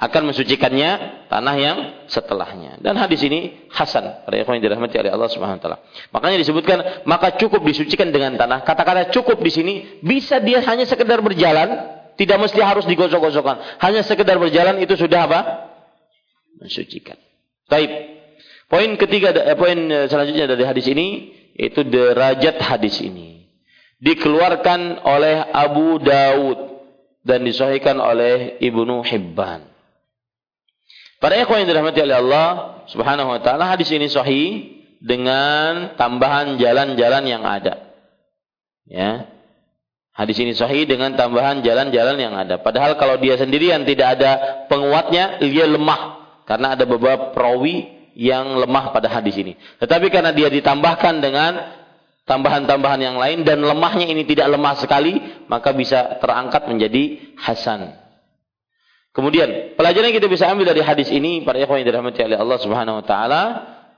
akan 0.00 0.32
mensucikannya 0.32 0.90
tanah 1.28 1.54
yang 1.60 1.78
setelahnya. 2.08 2.80
Dan 2.80 2.96
hadis 2.96 3.20
ini 3.20 3.68
hasan 3.68 4.24
para 4.24 4.40
yang 4.40 4.48
dirahmati 4.64 4.96
oleh 4.96 5.12
Allah 5.12 5.28
Subhanahu 5.28 5.60
wa 5.60 5.62
taala. 5.62 5.78
Makanya 6.08 6.40
disebutkan 6.40 7.04
maka 7.04 7.36
cukup 7.36 7.60
disucikan 7.68 8.08
dengan 8.08 8.40
tanah. 8.40 8.64
Kata-kata 8.64 9.12
cukup 9.12 9.44
di 9.44 9.52
sini 9.52 9.74
bisa 10.00 10.40
dia 10.40 10.64
hanya 10.64 10.88
sekedar 10.88 11.20
berjalan, 11.20 12.00
tidak 12.16 12.40
mesti 12.40 12.64
harus 12.64 12.88
digosok-gosokkan. 12.88 13.76
Hanya 13.84 14.00
sekedar 14.00 14.40
berjalan 14.40 14.80
itu 14.80 14.96
sudah 14.96 15.28
apa? 15.28 15.40
Mensucikan. 16.56 17.20
Baik. 17.68 17.92
Poin 18.72 18.88
ketiga 18.96 19.36
eh, 19.36 19.52
poin 19.52 19.76
eh, 19.76 20.08
selanjutnya 20.08 20.48
dari 20.48 20.64
hadis 20.64 20.88
ini 20.88 21.36
yaitu 21.60 21.84
derajat 21.84 22.56
hadis 22.56 23.04
ini. 23.04 23.52
Dikeluarkan 24.00 25.04
oleh 25.04 25.44
Abu 25.52 26.00
Daud 26.00 26.79
dan 27.24 27.44
disahihkan 27.44 28.00
oleh 28.00 28.56
Ibnu 28.60 29.04
Hibban. 29.04 29.68
Para 31.20 31.36
ikhwan 31.36 31.64
yang 31.64 31.68
dirahmati 31.68 32.00
oleh 32.00 32.16
Allah 32.16 32.48
Subhanahu 32.88 33.28
wa 33.28 33.40
taala, 33.44 33.68
hadis 33.68 33.92
ini 33.92 34.08
sahih 34.08 34.80
dengan 35.04 35.96
tambahan 36.00 36.56
jalan-jalan 36.56 37.24
yang 37.28 37.44
ada. 37.44 37.92
Ya. 38.88 39.28
Hadis 40.16 40.36
ini 40.40 40.52
sahih 40.52 40.84
dengan 40.84 41.16
tambahan 41.16 41.64
jalan-jalan 41.64 42.16
yang 42.20 42.34
ada. 42.36 42.60
Padahal 42.60 42.96
kalau 42.96 43.16
dia 43.20 43.36
sendirian 43.40 43.84
tidak 43.88 44.20
ada 44.20 44.66
penguatnya, 44.68 45.40
dia 45.40 45.64
lemah 45.64 46.20
karena 46.44 46.76
ada 46.76 46.84
beberapa 46.84 47.32
perawi 47.36 47.88
yang 48.18 48.58
lemah 48.58 48.92
pada 48.92 49.08
hadis 49.08 49.38
ini. 49.38 49.56
Tetapi 49.80 50.12
karena 50.12 50.34
dia 50.34 50.52
ditambahkan 50.52 51.14
dengan 51.24 51.52
tambahan-tambahan 52.30 53.02
yang 53.02 53.16
lain 53.18 53.42
dan 53.42 53.58
lemahnya 53.58 54.06
ini 54.06 54.22
tidak 54.22 54.54
lemah 54.54 54.78
sekali, 54.78 55.18
maka 55.50 55.74
bisa 55.74 56.22
terangkat 56.22 56.70
menjadi 56.70 57.34
hasan. 57.42 57.98
Kemudian, 59.10 59.74
pelajaran 59.74 60.14
yang 60.14 60.18
kita 60.22 60.30
bisa 60.30 60.46
ambil 60.46 60.70
dari 60.70 60.86
hadis 60.86 61.10
ini 61.10 61.42
para 61.42 61.58
ikhwan 61.58 61.82
yang 61.82 61.90
dirahmati 61.90 62.22
oleh 62.22 62.38
Allah 62.38 62.58
Subhanahu 62.62 63.02
wa 63.02 63.04
taala 63.04 63.42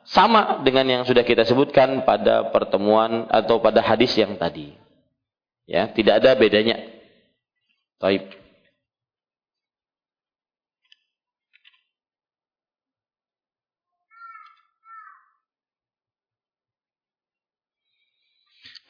sama 0.08 0.64
dengan 0.64 0.88
yang 0.88 1.02
sudah 1.04 1.20
kita 1.20 1.44
sebutkan 1.44 2.08
pada 2.08 2.48
pertemuan 2.48 3.28
atau 3.28 3.60
pada 3.60 3.84
hadis 3.84 4.16
yang 4.16 4.40
tadi. 4.40 4.72
Ya, 5.68 5.92
tidak 5.92 6.24
ada 6.24 6.32
bedanya. 6.32 6.80
Baik. 8.00 8.41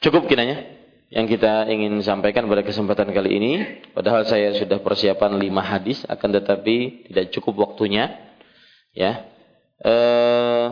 Cukup 0.03 0.27
kiranya 0.27 0.67
yang 1.13 1.29
kita 1.29 1.71
ingin 1.71 1.95
sampaikan 2.03 2.43
pada 2.51 2.59
kesempatan 2.59 3.15
kali 3.15 3.39
ini. 3.39 3.51
Padahal 3.95 4.27
saya 4.27 4.51
sudah 4.51 4.83
persiapan 4.83 5.39
lima 5.39 5.63
hadis, 5.63 6.03
akan 6.11 6.29
tetapi 6.43 7.07
tidak 7.07 7.31
cukup 7.31 7.63
waktunya. 7.69 8.11
Ya, 8.93 9.25
eh, 9.81 10.67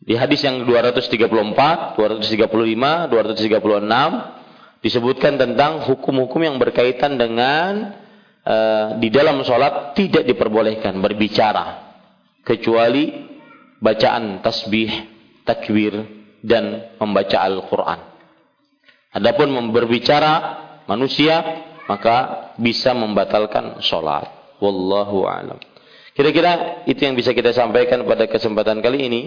di 0.00 0.14
hadis 0.14 0.40
yang 0.46 0.64
234, 0.64 1.98
235, 1.98 3.10
236 3.10 4.80
disebutkan 4.80 5.36
tentang 5.36 5.84
hukum-hukum 5.84 6.40
yang 6.40 6.56
berkaitan 6.62 7.18
dengan 7.18 7.98
eh, 8.46 8.86
di 9.02 9.10
dalam 9.10 9.42
sholat 9.42 9.98
tidak 9.98 10.24
diperbolehkan 10.24 10.94
berbicara 11.02 11.90
kecuali 12.46 13.28
bacaan 13.82 14.40
tasbih, 14.40 14.88
takbir 15.44 16.06
dan 16.40 16.94
membaca 16.96 17.44
Al-Quran. 17.44 18.07
Adapun 19.14 19.52
berbicara 19.72 20.32
manusia 20.84 21.64
maka 21.88 22.50
bisa 22.60 22.92
membatalkan 22.92 23.80
sholat. 23.80 24.28
Wallahu 24.60 25.24
a'lam. 25.24 25.56
Kira-kira 26.12 26.82
itu 26.84 26.98
yang 26.98 27.14
bisa 27.14 27.32
kita 27.32 27.54
sampaikan 27.54 28.04
pada 28.04 28.28
kesempatan 28.28 28.82
kali 28.84 29.06
ini. 29.06 29.22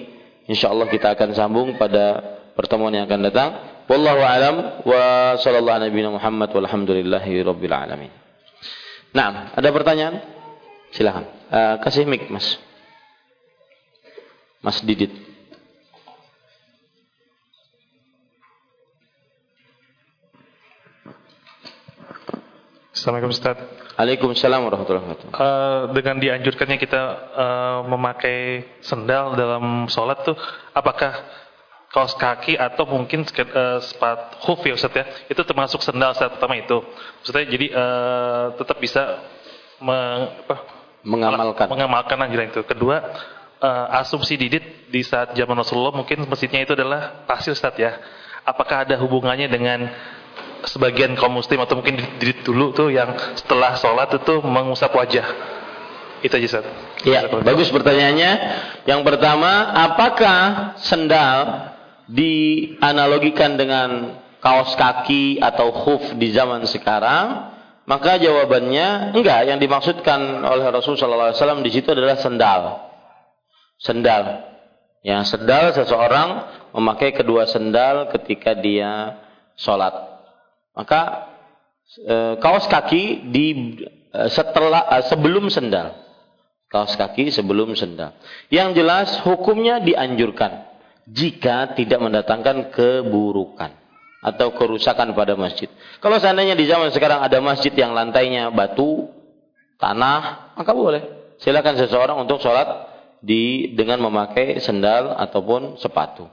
Insya 0.45 0.69
Allah 0.69 0.91
kita 0.91 1.15
akan 1.15 1.29
sambung 1.31 1.67
pada 1.79 2.19
pertemuan 2.53 2.91
yang 2.91 3.07
akan 3.07 3.21
datang. 3.31 3.49
Wallahu 3.87 4.21
a'lam 4.21 4.55
wa 4.85 5.03
sallallahu 5.39 5.87
nabi 5.87 5.99
Muhammad 6.05 6.49
walhamdulillahi 6.51 7.41
rabbil 7.41 7.73
alamin. 7.73 8.11
Nah, 9.11 9.55
ada 9.55 9.69
pertanyaan? 9.71 10.23
Silakan. 10.91 11.25
Uh, 11.51 11.75
kasih 11.83 12.07
mic, 12.07 12.27
Mas. 12.31 12.59
Mas 14.63 14.79
Didit. 14.83 15.11
Assalamualaikum 23.02 23.34
Ustaz. 23.34 23.57
Waalaikumsalam 23.98 24.61
warahmatullahi 24.61 25.02
wabarakatuh. 25.10 25.34
Uh, 25.34 25.90
dengan 25.98 26.22
dianjurkannya 26.22 26.78
kita 26.78 27.02
uh, 27.34 27.80
memakai 27.90 28.61
sendal 28.78 29.34
dalam 29.34 29.90
sholat 29.90 30.22
tuh, 30.22 30.38
apakah 30.69 31.10
kaos 31.90 32.14
kaki 32.14 32.61
atau 32.61 32.86
mungkin 32.86 33.26
uh, 33.26 33.82
sepat 33.82 34.38
hoof 34.45 34.61
ya 34.69 34.78
Ustaz 34.78 34.94
ya, 34.94 35.10
itu 35.34 35.41
termasuk 35.41 35.82
sendal 35.82 36.14
saat 36.14 36.38
pertama 36.38 36.61
itu. 36.61 36.78
Maksudnya 37.26 37.45
jadi 37.49 37.68
uh, 37.73 38.45
tetap 38.61 38.78
bisa 38.78 39.02
me, 39.82 39.98
apa, 40.45 40.56
mengamalkan 41.02 41.65
mengamalkan 41.73 42.22
anjuran 42.22 42.53
itu. 42.53 42.61
Kedua, 42.69 43.02
uh, 43.65 43.98
asumsi 43.98 44.38
didit 44.38 44.94
di 44.94 45.02
saat 45.02 45.34
zaman 45.34 45.57
Rasulullah 45.57 45.98
mungkin 45.98 46.22
masjidnya 46.30 46.69
itu 46.69 46.78
adalah 46.78 47.26
pasir 47.26 47.57
Ustaz 47.57 47.73
ya. 47.82 47.98
Apakah 48.45 48.86
ada 48.86 48.94
hubungannya 49.02 49.49
dengan 49.49 49.90
sebagian 50.65 51.17
kaum 51.17 51.38
muslim 51.38 51.61
atau 51.61 51.79
mungkin 51.79 51.97
dulu 52.45 52.73
tuh 52.75 52.89
yang 52.93 53.13
setelah 53.38 53.77
sholat 53.77 54.09
itu 54.15 54.41
mengusap 54.43 54.93
wajah. 54.93 55.27
Itu 56.21 56.38
aja 56.38 56.45
Ustaz. 56.45 56.65
Ya, 57.01 57.25
bagus 57.41 57.73
pertanyaannya. 57.73 58.31
Yang 58.85 59.01
pertama, 59.01 59.73
apakah 59.73 60.77
sendal 60.77 61.73
dianalogikan 62.05 63.57
dengan 63.57 64.21
kaos 64.38 64.77
kaki 64.77 65.41
atau 65.41 65.73
khuf 65.73 66.13
di 66.21 66.29
zaman 66.29 66.61
sekarang? 66.69 67.49
Maka 67.89 68.21
jawabannya 68.21 69.17
enggak. 69.17 69.49
Yang 69.49 69.59
dimaksudkan 69.65 70.45
oleh 70.45 70.69
Rasulullah 70.69 71.33
SAW 71.33 71.65
di 71.65 71.73
situ 71.73 71.89
adalah 71.89 72.21
sendal. 72.21 72.61
Sendal. 73.81 74.45
Yang 75.01 75.33
sendal 75.33 75.73
seseorang 75.73 76.29
memakai 76.77 77.17
kedua 77.17 77.49
sendal 77.49 78.13
ketika 78.13 78.53
dia 78.53 79.17
sholat. 79.57 80.20
Maka 80.72 81.31
e, 81.99 82.15
kaos 82.39 82.65
kaki 82.68 83.31
di 83.31 83.45
e, 84.11 84.22
setelah 84.31 84.88
e, 84.88 84.95
sebelum 85.11 85.52
sendal. 85.52 85.95
Kaos 86.72 86.95
kaki 86.95 87.31
sebelum 87.35 87.76
sendal. 87.76 88.15
Yang 88.48 88.69
jelas 88.80 89.10
hukumnya 89.27 89.84
dianjurkan 89.84 90.72
jika 91.11 91.76
tidak 91.76 91.99
mendatangkan 91.99 92.72
keburukan 92.72 93.76
atau 94.22 94.53
kerusakan 94.53 95.11
pada 95.18 95.34
masjid. 95.34 95.68
Kalau 95.99 96.22
seandainya 96.22 96.53
di 96.53 96.69
zaman 96.69 96.93
sekarang 96.93 97.26
ada 97.26 97.41
masjid 97.41 97.73
yang 97.73 97.91
lantainya 97.91 98.53
batu, 98.53 99.10
tanah, 99.81 100.53
maka 100.56 100.72
boleh. 100.72 101.03
Silakan 101.41 101.73
seseorang 101.73 102.22
untuk 102.22 102.38
sholat 102.38 102.69
di 103.18 103.73
dengan 103.73 103.98
memakai 103.98 104.61
sendal 104.61 105.18
ataupun 105.18 105.81
sepatu. 105.81 106.30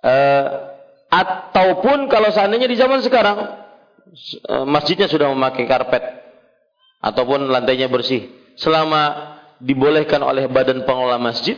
Uh, 0.00 0.73
Ataupun 1.14 2.10
kalau 2.10 2.34
seandainya 2.34 2.66
di 2.66 2.74
zaman 2.74 2.98
sekarang 2.98 3.38
eh, 4.50 4.66
masjidnya 4.66 5.06
sudah 5.06 5.30
memakai 5.30 5.62
karpet 5.70 6.02
ataupun 6.98 7.46
lantainya 7.46 7.86
bersih, 7.86 8.34
selama 8.58 9.36
dibolehkan 9.62 10.18
oleh 10.26 10.50
badan 10.50 10.82
pengelola 10.82 11.22
masjid, 11.22 11.54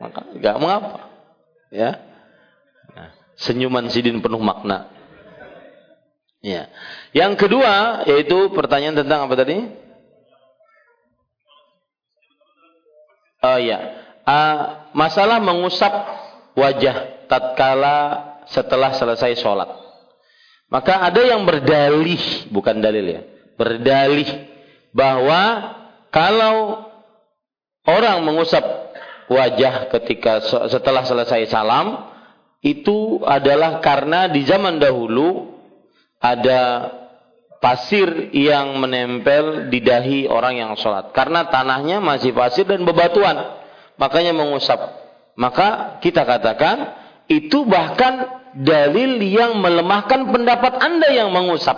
maka 0.00 0.24
nggak 0.32 0.56
mengapa, 0.62 1.12
ya. 1.68 1.98
Nah, 2.96 3.10
senyuman 3.36 3.90
sidin 3.92 4.24
penuh 4.24 4.40
makna. 4.40 4.88
Ya. 6.38 6.70
Yang 7.10 7.34
kedua 7.34 8.06
yaitu 8.06 8.54
pertanyaan 8.54 9.02
tentang 9.02 9.26
apa 9.26 9.34
tadi? 9.34 9.58
Oh 13.42 13.58
ya, 13.58 13.78
uh, 14.22 14.58
masalah 14.94 15.42
mengusap 15.42 15.90
wajah 16.54 17.17
tatkala 17.28 17.96
setelah 18.48 18.96
selesai 18.96 19.38
sholat. 19.38 19.68
Maka 20.68 21.00
ada 21.00 21.22
yang 21.24 21.48
berdalih, 21.48 22.48
bukan 22.52 22.80
dalil 22.80 23.04
ya, 23.04 23.20
berdalih 23.56 24.28
bahwa 24.92 25.72
kalau 26.12 26.88
orang 27.88 28.20
mengusap 28.24 28.64
wajah 29.28 29.92
ketika 29.96 30.44
setelah 30.68 31.04
selesai 31.04 31.48
salam 31.48 32.08
itu 32.64 33.22
adalah 33.24 33.80
karena 33.80 34.26
di 34.28 34.44
zaman 34.44 34.76
dahulu 34.82 35.56
ada 36.18 36.90
pasir 37.62 38.34
yang 38.34 38.78
menempel 38.78 39.70
di 39.70 39.78
dahi 39.82 40.26
orang 40.26 40.58
yang 40.58 40.72
sholat. 40.74 41.14
Karena 41.14 41.46
tanahnya 41.46 42.02
masih 42.02 42.34
pasir 42.34 42.66
dan 42.66 42.82
bebatuan. 42.82 43.58
Makanya 43.98 44.34
mengusap. 44.34 44.78
Maka 45.38 45.98
kita 46.02 46.26
katakan 46.26 47.07
itu 47.28 47.68
bahkan 47.68 48.40
dalil 48.56 49.20
yang 49.20 49.60
melemahkan 49.60 50.32
pendapat 50.32 50.80
Anda 50.80 51.08
yang 51.12 51.30
mengusap. 51.30 51.76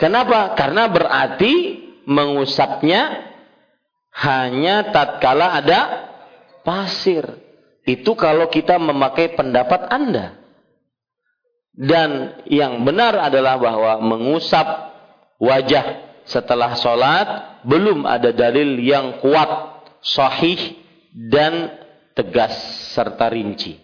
Kenapa? 0.00 0.56
Karena 0.56 0.88
berarti 0.88 1.84
mengusapnya 2.08 3.30
hanya 4.16 4.88
tatkala 4.90 5.60
ada 5.60 5.80
pasir. 6.64 7.24
Itu 7.84 8.16
kalau 8.16 8.48
kita 8.48 8.80
memakai 8.80 9.36
pendapat 9.36 9.92
Anda. 9.92 10.40
Dan 11.70 12.42
yang 12.48 12.82
benar 12.84 13.16
adalah 13.16 13.60
bahwa 13.60 13.92
mengusap 14.04 14.66
wajah 15.40 16.10
setelah 16.28 16.76
sholat 16.76 17.60
belum 17.64 18.04
ada 18.04 18.32
dalil 18.32 18.76
yang 18.80 19.20
kuat, 19.20 19.80
sahih 20.04 20.80
dan 21.12 21.79
tegas 22.20 22.52
serta 22.92 23.32
rinci. 23.32 23.80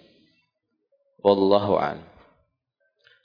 Wallahu 1.24 1.80
a'lam. 1.80 2.04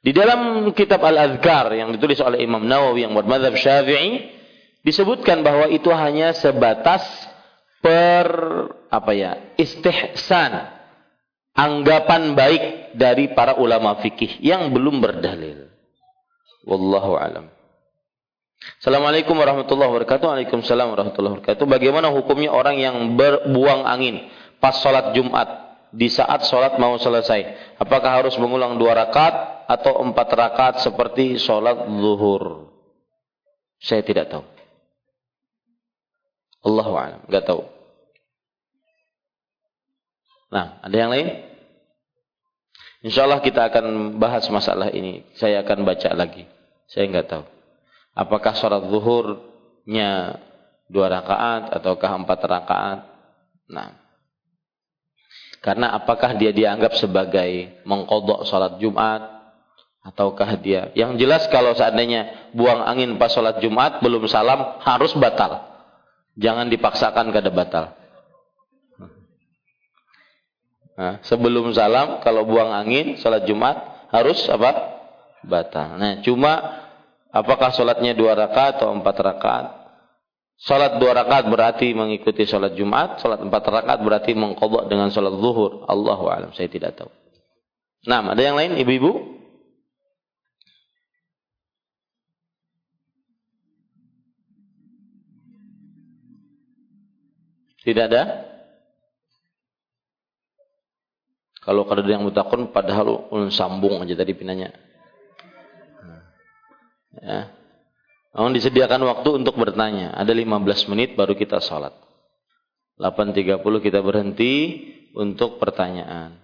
Di 0.02 0.10
dalam 0.16 0.66
kitab 0.74 1.06
Al-Azkar 1.06 1.78
yang 1.78 1.94
ditulis 1.94 2.18
oleh 2.26 2.42
Imam 2.42 2.66
Nawawi 2.66 3.06
yang 3.06 3.14
buat 3.14 3.30
madhab 3.30 3.54
Syafi'i 3.54 4.34
disebutkan 4.82 5.46
bahwa 5.46 5.70
itu 5.70 5.94
hanya 5.94 6.34
sebatas 6.34 7.06
per 7.86 8.26
apa 8.90 9.12
ya 9.14 9.32
istihsan 9.62 10.74
anggapan 11.54 12.34
baik 12.34 12.64
dari 12.98 13.30
para 13.38 13.62
ulama 13.62 14.02
fikih 14.02 14.42
yang 14.42 14.74
belum 14.74 14.98
berdalil. 15.06 15.70
Wallahu 16.66 17.22
alam. 17.22 17.46
Assalamualaikum 18.82 19.34
warahmatullahi 19.38 19.90
wabarakatuh. 19.90 20.26
Waalaikumsalam 20.26 20.94
warahmatullahi 20.94 21.34
wabarakatuh. 21.38 21.66
Bagaimana 21.66 22.14
hukumnya 22.14 22.54
orang 22.54 22.78
yang 22.78 23.18
berbuang 23.18 23.86
angin 23.86 24.30
pas 24.62 24.78
sholat 24.78 25.12
Jumat 25.18 25.50
di 25.92 26.08
saat 26.08 26.48
sholat 26.48 26.80
mau 26.80 26.96
selesai. 26.96 27.76
Apakah 27.82 28.24
harus 28.24 28.40
mengulang 28.40 28.80
dua 28.80 28.96
rakaat 28.96 29.68
atau 29.68 30.00
empat 30.06 30.30
rakaat 30.32 30.76
seperti 30.80 31.36
sholat 31.36 31.90
zuhur? 31.90 32.72
Saya 33.82 34.06
tidak 34.06 34.32
tahu. 34.32 34.46
Allahu 36.62 36.94
a'lam, 36.94 37.22
enggak 37.26 37.50
tahu. 37.50 37.66
Nah, 40.54 40.78
ada 40.86 40.96
yang 40.96 41.10
lain? 41.10 41.28
Insya 43.02 43.26
Allah 43.26 43.42
kita 43.42 43.66
akan 43.66 44.20
bahas 44.22 44.46
masalah 44.54 44.94
ini. 44.94 45.26
Saya 45.34 45.66
akan 45.66 45.82
baca 45.82 46.14
lagi. 46.14 46.46
Saya 46.86 47.10
enggak 47.10 47.34
tahu. 47.34 47.46
Apakah 48.14 48.54
sholat 48.54 48.86
zuhurnya 48.86 50.38
dua 50.86 51.10
rakaat 51.10 51.74
ataukah 51.74 52.12
empat 52.22 52.40
rakaat? 52.46 53.00
Nah, 53.72 54.01
karena 55.62 55.94
apakah 55.94 56.34
dia 56.42 56.50
dianggap 56.50 56.98
sebagai 56.98 57.82
mengkodok 57.86 58.50
sholat 58.50 58.82
Jumat 58.82 59.22
ataukah 60.02 60.58
dia? 60.58 60.90
Yang 60.98 61.22
jelas 61.22 61.46
kalau 61.54 61.78
seandainya 61.78 62.50
buang 62.58 62.82
angin 62.82 63.22
pas 63.22 63.30
sholat 63.30 63.62
Jumat 63.62 64.02
belum 64.02 64.26
salam 64.26 64.82
harus 64.82 65.14
batal. 65.14 65.62
Jangan 66.34 66.66
dipaksakan 66.66 67.30
kada 67.30 67.54
batal. 67.54 67.94
Nah, 70.98 71.22
sebelum 71.30 71.70
salam 71.78 72.26
kalau 72.26 72.42
buang 72.50 72.74
angin 72.74 73.22
sholat 73.22 73.46
Jumat 73.46 73.78
harus 74.10 74.42
apa? 74.50 74.98
Batal. 75.46 75.98
Nah, 75.98 76.22
cuma 76.26 76.58
apakah 77.30 77.70
sholatnya 77.70 78.18
dua 78.18 78.34
rakaat 78.34 78.82
atau 78.82 78.98
empat 78.98 79.16
rakaat? 79.18 79.81
Salat 80.62 81.02
dua 81.02 81.18
rakaat 81.18 81.50
berarti 81.50 81.90
mengikuti 81.98 82.46
salat 82.46 82.78
Jumat, 82.78 83.18
salat 83.18 83.42
empat 83.42 83.66
rakaat 83.66 83.98
berarti 84.06 84.38
mengkodok 84.38 84.86
dengan 84.86 85.10
salat 85.10 85.34
zuhur. 85.42 85.90
Allahu 85.90 86.30
alam, 86.30 86.54
saya 86.54 86.70
tidak 86.70 87.02
tahu. 87.02 87.10
Nah, 88.06 88.22
ada 88.30 88.42
yang 88.46 88.54
lain, 88.54 88.78
ibu-ibu? 88.78 89.42
Tidak 97.82 98.06
ada? 98.06 98.46
Kalau 101.62 101.86
ada 101.90 102.06
yang 102.06 102.26
mutakun 102.26 102.70
padahal 102.70 103.30
ulun 103.34 103.50
sambung 103.50 104.02
aja 104.02 104.14
tadi 104.14 104.34
pinanya. 104.38 104.70
Ya. 107.18 107.61
Namun 108.32 108.56
disediakan 108.56 109.04
waktu 109.04 109.44
untuk 109.44 109.60
bertanya. 109.60 110.16
Ada 110.16 110.32
15 110.32 110.88
menit 110.92 111.20
baru 111.20 111.36
kita 111.36 111.60
sholat. 111.60 111.92
8.30 112.96 113.60
kita 113.84 114.00
berhenti 114.00 114.54
untuk 115.18 115.60
pertanyaan. 115.60 116.40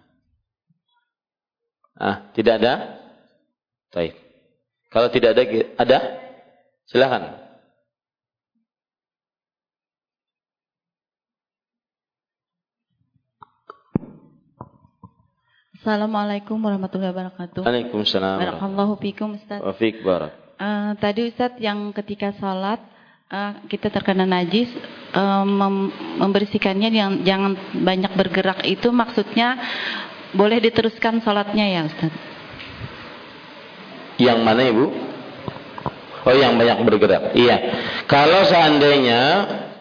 Ah, 1.97 2.29
tidak 2.35 2.59
ada? 2.59 2.73
Baik. 3.93 4.13
Kalau 4.91 5.07
tidak 5.09 5.33
ada, 5.33 5.43
ada? 5.79 5.99
Silakan. 6.91 7.23
Assalamualaikum 15.77 16.59
warahmatullahi 16.59 17.15
wabarakatuh. 17.15 17.63
Waalaikumsalam. 17.63 18.43
Barakallahu 18.43 18.99
fikum 18.99 19.39
Ustaz. 19.39 19.63
Wa 19.63 19.71
fiik 19.71 20.03
barak. 20.03 20.46
Uh, 20.57 20.97
tadi 20.97 21.29
Ustaz 21.29 21.53
yang 21.61 21.93
ketika 21.93 22.33
salat 22.41 22.81
uh, 23.29 23.61
kita 23.69 23.93
terkena 23.93 24.25
najis 24.25 24.65
uh, 25.13 25.45
mem 25.45 25.93
membersihkannya 26.17 26.89
yang 26.89 27.11
jangan 27.21 27.53
banyak 27.77 28.09
bergerak 28.17 28.65
itu 28.65 28.89
maksudnya 28.89 29.53
boleh 30.33 30.57
diteruskan 30.57 31.21
salatnya 31.21 31.61
ya 31.61 31.81
Ustaz? 31.85 32.09
Yang 34.17 34.39
mana 34.41 34.61
Ibu? 34.65 34.85
Oh 36.25 36.33
yang 36.33 36.57
banyak 36.57 36.83
bergerak. 36.83 37.23
Iya. 37.37 37.57
Kalau 38.09 38.43
seandainya 38.43 39.21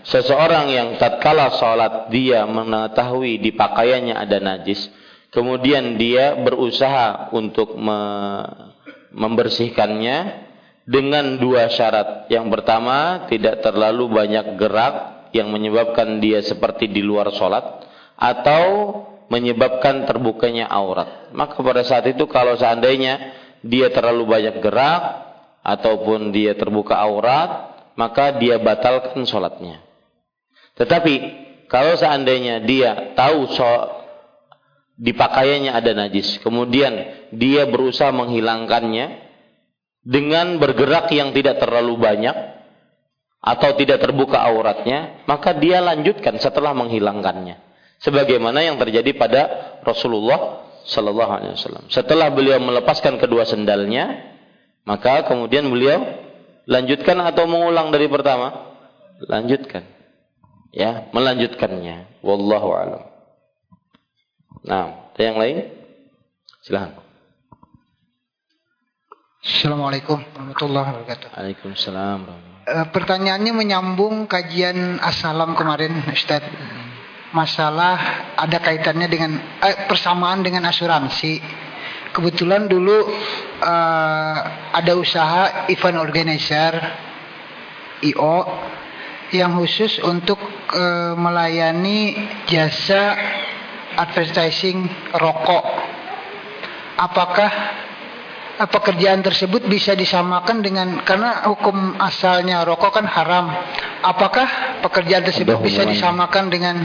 seseorang 0.04 0.70
yang 0.70 0.88
tatkala 1.00 1.56
salat 1.56 2.12
dia 2.12 2.44
mengetahui 2.44 3.40
di 3.40 3.50
pakaiannya 3.56 4.14
ada 4.14 4.38
najis, 4.38 4.92
kemudian 5.32 5.96
dia 5.96 6.36
berusaha 6.36 7.32
untuk 7.34 7.74
me 7.74 7.98
membersihkannya, 9.16 10.45
dengan 10.86 11.36
dua 11.36 11.66
syarat. 11.68 12.30
Yang 12.30 12.46
pertama, 12.54 13.26
tidak 13.26 13.60
terlalu 13.60 14.06
banyak 14.06 14.54
gerak 14.54 14.94
yang 15.34 15.50
menyebabkan 15.50 16.22
dia 16.22 16.40
seperti 16.40 16.88
di 16.88 17.02
luar 17.02 17.34
sholat 17.34 17.84
atau 18.16 18.64
menyebabkan 19.26 20.06
terbukanya 20.06 20.70
aurat. 20.70 21.34
Maka 21.34 21.58
pada 21.58 21.82
saat 21.82 22.06
itu 22.06 22.24
kalau 22.30 22.54
seandainya 22.54 23.34
dia 23.60 23.90
terlalu 23.90 24.24
banyak 24.24 24.62
gerak 24.62 25.02
ataupun 25.66 26.30
dia 26.30 26.54
terbuka 26.54 26.94
aurat, 26.94 27.74
maka 27.98 28.38
dia 28.38 28.62
batalkan 28.62 29.26
sholatnya. 29.26 29.82
Tetapi 30.78 31.14
kalau 31.66 31.98
seandainya 31.98 32.62
dia 32.62 33.12
tahu 33.18 33.50
so, 33.50 33.66
di 34.94 35.10
pakaiannya 35.10 35.74
ada 35.74 35.92
najis, 35.92 36.38
kemudian 36.40 37.26
dia 37.34 37.66
berusaha 37.66 38.14
menghilangkannya, 38.14 39.25
dengan 40.06 40.62
bergerak 40.62 41.10
yang 41.10 41.34
tidak 41.34 41.58
terlalu 41.58 41.98
banyak 41.98 42.36
atau 43.42 43.74
tidak 43.74 43.98
terbuka 43.98 44.38
auratnya, 44.38 45.26
maka 45.26 45.50
dia 45.58 45.82
lanjutkan 45.82 46.38
setelah 46.38 46.70
menghilangkannya. 46.78 47.58
Sebagaimana 47.98 48.62
yang 48.62 48.78
terjadi 48.78 49.10
pada 49.18 49.42
Rasulullah 49.82 50.62
Sallallahu 50.86 51.32
Alaihi 51.34 51.52
Wasallam. 51.58 51.90
Setelah 51.90 52.30
beliau 52.30 52.62
melepaskan 52.62 53.18
kedua 53.18 53.42
sendalnya, 53.42 54.34
maka 54.86 55.26
kemudian 55.26 55.66
beliau 55.66 55.98
lanjutkan 56.70 57.18
atau 57.26 57.50
mengulang 57.50 57.90
dari 57.90 58.06
pertama, 58.06 58.78
lanjutkan, 59.26 59.82
ya, 60.70 61.10
melanjutkannya. 61.10 62.22
Wallahu 62.22 62.68
a'lam. 62.70 63.02
Nah, 64.66 65.10
yang 65.18 65.38
lain? 65.38 65.56
Silahkan. 66.62 67.05
Assalamualaikum 69.46 70.18
warahmatullahi 70.18 70.88
wabarakatuh. 70.90 71.28
Waalaikumsalam. 71.38 72.18
E, 72.66 72.74
pertanyaannya 72.90 73.54
menyambung 73.54 74.26
kajian 74.26 74.98
asalam 74.98 75.54
kemarin, 75.54 76.02
Ustaz. 76.10 76.42
Masalah 77.30 77.94
ada 78.34 78.58
kaitannya 78.58 79.06
dengan 79.06 79.38
eh, 79.38 79.86
persamaan 79.86 80.42
dengan 80.42 80.66
asuransi. 80.66 81.38
Kebetulan 82.10 82.66
dulu 82.66 83.06
e, 83.62 83.74
ada 84.74 84.92
usaha 84.98 85.70
event 85.70 86.02
organizer 86.02 86.74
IO 88.02 88.50
yang 89.30 89.54
khusus 89.62 90.02
untuk 90.02 90.42
e, 90.74 90.82
melayani 91.14 92.18
jasa 92.50 93.14
advertising 93.94 94.90
rokok. 95.14 95.66
Apakah 96.98 97.85
pekerjaan 98.64 99.20
tersebut 99.20 99.68
bisa 99.68 99.92
disamakan 99.92 100.64
dengan 100.64 101.04
karena 101.04 101.44
hukum 101.44 102.00
asalnya 102.00 102.64
rokok 102.64 102.96
kan 102.96 103.04
haram. 103.04 103.52
Apakah 104.00 104.80
pekerjaan 104.80 105.28
tersebut 105.28 105.60
bisa 105.60 105.84
disamakan 105.84 106.48
dengan 106.48 106.80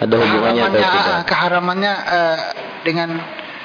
ada 0.00 0.16
hubungannya 0.16 0.64
keharamannya, 0.68 1.24
keharamannya 1.24 1.94
uh, 2.04 2.38
dengan 2.84 3.10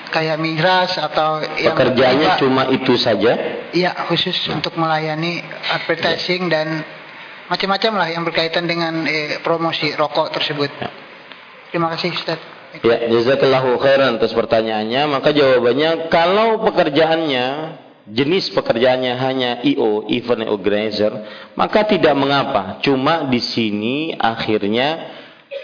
kayak 0.08 0.40
miras 0.40 0.96
atau 0.96 1.44
pekerjaannya 1.44 2.40
yang 2.40 2.40
cuma 2.40 2.64
itu 2.72 2.96
saja? 2.96 3.36
Iya, 3.76 3.92
khusus 4.08 4.48
nah. 4.48 4.64
untuk 4.64 4.80
melayani 4.80 5.44
advertising 5.76 6.48
ya. 6.48 6.52
dan 6.60 6.68
macam-macam 7.52 7.92
lah 8.00 8.08
yang 8.08 8.24
berkaitan 8.24 8.64
dengan 8.64 9.04
eh, 9.04 9.44
promosi 9.44 9.92
rokok 9.92 10.32
tersebut. 10.32 10.72
Ya. 10.80 10.90
Terima 11.76 11.92
kasih 11.92 12.16
Ustaz. 12.16 12.55
Ya, 12.84 13.08
jazakallahu 13.08 13.78
khairan 13.80 14.18
atas 14.20 14.36
pertanyaannya. 14.36 15.08
Maka 15.08 15.32
jawabannya 15.32 16.12
kalau 16.12 16.64
pekerjaannya 16.66 17.46
jenis 18.06 18.54
pekerjaannya 18.54 19.14
hanya 19.18 19.52
IO, 19.66 20.06
event 20.12 20.46
organizer, 20.50 21.12
maka 21.58 21.88
tidak 21.88 22.14
mengapa. 22.14 22.84
Cuma 22.86 23.26
di 23.30 23.42
sini 23.42 24.14
akhirnya 24.14 25.16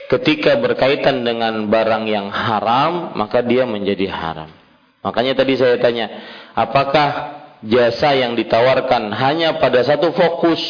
ketika 0.09 0.57
berkaitan 0.57 1.21
dengan 1.21 1.67
barang 1.69 2.03
yang 2.09 2.27
haram, 2.33 3.13
maka 3.13 3.45
dia 3.45 3.67
menjadi 3.67 4.09
haram. 4.09 4.49
Makanya 5.01 5.33
tadi 5.37 5.57
saya 5.57 5.77
tanya, 5.81 6.07
apakah 6.53 7.41
jasa 7.61 8.17
yang 8.17 8.33
ditawarkan 8.33 9.13
hanya 9.13 9.61
pada 9.61 9.85
satu 9.85 10.13
fokus 10.13 10.61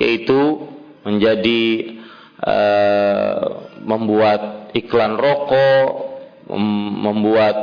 yaitu 0.00 0.64
menjadi 1.04 1.96
uh, 2.40 3.40
membuat 3.84 4.65
iklan 4.76 5.16
rokok, 5.16 5.88
membuat 7.02 7.56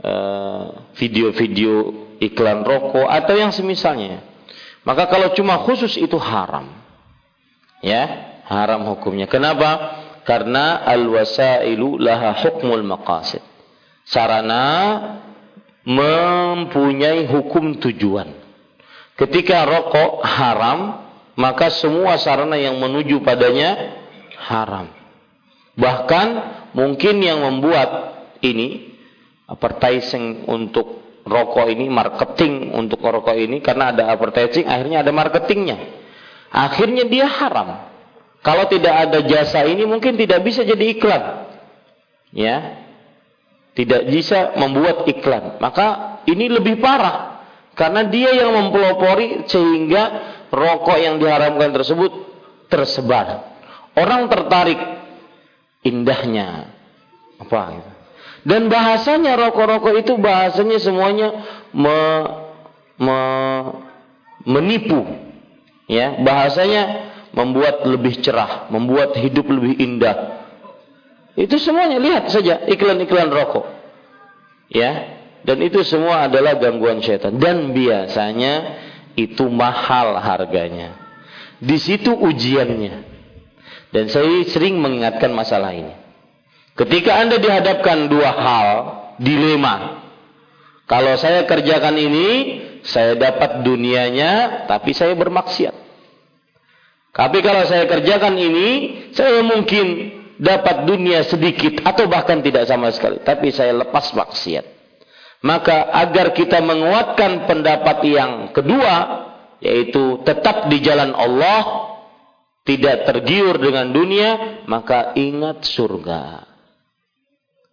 eh, 0.00 0.64
video-video 0.96 1.74
uh, 1.74 1.90
iklan 2.22 2.62
rokok 2.62 3.10
atau 3.10 3.34
yang 3.34 3.50
semisalnya. 3.50 4.22
Maka 4.82 5.10
kalau 5.10 5.34
cuma 5.34 5.62
khusus 5.62 5.98
itu 5.98 6.16
haram. 6.18 6.70
Ya, 7.82 8.38
haram 8.46 8.86
hukumnya. 8.86 9.26
Kenapa? 9.26 10.00
Karena 10.22 10.86
al-wasailu 10.86 11.98
laha 11.98 12.38
hukmul 12.46 12.86
maqasid. 12.86 13.42
Sarana 14.06 14.66
mempunyai 15.82 17.26
hukum 17.26 17.78
tujuan. 17.78 18.30
Ketika 19.18 19.66
rokok 19.66 20.22
haram, 20.22 21.02
maka 21.34 21.70
semua 21.74 22.18
sarana 22.18 22.54
yang 22.58 22.78
menuju 22.78 23.22
padanya 23.22 23.98
haram. 24.46 25.01
Bahkan 25.72 26.28
mungkin 26.76 27.24
yang 27.24 27.40
membuat 27.40 27.90
ini 28.44 28.92
advertising 29.48 30.44
untuk 30.48 31.00
rokok 31.24 31.66
ini, 31.70 31.88
marketing 31.88 32.74
untuk 32.76 33.00
rokok 33.00 33.36
ini 33.36 33.64
karena 33.64 33.94
ada 33.94 34.12
advertising, 34.12 34.68
akhirnya 34.68 35.00
ada 35.00 35.12
marketingnya. 35.14 35.78
Akhirnya 36.52 37.08
dia 37.08 37.24
haram. 37.24 37.88
Kalau 38.42 38.66
tidak 38.68 39.08
ada 39.08 39.18
jasa 39.24 39.64
ini 39.64 39.86
mungkin 39.86 40.18
tidak 40.18 40.44
bisa 40.44 40.66
jadi 40.66 40.84
iklan. 40.98 41.22
Ya. 42.34 42.56
Tidak 43.72 44.12
bisa 44.12 44.52
membuat 44.60 45.08
iklan. 45.08 45.56
Maka 45.56 46.20
ini 46.28 46.52
lebih 46.52 46.76
parah 46.84 47.40
karena 47.72 48.04
dia 48.04 48.36
yang 48.36 48.52
mempelopori 48.52 49.48
sehingga 49.48 50.02
rokok 50.52 50.98
yang 51.00 51.16
diharamkan 51.16 51.72
tersebut 51.72 52.12
tersebar. 52.68 53.48
Orang 53.96 54.28
tertarik 54.28 55.01
indahnya 55.82 56.72
apa 57.38 57.60
gitu. 57.78 57.90
Dan 58.42 58.66
bahasanya 58.66 59.38
rokok-rokok 59.38 60.02
itu 60.02 60.18
bahasanya 60.18 60.78
semuanya 60.82 61.28
me, 61.70 61.98
me, 62.98 63.18
menipu. 64.42 65.06
Ya, 65.86 66.18
bahasanya 66.18 67.12
membuat 67.30 67.86
lebih 67.86 68.18
cerah, 68.18 68.66
membuat 68.70 69.14
hidup 69.14 69.46
lebih 69.46 69.78
indah. 69.78 70.42
Itu 71.38 71.56
semuanya 71.62 72.02
lihat 72.02 72.34
saja 72.34 72.66
iklan-iklan 72.66 73.30
rokok. 73.30 73.66
Ya, 74.72 75.22
dan 75.46 75.58
itu 75.62 75.82
semua 75.86 76.26
adalah 76.26 76.58
gangguan 76.58 77.02
setan 77.02 77.38
dan 77.38 77.70
biasanya 77.70 78.78
itu 79.14 79.46
mahal 79.50 80.18
harganya. 80.18 80.98
Di 81.62 81.78
situ 81.78 82.10
ujiannya. 82.10 83.11
Dan 83.92 84.08
saya 84.08 84.48
sering 84.48 84.80
mengingatkan 84.80 85.30
masalah 85.36 85.76
ini. 85.76 85.92
Ketika 86.72 87.20
Anda 87.20 87.36
dihadapkan 87.36 88.08
dua 88.08 88.32
hal, 88.32 88.68
dilema. 89.20 90.00
Kalau 90.88 91.14
saya 91.20 91.44
kerjakan 91.44 92.00
ini, 92.00 92.28
saya 92.82 93.14
dapat 93.14 93.60
dunianya, 93.60 94.64
tapi 94.64 94.96
saya 94.96 95.12
bermaksiat. 95.12 95.76
Tapi 97.12 97.38
kalau 97.44 97.68
saya 97.68 97.84
kerjakan 97.84 98.34
ini, 98.40 98.68
saya 99.12 99.44
mungkin 99.44 100.16
dapat 100.40 100.88
dunia 100.88 101.20
sedikit 101.28 101.84
atau 101.84 102.08
bahkan 102.08 102.40
tidak 102.40 102.64
sama 102.64 102.88
sekali. 102.88 103.20
Tapi 103.20 103.52
saya 103.52 103.76
lepas 103.76 104.16
maksiat. 104.16 104.64
Maka 105.44 105.92
agar 105.92 106.32
kita 106.32 106.64
menguatkan 106.64 107.44
pendapat 107.44 107.98
yang 108.08 108.32
kedua, 108.56 109.28
yaitu 109.60 110.24
tetap 110.24 110.72
di 110.72 110.80
jalan 110.80 111.12
Allah, 111.12 111.91
tidak 112.62 113.10
tergiur 113.10 113.58
dengan 113.58 113.90
dunia, 113.90 114.62
maka 114.70 115.14
ingat 115.18 115.66
surga. 115.66 116.46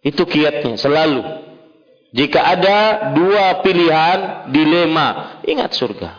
Itu 0.02 0.26
kiatnya 0.26 0.74
selalu. 0.80 1.22
Jika 2.10 2.40
ada 2.42 2.78
dua 3.14 3.62
pilihan 3.62 4.50
dilema, 4.50 5.38
ingat 5.46 5.78
surga. 5.78 6.18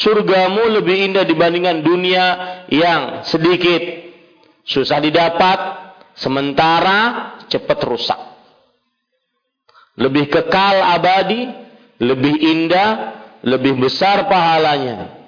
Surgamu 0.00 0.80
lebih 0.80 1.12
indah 1.12 1.28
dibandingkan 1.28 1.84
dunia 1.84 2.24
yang 2.72 3.20
sedikit 3.28 4.08
susah 4.64 4.96
didapat, 4.96 5.58
sementara 6.16 7.36
cepat 7.52 7.78
rusak. 7.84 8.20
Lebih 10.00 10.32
kekal 10.32 10.80
abadi, 10.96 11.52
lebih 12.00 12.32
indah, 12.40 12.90
lebih 13.44 13.76
besar 13.76 14.24
pahalanya. 14.24 15.20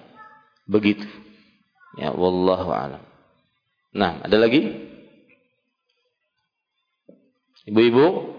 Begitu. 0.64 1.21
Ya, 1.96 2.08
wallahu 2.12 2.72
alam. 2.72 3.02
Nah, 3.92 4.24
ada 4.24 4.36
lagi? 4.40 4.88
Ibu-ibu? 7.68 8.32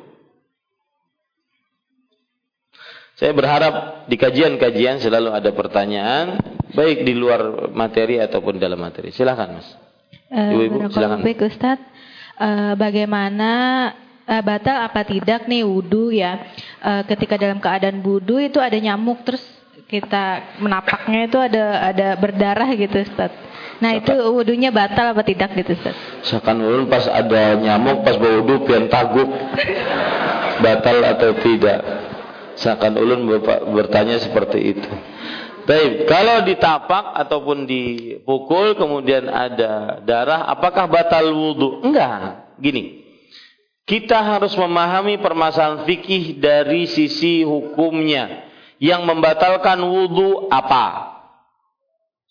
Saya 3.14 3.32
berharap 3.38 4.10
di 4.10 4.18
kajian-kajian 4.18 4.98
selalu 4.98 5.30
ada 5.38 5.54
pertanyaan, 5.54 6.42
baik 6.74 7.06
di 7.06 7.14
luar 7.14 7.70
materi 7.70 8.18
ataupun 8.18 8.58
dalam 8.58 8.82
materi. 8.82 9.14
Silakan, 9.14 9.62
Mas. 9.62 9.70
Eh, 10.34 10.50
Ibu-ibu, 10.58 10.78
uh, 10.82 10.92
silakan. 10.92 11.22
Baik, 11.22 11.46
Ustaz. 11.46 11.78
Uh, 12.34 12.74
bagaimana 12.74 13.52
uh, 14.26 14.42
batal 14.42 14.82
apa 14.82 15.06
tidak 15.06 15.46
nih 15.46 15.62
wudhu 15.62 16.10
ya? 16.10 16.42
Uh, 16.82 17.06
ketika 17.06 17.38
dalam 17.38 17.62
keadaan 17.62 18.02
wudhu 18.02 18.42
itu 18.42 18.58
ada 18.58 18.76
nyamuk 18.82 19.22
terus 19.22 19.46
kita 19.94 20.58
menapaknya 20.58 21.30
itu 21.30 21.38
ada 21.38 21.94
ada 21.94 22.08
berdarah 22.18 22.74
gitu 22.74 23.06
Ustaz. 23.06 23.30
Nah 23.78 23.94
itu 23.94 24.10
wudhunya 24.10 24.74
batal 24.74 25.14
apa 25.14 25.22
tidak 25.22 25.54
gitu 25.54 25.78
Ustaz? 25.78 25.94
Seakan 26.26 26.66
ulun 26.66 26.90
pas 26.90 27.06
ada 27.06 27.54
nyamuk 27.62 28.02
pas 28.02 28.18
berwudhu 28.18 28.66
pian 28.66 28.90
taguk 28.90 29.30
batal 30.66 30.98
atau 31.06 31.38
tidak. 31.46 31.80
Seakan 32.58 32.98
ulun 32.98 33.22
bertanya 33.70 34.18
seperti 34.18 34.60
itu. 34.74 34.90
Baik, 35.64 36.10
kalau 36.12 36.44
ditapak 36.44 37.16
ataupun 37.24 37.64
dipukul 37.64 38.76
kemudian 38.76 39.32
ada 39.32 40.04
darah, 40.04 40.44
apakah 40.52 40.92
batal 40.92 41.32
wudhu? 41.32 41.86
Enggak. 41.88 42.52
Gini, 42.60 43.00
kita 43.88 44.20
harus 44.20 44.52
memahami 44.60 45.22
permasalahan 45.24 45.88
fikih 45.88 46.36
dari 46.42 46.84
sisi 46.84 47.48
hukumnya 47.48 48.43
yang 48.84 49.08
membatalkan 49.08 49.80
wudhu 49.80 50.52
apa? 50.52 51.16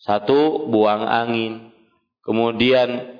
Satu, 0.05 0.69
buang 0.69 1.09
angin. 1.09 1.73
Kemudian 2.21 3.17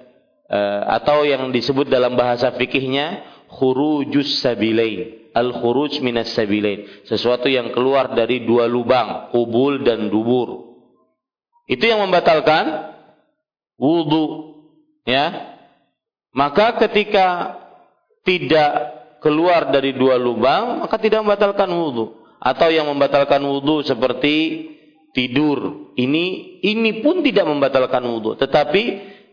eh, 0.53 0.83
atau 0.93 1.25
yang 1.25 1.49
disebut 1.49 1.89
dalam 1.89 2.13
bahasa 2.13 2.53
fikihnya 2.53 3.25
khurujus 3.49 4.45
sabilain. 4.45 5.33
Al-khuruj 5.33 6.05
minas 6.05 6.37
sabilain. 6.37 6.85
Sesuatu 7.09 7.49
yang 7.49 7.73
keluar 7.73 8.13
dari 8.13 8.45
dua 8.45 8.69
lubang, 8.69 9.33
kubul 9.33 9.81
dan 9.81 10.13
dubur. 10.13 10.77
Itu 11.65 11.89
yang 11.89 12.05
membatalkan 12.05 12.93
wudhu. 13.81 14.61
Ya. 15.09 15.57
Maka 16.37 16.77
ketika 16.85 17.57
tidak 18.29 18.93
keluar 19.25 19.73
dari 19.73 19.97
dua 19.97 20.21
lubang, 20.21 20.85
maka 20.85 21.01
tidak 21.01 21.25
membatalkan 21.25 21.73
wudhu 21.73 22.22
atau 22.43 22.69
yang 22.75 22.91
membatalkan 22.91 23.39
wudhu 23.39 23.87
seperti 23.87 24.67
tidur. 25.15 25.93
Ini 25.95 26.25
ini 26.67 26.91
pun 26.99 27.23
tidak 27.23 27.47
membatalkan 27.47 28.03
wudhu, 28.03 28.35
tetapi 28.35 28.83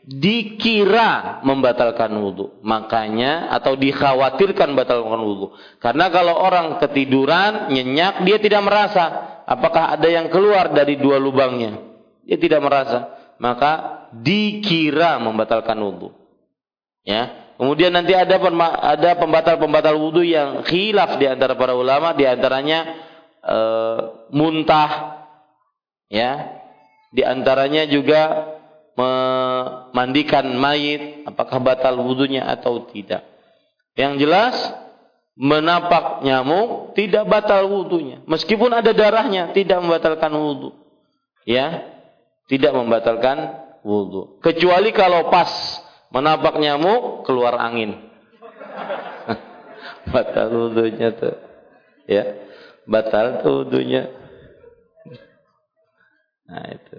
dikira 0.06 1.42
membatalkan 1.42 2.14
wudhu. 2.14 2.62
Makanya 2.62 3.50
atau 3.50 3.74
dikhawatirkan 3.74 4.78
membatalkan 4.78 5.22
wudhu. 5.26 5.58
Karena 5.82 6.14
kalau 6.14 6.38
orang 6.38 6.78
ketiduran, 6.78 7.74
nyenyak, 7.74 8.22
dia 8.30 8.38
tidak 8.38 8.62
merasa 8.62 9.04
apakah 9.50 9.98
ada 9.98 10.06
yang 10.06 10.30
keluar 10.30 10.70
dari 10.70 11.02
dua 11.02 11.18
lubangnya. 11.18 11.82
Dia 12.30 12.38
tidak 12.38 12.62
merasa. 12.62 13.18
Maka 13.40 14.06
dikira 14.14 15.18
membatalkan 15.18 15.80
wudhu. 15.82 16.14
Ya, 17.08 17.49
Kemudian 17.60 17.92
nanti 17.92 18.16
ada 18.16 18.40
ada 18.80 19.10
pembatal-pembatal 19.20 20.00
wudhu 20.00 20.24
yang 20.24 20.64
khilaf 20.64 21.20
di 21.20 21.28
antara 21.28 21.60
para 21.60 21.76
ulama, 21.76 22.16
di 22.16 22.24
antaranya 22.24 22.88
e, 23.44 23.58
muntah, 24.32 25.20
ya, 26.08 26.56
di 27.12 27.20
antaranya 27.20 27.84
juga 27.92 28.56
memandikan 28.96 30.56
mayit, 30.56 31.28
apakah 31.28 31.60
batal 31.60 32.00
wudhunya 32.00 32.48
atau 32.48 32.88
tidak. 32.96 33.28
Yang 34.00 34.14
jelas 34.24 34.56
menapak 35.36 36.24
nyamuk 36.24 36.96
tidak 36.96 37.28
batal 37.28 37.68
wudhunya, 37.68 38.24
meskipun 38.24 38.72
ada 38.72 38.96
darahnya 38.96 39.52
tidak 39.52 39.84
membatalkan 39.84 40.32
wudhu, 40.32 40.80
ya, 41.44 41.92
tidak 42.48 42.72
membatalkan 42.72 43.68
wudhu. 43.84 44.40
Kecuali 44.40 44.96
kalau 44.96 45.28
pas 45.28 45.52
Menapak 46.10 46.58
nyamuk, 46.58 47.24
keluar 47.26 47.58
angin. 47.62 48.10
batal 50.12 50.50
wudhunya 50.50 51.10
tuh. 51.14 51.38
Ya. 52.10 52.24
Batal 52.90 53.46
tuh 53.46 53.64
wudhunya. 53.64 54.10
Nah 56.50 56.66
itu. 56.74 56.98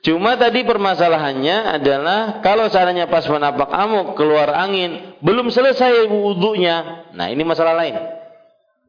Cuma 0.00 0.40
tadi 0.40 0.64
permasalahannya 0.64 1.76
adalah 1.76 2.40
kalau 2.40 2.72
caranya 2.72 3.04
pas 3.06 3.28
menapak 3.28 3.68
amuk 3.68 4.16
keluar 4.16 4.48
angin, 4.56 5.14
belum 5.20 5.52
selesai 5.52 6.08
wudhunya. 6.08 7.12
Nah 7.12 7.28
ini 7.28 7.44
masalah 7.44 7.76
lain. 7.76 8.00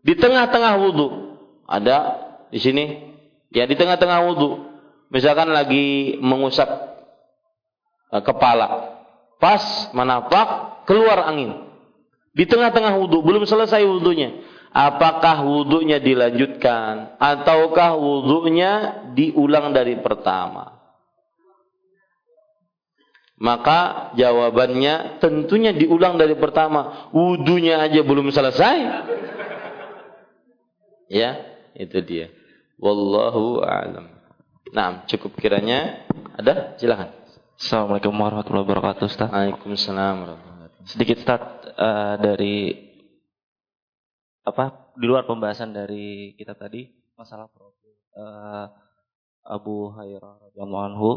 Di 0.01 0.17
tengah-tengah 0.17 0.73
wudhu 0.81 1.37
ada 1.67 2.17
di 2.49 2.57
sini, 2.57 3.13
ya 3.51 3.67
di 3.67 3.75
tengah-tengah 3.75 4.19
wudhu, 4.23 4.65
misalkan 5.11 5.51
lagi 5.51 6.15
mengusap 6.17 6.65
uh, 8.09 8.23
kepala, 8.23 9.00
Pas 9.41 9.89
menapak 9.97 10.81
keluar 10.85 11.25
angin. 11.25 11.65
Di 12.31 12.45
tengah-tengah 12.45 12.93
wudhu, 13.01 13.25
belum 13.25 13.43
selesai 13.49 13.81
wudhunya. 13.83 14.45
Apakah 14.71 15.43
wudhunya 15.43 15.99
dilanjutkan? 15.99 17.19
Ataukah 17.19 17.97
wudhunya 17.97 18.71
diulang 19.17 19.73
dari 19.73 19.99
pertama? 19.99 20.79
Maka 23.41 24.13
jawabannya 24.13 25.17
tentunya 25.17 25.73
diulang 25.73 26.21
dari 26.21 26.37
pertama. 26.37 27.09
Wudhunya 27.09 27.81
aja 27.81 28.05
belum 28.05 28.29
selesai. 28.29 28.77
Ya, 31.09 31.41
itu 31.75 31.97
dia. 32.05 32.29
Wallahu 32.77 33.65
a'lam. 33.65 34.07
Nah, 34.71 35.03
cukup 35.09 35.35
kiranya. 35.41 36.05
Ada? 36.37 36.77
Silakan. 36.79 37.20
Assalamualaikum 37.61 38.17
warahmatullahi 38.17 38.65
wabarakatuh 38.65 39.05
Ustaz. 39.05 39.29
Waalaikumsalam 39.29 40.15
warahmatullahi 40.25 40.65
wabarakatuh. 40.65 40.89
Sedikit 40.89 41.21
Ustaz 41.21 41.41
uh, 41.77 42.17
dari 42.17 42.73
apa 44.41 44.89
di 44.97 45.05
luar 45.05 45.29
pembahasan 45.29 45.69
dari 45.69 46.33
kita 46.41 46.57
tadi 46.57 46.89
masalah 47.13 47.45
uh, 48.17 48.65
Abu 49.45 49.93
Hurairah 49.93 50.49
radhiyallahu 50.49 50.85
anhu. 50.89 51.09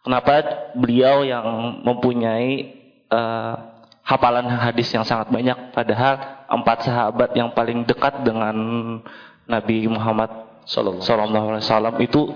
Kenapa 0.00 0.32
beliau 0.72 1.20
yang 1.20 1.44
mempunyai 1.84 2.80
uh, 3.12 3.84
hafalan 4.08 4.48
hadis 4.56 4.88
yang 4.88 5.04
sangat 5.04 5.28
banyak 5.28 5.68
padahal 5.76 6.48
empat 6.48 6.88
sahabat 6.88 7.36
yang 7.36 7.52
paling 7.52 7.84
dekat 7.84 8.24
dengan 8.24 8.56
Nabi 9.44 9.84
Muhammad 9.84 10.32
sallallahu 10.64 11.60
alaihi 11.60 11.60
wasallam 11.60 11.96
itu 12.00 12.32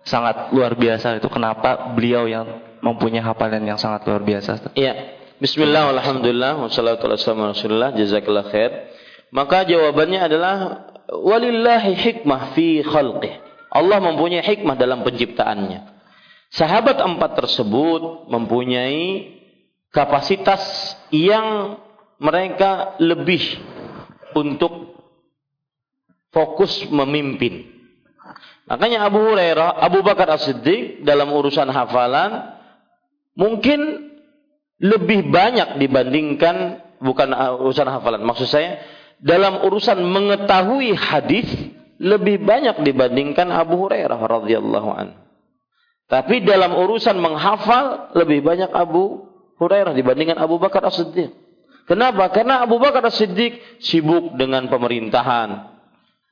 sangat 0.00 0.48
luar 0.56 0.72
biasa 0.72 1.20
itu 1.20 1.28
kenapa 1.28 1.92
beliau 1.92 2.24
yang 2.24 2.69
mempunyai 2.80 3.22
hafalan 3.24 3.64
yang 3.64 3.78
sangat 3.80 4.04
luar 4.08 4.24
biasa. 4.24 4.74
Iya. 4.76 5.20
Bismillah, 5.40 5.96
alhamdulillah, 5.96 6.60
wassalatu 6.60 7.08
wassalamu 7.08 7.56
rasulullah, 7.56 7.96
jazakallah 7.96 8.52
khair. 8.52 8.92
Maka 9.32 9.64
jawabannya 9.64 10.20
adalah 10.20 10.56
walillahi 11.08 11.96
hikmah 11.96 12.52
fi 12.52 12.84
khalqih. 12.84 13.40
Allah 13.72 14.04
mempunyai 14.04 14.44
hikmah 14.44 14.76
dalam 14.76 15.00
penciptaannya. 15.00 15.96
Sahabat 16.52 17.00
empat 17.00 17.40
tersebut 17.40 18.28
mempunyai 18.28 19.32
kapasitas 19.94 20.92
yang 21.14 21.78
mereka 22.20 23.00
lebih 23.00 23.40
untuk 24.36 24.98
fokus 26.34 26.84
memimpin. 26.90 27.64
Makanya 28.68 29.08
Abu 29.08 29.24
Hurairah, 29.24 29.82
Abu 29.82 30.04
Bakar 30.04 30.30
As-Siddiq 30.36 31.00
dalam 31.02 31.32
urusan 31.32 31.66
hafalan 31.72 32.59
mungkin 33.34 34.10
lebih 34.80 35.28
banyak 35.28 35.76
dibandingkan 35.76 36.80
bukan 37.04 37.28
urusan 37.60 37.88
hafalan. 37.88 38.24
Maksud 38.24 38.48
saya 38.48 38.80
dalam 39.20 39.60
urusan 39.68 40.00
mengetahui 40.00 40.96
hadis 40.96 41.46
lebih 42.00 42.40
banyak 42.40 42.80
dibandingkan 42.80 43.52
Abu 43.52 43.76
Hurairah 43.76 44.16
radhiyallahu 44.16 44.90
anhu. 44.96 45.18
Tapi 46.10 46.42
dalam 46.42 46.74
urusan 46.74 47.20
menghafal 47.20 48.16
lebih 48.18 48.42
banyak 48.42 48.72
Abu 48.72 49.30
Hurairah 49.60 49.94
dibandingkan 49.94 50.40
Abu 50.40 50.58
Bakar 50.58 50.82
As-Siddiq. 50.88 51.30
Kenapa? 51.86 52.32
Karena 52.32 52.64
Abu 52.64 52.80
Bakar 52.82 53.04
As-Siddiq 53.04 53.78
sibuk 53.78 54.34
dengan 54.34 54.66
pemerintahan. 54.66 55.70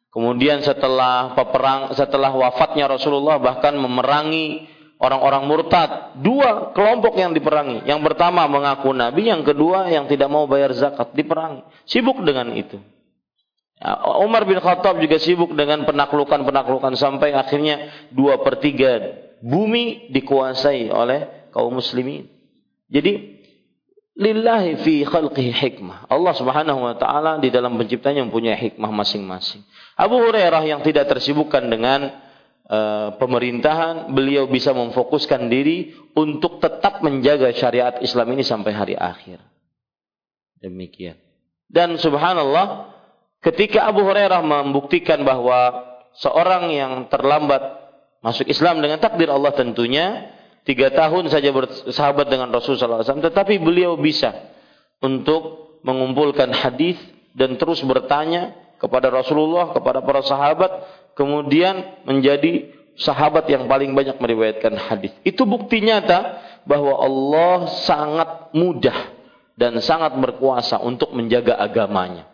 Kemudian 0.08 0.64
setelah 0.64 1.36
peperang 1.36 1.92
setelah 1.94 2.32
wafatnya 2.32 2.88
Rasulullah 2.88 3.36
bahkan 3.38 3.76
memerangi 3.76 4.66
orang-orang 4.98 5.42
murtad. 5.46 6.18
Dua 6.18 6.74
kelompok 6.74 7.14
yang 7.16 7.32
diperangi. 7.32 7.86
Yang 7.86 8.00
pertama 8.12 8.44
mengaku 8.50 8.90
nabi, 8.92 9.30
yang 9.30 9.46
kedua 9.46 9.86
yang 9.88 10.10
tidak 10.10 10.28
mau 10.28 10.44
bayar 10.50 10.74
zakat 10.74 11.14
diperangi. 11.14 11.62
Sibuk 11.86 12.20
dengan 12.26 12.52
itu. 12.52 12.78
Ya, 13.78 13.94
Umar 14.18 14.42
bin 14.42 14.58
Khattab 14.58 14.98
juga 14.98 15.22
sibuk 15.22 15.54
dengan 15.54 15.86
penaklukan-penaklukan 15.86 16.98
sampai 16.98 17.30
akhirnya 17.30 18.10
dua 18.10 18.42
per 18.42 18.58
tiga 18.58 18.98
bumi 19.38 20.10
dikuasai 20.10 20.90
oleh 20.90 21.50
kaum 21.54 21.78
muslimin. 21.78 22.26
Jadi 22.90 23.38
lillahi 24.18 24.82
fi 24.82 25.06
khalqihi 25.06 25.54
hikmah. 25.54 26.10
Allah 26.10 26.34
Subhanahu 26.34 26.90
wa 26.90 26.98
taala 26.98 27.38
di 27.38 27.54
dalam 27.54 27.78
penciptanya 27.78 28.26
mempunyai 28.26 28.58
hikmah 28.58 28.90
masing-masing. 28.90 29.62
Abu 29.94 30.18
Hurairah 30.26 30.66
yang 30.66 30.82
tidak 30.82 31.06
tersibukkan 31.06 31.70
dengan 31.70 32.10
Eh, 32.68 33.08
pemerintahan, 33.16 34.12
beliau 34.12 34.44
bisa 34.44 34.76
memfokuskan 34.76 35.48
diri 35.48 35.96
untuk 36.12 36.60
tetap 36.60 37.00
menjaga 37.00 37.48
syariat 37.56 37.96
Islam 38.04 38.36
ini 38.36 38.44
sampai 38.44 38.76
hari 38.76 38.92
akhir. 38.92 39.40
Demikian. 40.60 41.16
Dan 41.64 41.96
subhanallah, 41.96 42.92
ketika 43.40 43.88
Abu 43.88 44.04
Hurairah 44.04 44.44
membuktikan 44.44 45.24
bahwa 45.24 45.80
seorang 46.20 46.68
yang 46.68 46.92
terlambat 47.08 47.88
masuk 48.20 48.44
Islam 48.44 48.84
dengan 48.84 49.00
takdir 49.00 49.32
Allah 49.32 49.56
tentunya, 49.56 50.28
tiga 50.68 50.92
tahun 50.92 51.32
saja 51.32 51.48
bersahabat 51.48 52.28
dengan 52.28 52.52
Rasulullah 52.52 53.00
SAW, 53.00 53.24
tetapi 53.32 53.64
beliau 53.64 53.96
bisa 53.96 54.36
untuk 55.00 55.72
mengumpulkan 55.88 56.52
hadis 56.52 57.00
dan 57.32 57.56
terus 57.56 57.80
bertanya 57.80 58.52
kepada 58.76 59.08
Rasulullah, 59.08 59.72
kepada 59.72 60.04
para 60.04 60.20
sahabat, 60.20 60.70
kemudian 61.18 62.06
menjadi 62.06 62.70
sahabat 62.94 63.50
yang 63.50 63.66
paling 63.66 63.90
banyak 63.90 64.22
meriwayatkan 64.22 64.78
hadis. 64.78 65.10
Itu 65.26 65.42
bukti 65.42 65.82
nyata 65.82 66.38
bahwa 66.62 66.94
Allah 66.94 67.66
sangat 67.82 68.30
mudah 68.54 69.18
dan 69.58 69.82
sangat 69.82 70.14
berkuasa 70.14 70.78
untuk 70.78 71.10
menjaga 71.10 71.58
agamanya. 71.58 72.30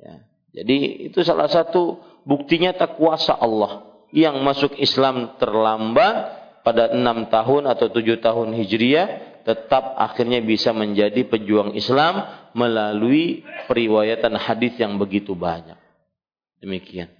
Ya. 0.00 0.24
Jadi 0.56 1.12
itu 1.12 1.20
salah 1.20 1.52
satu 1.52 2.00
bukti 2.24 2.56
nyata 2.56 2.96
kuasa 2.96 3.36
Allah 3.36 3.84
yang 4.16 4.40
masuk 4.40 4.80
Islam 4.80 5.36
terlambat 5.36 6.40
pada 6.64 6.96
enam 6.96 7.28
tahun 7.28 7.68
atau 7.68 7.92
tujuh 7.92 8.24
tahun 8.24 8.56
hijriah 8.56 9.28
tetap 9.44 9.96
akhirnya 9.96 10.44
bisa 10.44 10.72
menjadi 10.76 11.24
pejuang 11.24 11.72
Islam 11.72 12.24
melalui 12.52 13.44
periwayatan 13.68 14.36
hadis 14.36 14.76
yang 14.76 14.96
begitu 15.00 15.32
banyak. 15.32 15.76
Demikian. 16.60 17.17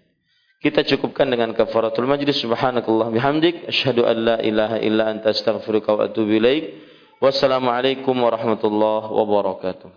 Kita 0.58 0.82
cukupkan 0.82 1.30
dengan 1.30 1.54
kafaratul 1.54 2.10
majlis 2.10 2.42
subhanakallah 2.42 3.14
bihamdik 3.14 3.70
asyhadu 3.70 4.02
an 4.02 4.16
la 4.26 4.36
ilaha 4.42 4.82
illa 4.82 5.06
anta 5.06 5.30
astaghfiruka 5.30 5.94
wa 5.94 6.10
atubu 6.10 6.34
ilaik. 6.34 6.74
Wassalamualaikum 7.22 8.18
warahmatullahi 8.18 9.06
wabarakatuh. 9.06 9.90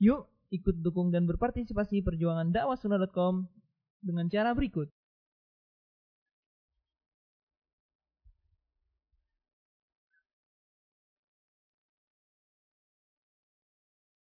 Yuk 0.00 0.24
ikut 0.48 0.76
dukung 0.80 1.12
dan 1.12 1.28
berpartisipasi 1.28 2.00
perjuangan 2.00 2.48
dakwah 2.48 2.80
dengan 4.00 4.24
cara 4.32 4.56
berikut. 4.56 4.88